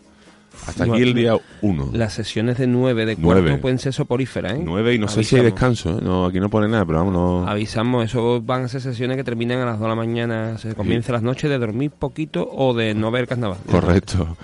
Hasta 0.66 0.84
aquí 0.84 1.02
el 1.02 1.14
día 1.14 1.36
1. 1.60 1.90
Las 1.92 2.14
sesiones 2.14 2.58
de 2.58 2.66
9 2.66 3.06
de 3.06 3.16
Nueve. 3.18 3.42
cuarto 3.42 3.60
pueden 3.60 3.78
ser 3.78 3.92
soporíferas, 3.92 4.54
¿eh? 4.54 4.62
9 4.64 4.94
y 4.94 4.98
no 4.98 5.06
sé 5.06 5.22
si 5.22 5.36
hay 5.36 5.42
descanso, 5.42 5.98
¿eh? 5.98 6.00
No, 6.02 6.26
aquí 6.26 6.40
no 6.40 6.48
pone 6.48 6.66
nada, 6.66 6.84
pero 6.84 6.98
vámonos. 6.98 7.48
Avisamos, 7.48 8.04
eso 8.04 8.40
van 8.40 8.64
a 8.64 8.68
ser 8.68 8.80
sesiones 8.80 9.16
que 9.16 9.24
terminan 9.24 9.60
a 9.60 9.66
las 9.66 9.78
2 9.78 9.82
de 9.82 9.88
la 9.88 9.94
mañana, 9.94 10.58
se 10.58 10.74
comienza 10.74 11.12
las 11.12 11.22
noches 11.22 11.50
de 11.50 11.58
dormir 11.58 11.90
poquito 11.90 12.48
o 12.50 12.74
de 12.74 12.94
no 12.94 13.10
ver 13.10 13.28
carnaval. 13.28 13.58
Correcto. 13.70 14.36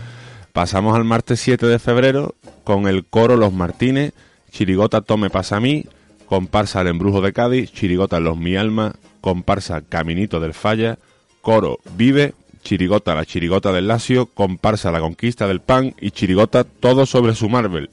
Pasamos 0.53 0.95
al 0.95 1.05
martes 1.05 1.41
7 1.41 1.67
de 1.67 1.79
febrero 1.79 2.35
con 2.63 2.87
el 2.87 3.05
coro 3.05 3.37
Los 3.37 3.53
Martínez, 3.53 4.13
Chirigota 4.51 5.01
Tome 5.01 5.31
Pasa 5.31 5.57
a 5.57 5.61
mí, 5.61 5.87
comparsa 6.33 6.81
El 6.81 6.87
Embrujo 6.87 7.21
de 7.21 7.35
Cádiz, 7.35 7.71
Chirigota 7.75 8.19
Los 8.19 8.39
Mi 8.39 8.57
Alma, 8.57 8.95
comparsa 9.21 9.83
Caminito 9.83 10.41
del 10.41 10.55
Falla, 10.55 10.99
coro 11.43 11.79
Vive, 11.95 12.33
Chirigota 12.63 13.15
La 13.15 13.27
Chirigota 13.27 13.71
del 13.71 13.87
Lacio, 13.87 14.25
comparsa 14.25 14.91
La 14.91 15.01
Conquista 15.01 15.47
del 15.47 15.61
Pan 15.61 15.95
y 16.01 16.11
Chirigota 16.11 16.65
Todo 16.65 17.05
sobre 17.05 17.35
su 17.35 17.51
Marvel. 17.51 17.91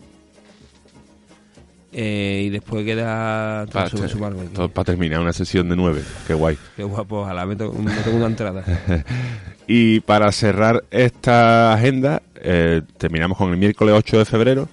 Eh, 1.92 2.44
y 2.46 2.50
después 2.50 2.86
queda 2.86 3.66
todo 3.66 3.74
Para, 3.74 3.90
sobre 3.90 4.08
su 4.08 4.20
barba. 4.20 4.42
terminar 4.86 5.20
una 5.20 5.34
sesión 5.34 5.68
de 5.68 5.76
9. 5.76 6.02
Qué 6.26 6.34
guay. 6.34 6.58
Qué 6.78 6.84
guapo, 6.86 7.24
ojalá 7.24 7.46
me, 7.46 7.58
to- 7.58 7.74
me 7.74 7.92
una 8.14 8.28
entrada. 8.28 8.64
Y 9.68 10.00
para 10.00 10.32
cerrar 10.32 10.86
esta 10.92 11.74
agenda, 11.74 12.24
eh, 12.36 12.84
terminamos 12.98 13.38
con 13.38 13.52
el 13.52 13.58
miércoles 13.58 13.94
8 13.98 14.18
de 14.18 14.26
febrero, 14.26 14.70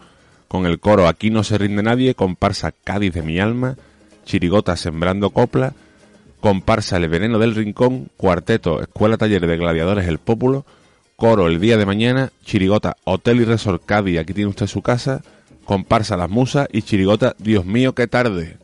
con 0.49 0.67
el 0.67 0.79
coro 0.79 1.09
Aquí 1.09 1.31
no 1.31 1.45
se 1.45 1.59
rinde 1.59 1.83
nadie, 1.83 2.15
comparsa 2.15 2.73
Cádiz 2.73 3.15
de 3.15 3.23
mi 3.23 3.39
alma, 3.39 3.77
Chirigota 4.25 4.77
Sembrando 4.77 5.31
Copla, 5.31 5.75
comparsa 6.41 6.97
El 6.97 7.09
veneno 7.09 7.39
del 7.39 7.55
rincón, 7.55 8.09
cuarteto 8.17 8.81
Escuela 8.81 9.17
Taller 9.17 9.47
de 9.47 9.57
Gladiadores 9.57 10.07
El 10.07 10.19
Pópulo, 10.19 10.65
coro 11.17 11.47
El 11.49 11.61
día 11.61 11.77
de 11.77 11.87
mañana, 11.87 12.33
Chirigota 12.45 12.97
Hotel 13.05 13.41
y 13.41 13.45
Resort 13.45 13.85
Cádiz, 13.85 14.19
aquí 14.19 14.33
tiene 14.33 14.51
usted 14.51 14.67
su 14.67 14.83
casa, 14.83 15.23
comparsa 15.65 16.17
Las 16.17 16.31
Musas 16.31 16.69
y 16.73 16.83
Chirigota 16.83 17.35
Dios 17.39 17.65
mío 17.65 17.95
qué 17.95 18.07
tarde. 18.07 18.59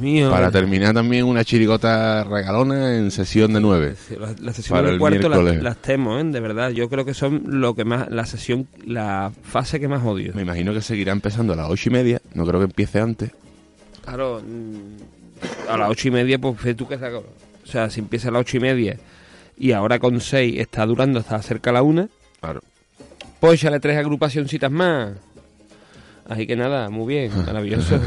Mío. 0.00 0.30
Para 0.30 0.50
terminar 0.50 0.94
también 0.94 1.24
una 1.24 1.44
chirigota 1.44 2.24
regalona 2.24 2.96
en 2.96 3.10
sesión 3.10 3.52
de 3.52 3.60
nueve. 3.60 3.94
La, 4.18 4.34
la 4.40 4.52
sesión 4.52 4.86
el 4.86 4.98
cuarto 4.98 5.28
las, 5.28 5.76
temo, 5.78 6.18
¿eh? 6.18 6.24
de 6.24 6.40
verdad. 6.40 6.70
Yo 6.70 6.88
creo 6.88 7.04
que 7.04 7.14
son 7.14 7.42
lo 7.46 7.74
que 7.74 7.84
más, 7.84 8.10
la 8.10 8.26
sesión, 8.26 8.66
la 8.84 9.32
fase 9.42 9.78
que 9.80 9.88
más 9.88 10.04
odio. 10.04 10.32
Me 10.34 10.42
imagino 10.42 10.72
que 10.72 10.80
seguirá 10.80 11.12
empezando 11.12 11.52
a 11.52 11.56
las 11.56 11.68
ocho 11.70 11.88
y 11.88 11.92
media. 11.92 12.20
No 12.34 12.46
creo 12.46 12.60
que 12.60 12.64
empiece 12.66 13.00
antes. 13.00 13.30
Claro, 14.04 14.42
mm, 14.44 15.70
a 15.70 15.76
las 15.76 15.90
ocho 15.90 16.08
y 16.08 16.10
media, 16.10 16.38
pues 16.38 16.58
fe 16.58 16.74
tú 16.74 16.88
que 16.88 16.98
saco. 16.98 17.24
O 17.62 17.66
sea, 17.66 17.88
si 17.90 18.00
empieza 18.00 18.28
a 18.28 18.32
las 18.32 18.40
ocho 18.40 18.56
y 18.56 18.60
media 18.60 18.96
y 19.56 19.72
ahora 19.72 19.98
con 19.98 20.20
seis 20.20 20.58
está 20.58 20.86
durando 20.86 21.18
hasta 21.20 21.40
cerca 21.42 21.70
a 21.70 21.74
la 21.74 21.82
una, 21.82 22.08
Claro. 22.40 22.62
pues 23.38 23.54
échale 23.60 23.78
tres 23.78 23.98
agrupacioncitas 23.98 24.70
más. 24.70 25.12
Así 26.30 26.46
que 26.46 26.54
nada, 26.54 26.88
muy 26.90 27.08
bien, 27.08 27.32
maravilloso. 27.46 27.98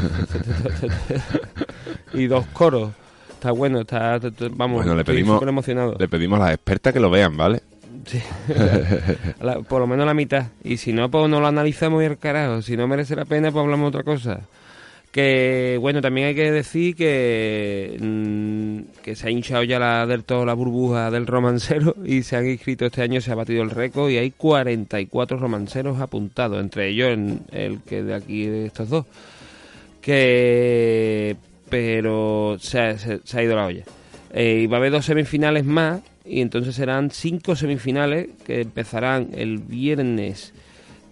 y 2.14 2.28
dos 2.28 2.46
coros. 2.54 2.92
Está 3.34 3.52
bueno, 3.52 3.82
está, 3.82 4.18
vamos, 4.52 4.78
Bueno, 4.78 4.96
le 4.96 5.02
estoy 5.02 5.16
pedimos, 5.16 5.36
súper 5.36 5.50
emocionado. 5.50 5.96
le 6.00 6.08
pedimos 6.08 6.40
a 6.40 6.46
las 6.46 6.54
expertas 6.54 6.94
que 6.94 7.02
lo 7.02 7.10
vean, 7.10 7.36
¿vale? 7.36 7.62
Sí. 8.06 8.22
Por 9.68 9.82
lo 9.82 9.88
menos 9.88 10.06
la 10.06 10.14
mitad. 10.14 10.48
Y 10.64 10.78
si 10.78 10.94
no, 10.94 11.12
pues 11.12 11.30
no 11.30 11.42
lo 11.42 11.48
analizamos 11.48 12.02
y 12.02 12.06
el 12.06 12.18
carajo. 12.18 12.62
Si 12.62 12.78
no 12.78 12.88
merece 12.88 13.18
la 13.18 13.26
pena, 13.26 13.52
pues 13.52 13.62
hablamos 13.62 13.90
otra 13.90 14.04
cosa. 14.04 14.40
Que, 15.14 15.78
bueno, 15.80 16.02
también 16.02 16.28
hay 16.28 16.36
que 16.36 16.52
decir 16.52 16.96
que, 16.96 17.98
mm, 18.02 19.02
que 19.04 19.16
se 19.16 19.28
ha 19.28 19.30
hinchado 19.30 19.64
ya 19.64 19.78
la, 19.78 20.08
del 20.08 20.24
todo 20.24 20.44
la 20.44 20.56
burbuja 20.56 21.12
del 21.12 21.28
romancero 21.28 21.96
y 22.04 22.24
se 22.24 22.36
han 22.36 22.50
inscrito 22.50 22.88
este 22.88 23.04
año, 23.04 23.22
se 23.22 23.32
ha 23.32 23.36
batido 23.36 23.62
el 23.62 23.70
récord 23.70 24.10
y 24.10 24.18
hay 24.18 24.32
44 24.32 25.38
romanceros 25.38 26.00
apuntados, 26.02 26.60
entre 26.60 26.90
ellos 26.90 27.10
el, 27.52 27.82
que 27.86 28.02
de 28.02 28.16
aquí 28.16 28.48
de 28.48 28.66
estos 28.66 28.90
dos. 28.90 29.06
Que, 30.02 31.38
pero 31.70 32.58
se 32.60 32.80
ha, 32.80 32.98
se 32.98 33.40
ha 33.40 33.44
ido 33.44 33.56
la 33.56 33.68
olla. 33.68 33.86
Eh, 34.34 34.62
y 34.64 34.68
va 34.68 34.78
a 34.78 34.80
haber 34.80 34.92
dos 34.92 35.06
semifinales 35.06 35.64
más 35.64 36.02
y 36.26 36.42
entonces 36.42 36.74
serán 36.74 37.12
cinco 37.12 37.56
semifinales 37.56 38.30
que 38.46 38.62
empezarán 38.62 39.30
el 39.36 39.60
viernes 39.60 40.54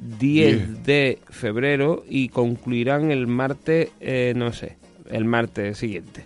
10 0.01 0.83
de 0.83 1.19
febrero 1.29 2.03
y 2.09 2.29
concluirán 2.29 3.11
el 3.11 3.27
martes, 3.27 3.89
eh, 3.99 4.33
no 4.35 4.51
sé, 4.51 4.77
el 5.09 5.25
martes 5.25 5.77
siguiente. 5.77 6.25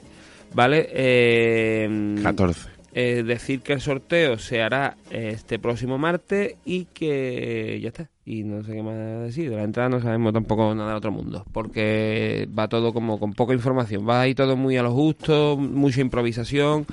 ¿Vale? 0.54 0.88
Eh, 0.94 2.16
14. 2.24 2.70
eh, 2.94 3.24
decir 3.24 3.60
que 3.60 3.74
el 3.74 3.82
sorteo 3.82 4.38
se 4.38 4.62
hará 4.62 4.96
este 5.12 5.60
próximo 5.60 5.98
martes 5.98 6.56
y 6.64 6.86
que 6.86 7.78
ya 7.82 7.90
está. 7.90 8.10
Y 8.24 8.44
no 8.44 8.64
sé 8.64 8.74
qué 8.74 8.82
más 8.82 9.24
decir. 9.24 9.50
De 9.50 9.58
la 9.58 9.64
entrada 9.64 9.90
no 9.90 10.00
sabemos 10.00 10.34
tampoco 10.34 10.74
nada 10.74 10.92
de 10.92 10.98
otro 10.98 11.12
mundo. 11.12 11.46
Porque 11.52 12.48
va 12.58 12.70
todo 12.70 12.94
como 12.94 13.20
con 13.20 13.34
poca 13.34 13.54
información. 13.54 14.08
Va 14.08 14.22
ahí 14.22 14.34
todo 14.34 14.56
muy 14.56 14.78
a 14.78 14.84
lo 14.84 14.94
justo, 14.94 15.58
mucha 15.58 16.00
improvisación. 16.00 16.86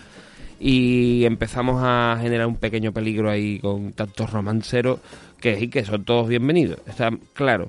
Y 0.59 1.25
empezamos 1.25 1.81
a 1.83 2.19
generar 2.21 2.49
un 2.49 2.57
pequeño 2.57 2.93
peligro 2.93 3.31
ahí 3.31 3.61
con 3.61 3.93
tantos 3.93 4.31
romanceros 4.31 5.01
que 5.43 5.59
sí, 5.59 5.69
que 5.69 5.85
son 5.85 6.05
todos 6.05 6.29
bienvenidos. 6.29 6.79
Está 6.87 7.11
claro. 7.35 7.69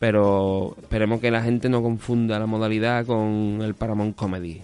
Pero 0.00 0.76
esperemos 0.80 1.20
que 1.20 1.30
la 1.30 1.42
gente 1.42 1.68
no 1.68 1.82
confunda 1.82 2.38
la 2.38 2.46
modalidad 2.46 3.04
con 3.04 3.60
el 3.62 3.74
Paramount 3.74 4.16
Comedy. 4.16 4.62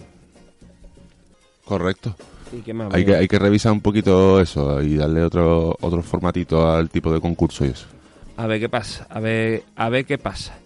Correcto. 1.63 2.15
¿Y 2.51 2.61
qué 2.61 2.73
más? 2.73 2.91
Hay 2.93 3.05
que, 3.05 3.15
hay 3.15 3.27
que 3.27 3.37
revisar 3.37 3.71
un 3.71 3.81
poquito 3.81 4.41
eso 4.41 4.81
y 4.81 4.95
darle 4.95 5.21
otro, 5.21 5.77
otro 5.79 6.01
formatito 6.01 6.67
al 6.71 6.89
tipo 6.89 7.13
de 7.13 7.21
concurso 7.21 7.65
y 7.65 7.69
eso. 7.69 7.85
A 8.35 8.47
ver 8.47 8.59
qué 8.59 8.69
pasa, 8.69 9.05
a 9.09 9.19
ver, 9.19 9.63
a 9.75 9.89
ver 9.89 10.05
qué 10.05 10.17
pasa. 10.17 10.57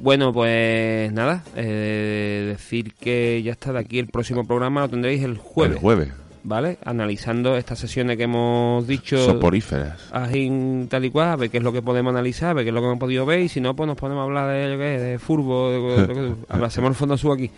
Bueno, 0.00 0.32
pues 0.32 1.12
nada, 1.12 1.44
eh, 1.54 2.44
decir 2.48 2.94
que 2.94 3.42
ya 3.44 3.52
está 3.52 3.72
de 3.72 3.80
aquí 3.80 3.98
el 3.98 4.08
próximo 4.08 4.44
programa 4.44 4.82
lo 4.82 4.88
tendréis 4.88 5.22
el 5.22 5.36
jueves. 5.36 5.76
El 5.76 5.80
jueves. 5.80 6.08
¿Vale? 6.48 6.78
Analizando 6.84 7.56
estas 7.58 7.78
sesiones 7.78 8.16
que 8.16 8.22
hemos 8.22 8.86
dicho. 8.86 9.18
Soporíferas. 9.22 10.08
Así 10.12 10.50
tal 10.88 11.04
y 11.04 11.10
cual, 11.10 11.28
a 11.28 11.36
ver 11.36 11.50
qué 11.50 11.58
es 11.58 11.62
lo 11.62 11.72
que 11.72 11.82
podemos 11.82 12.10
analizar, 12.10 12.50
a 12.50 12.54
ver 12.54 12.64
qué 12.64 12.70
es 12.70 12.74
lo 12.74 12.80
que 12.80 12.86
hemos 12.86 12.98
podido 12.98 13.26
ver 13.26 13.40
y 13.40 13.48
si 13.50 13.60
no, 13.60 13.76
pues 13.76 13.86
nos 13.86 13.98
ponemos 13.98 14.22
a 14.22 14.24
hablar 14.24 14.48
de, 14.50 14.76
qué, 14.78 14.98
de 14.98 15.18
furbo, 15.18 15.70
de, 15.70 16.06
de, 16.06 16.14
de- 16.22 16.34
hacemos 16.64 16.88
el 16.88 16.94
fondo 16.96 17.18
sub 17.18 17.32
aquí. 17.32 17.50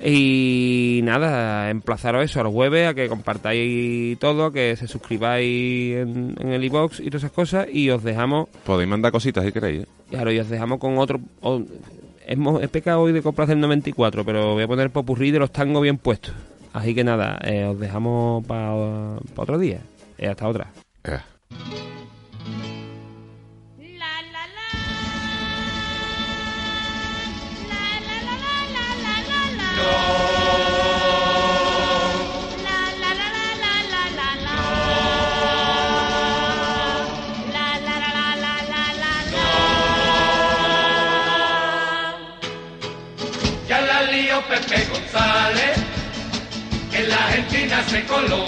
Y 0.00 1.00
nada, 1.02 1.70
emplazaros 1.70 2.24
eso 2.24 2.40
al 2.40 2.46
jueves, 2.46 2.86
a 2.88 2.94
que 2.94 3.08
compartáis 3.08 4.16
todo, 4.20 4.44
a 4.46 4.52
que 4.52 4.76
se 4.76 4.86
suscribáis 4.86 5.96
en, 5.96 6.36
en 6.38 6.48
el 6.52 6.62
iBox 6.64 7.00
y 7.00 7.06
todas 7.06 7.24
esas 7.24 7.32
cosas 7.32 7.66
y 7.72 7.90
os 7.90 8.04
dejamos 8.04 8.48
Podéis 8.64 8.88
mandar 8.88 9.10
cositas 9.10 9.44
si 9.44 9.50
queréis. 9.50 9.82
¿eh? 9.82 9.86
Claro, 10.10 10.30
y 10.30 10.38
os 10.38 10.48
dejamos 10.48 10.78
con 10.78 10.98
otro. 10.98 11.18
o- 11.40 11.62
hemos, 12.28 12.62
he 12.62 12.68
pecado 12.68 13.00
hoy 13.00 13.12
de 13.12 13.22
compras 13.22 13.48
del 13.48 13.58
94, 13.58 14.24
pero 14.24 14.52
voy 14.54 14.62
a 14.62 14.68
poner 14.68 14.90
popurrí 14.90 15.32
de 15.32 15.40
los 15.40 15.50
tangos 15.50 15.82
bien 15.82 15.98
puestos. 15.98 16.32
Así 16.78 16.94
que 16.94 17.02
nada, 17.02 17.40
eh, 17.42 17.64
os 17.64 17.76
dejamos 17.80 18.46
para 18.46 18.72
otro 19.34 19.58
día. 19.58 19.80
Y 20.16 20.26
hasta 20.26 20.46
otra. 20.46 20.68
Eh. 21.02 21.18
Ya 43.68 43.80
la 43.80 44.02
lío 44.12 44.40
Pepe 44.48 44.86
González, 44.92 45.87
en 46.98 47.08
la 47.08 47.16
Argentina 47.16 47.84
se 47.88 48.04
coló 48.06 48.46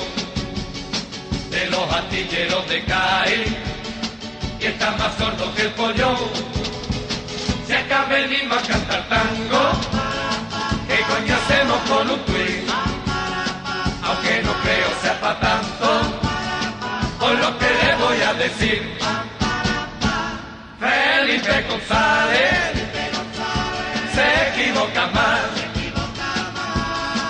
de 1.50 1.66
los 1.70 1.92
astilleros 1.92 2.68
de 2.68 2.84
CAI 2.84 3.44
y 4.60 4.64
está 4.66 4.90
más 4.92 5.14
sordo 5.16 5.54
que 5.54 5.62
el 5.62 5.70
pollo. 5.70 6.16
Se 7.66 7.76
acaba 7.76 8.18
el 8.18 8.28
mismo 8.28 8.54
a 8.54 8.62
cantar 8.62 9.08
tango, 9.08 9.62
¿qué 10.88 10.98
coño 11.10 11.34
hacemos 11.40 11.78
con 11.88 12.10
un 12.10 12.20
tweet? 12.24 12.64
Aunque 14.02 14.42
no 14.42 14.52
creo 14.62 14.90
sea 15.02 15.20
para 15.20 15.40
tanto, 15.40 15.88
por 17.20 17.38
lo 17.38 17.58
que 17.58 17.66
le 17.66 17.94
voy 18.02 18.22
a 18.22 18.34
decir. 18.34 18.98
Felipe 20.80 21.66
González 21.68 22.72
se 24.14 24.48
equivoca 24.48 25.06
más. 25.08 25.40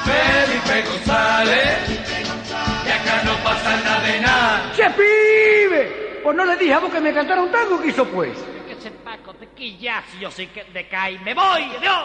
Felipe 0.04 0.49
González, 0.86 1.78
y 2.86 2.90
acá 2.90 3.22
no 3.24 3.34
pasa 3.44 3.76
nada 3.82 4.00
de 4.06 4.20
nada. 4.20 4.72
¡Che 4.76 4.90
pibe! 4.90 6.20
Pues 6.22 6.36
no 6.36 6.44
le 6.44 6.56
dije 6.56 6.74
a 6.74 6.78
vos 6.78 6.92
que 6.92 7.00
me 7.00 7.12
cantara 7.12 7.42
un 7.42 7.50
tango, 7.50 7.80
¿qué 7.80 7.88
hizo 7.88 8.04
pues? 8.06 8.36
Que 8.66 8.72
ese 8.72 8.90
Paco 8.90 9.34
te 9.34 9.48
quilla 9.48 10.02
si 10.10 10.20
yo 10.20 10.30
soy 10.30 10.46
que 10.48 10.64
de 10.64 10.88
cae. 10.88 11.18
¡Me 11.20 11.34
voy! 11.34 11.62
¡Adiós! 11.78 12.04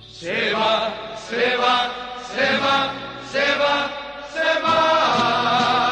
Se 0.00 0.52
va, 0.52 1.16
se 1.16 1.56
va, 1.56 1.90
se 2.34 2.58
va, 2.58 2.92
se 3.30 3.58
va, 3.58 3.90
se 4.32 4.60
va. 4.62 5.89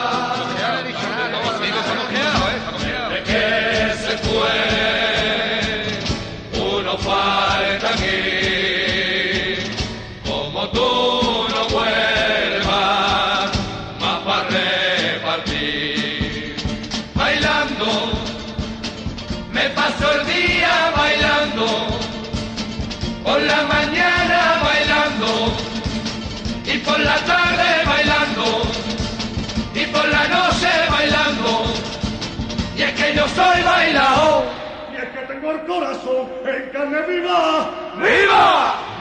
Soy 33.39 33.63
bailao. 33.63 34.45
Y 34.93 34.97
es 34.97 35.09
que 35.11 35.19
tengo 35.33 35.53
el 35.53 35.61
corazón 35.67 36.29
en 36.45 36.71
carne 36.71 37.03
viva. 37.03 37.71
¡Viva! 37.97 38.98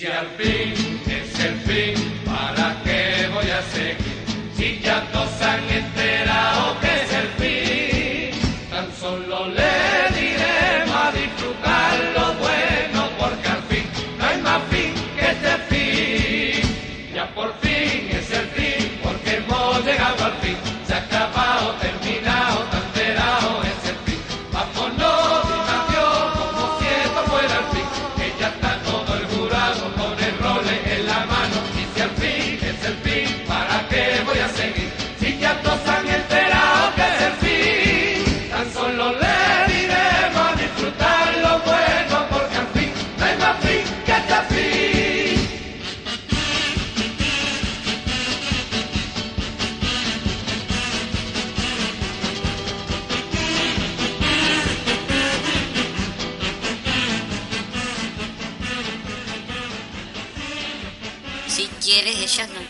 Inicia 0.00 0.20
el 0.20 0.28
fin, 0.28 1.00
es 1.08 1.44
el 1.44 1.56
fin. 1.62 2.07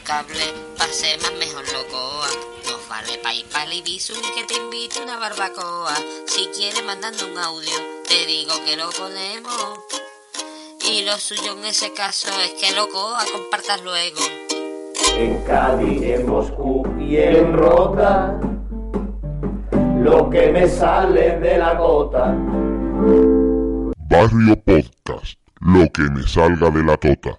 cable, 0.09 0.55
pase 0.79 1.19
más 1.21 1.35
mejor 1.39 1.65
locoa. 1.71 2.29
Nos 2.65 2.89
vale 2.89 3.19
PayPal 3.23 3.73
y 3.75 3.83
Bizum 3.83 4.17
que 4.35 4.45
te 4.45 4.55
invite 4.55 5.03
una 5.03 5.19
barbacoa. 5.19 5.95
Si 6.27 6.47
quieres 6.57 6.83
mandando 6.87 7.27
un 7.31 7.37
audio, 7.37 7.77
te 8.09 8.25
digo 8.25 8.55
que 8.65 8.77
lo 8.79 8.89
ponemos. 8.89 9.81
Y 10.91 11.05
lo 11.05 11.19
suyo 11.19 11.53
en 11.59 11.67
ese 11.67 11.93
caso 11.93 12.29
es 12.41 12.53
que 12.53 12.75
locoa 12.75 13.23
compartas 13.31 13.83
luego. 13.83 14.21
En 15.15 15.45
Cádiz, 15.45 16.03
en 16.03 16.27
Moscú 16.27 16.87
y 16.99 17.19
en 17.19 17.53
Rota, 17.53 18.41
lo 20.01 20.31
que 20.31 20.51
me 20.51 20.67
sale 20.69 21.39
de 21.39 21.59
la 21.59 21.75
gota. 21.75 22.35
Barrio 24.09 24.57
Podcast, 24.65 25.39
lo 25.61 25.87
que 25.93 26.03
me 26.03 26.23
salga 26.27 26.71
de 26.71 26.83
la 26.83 26.97
tota. 26.97 27.39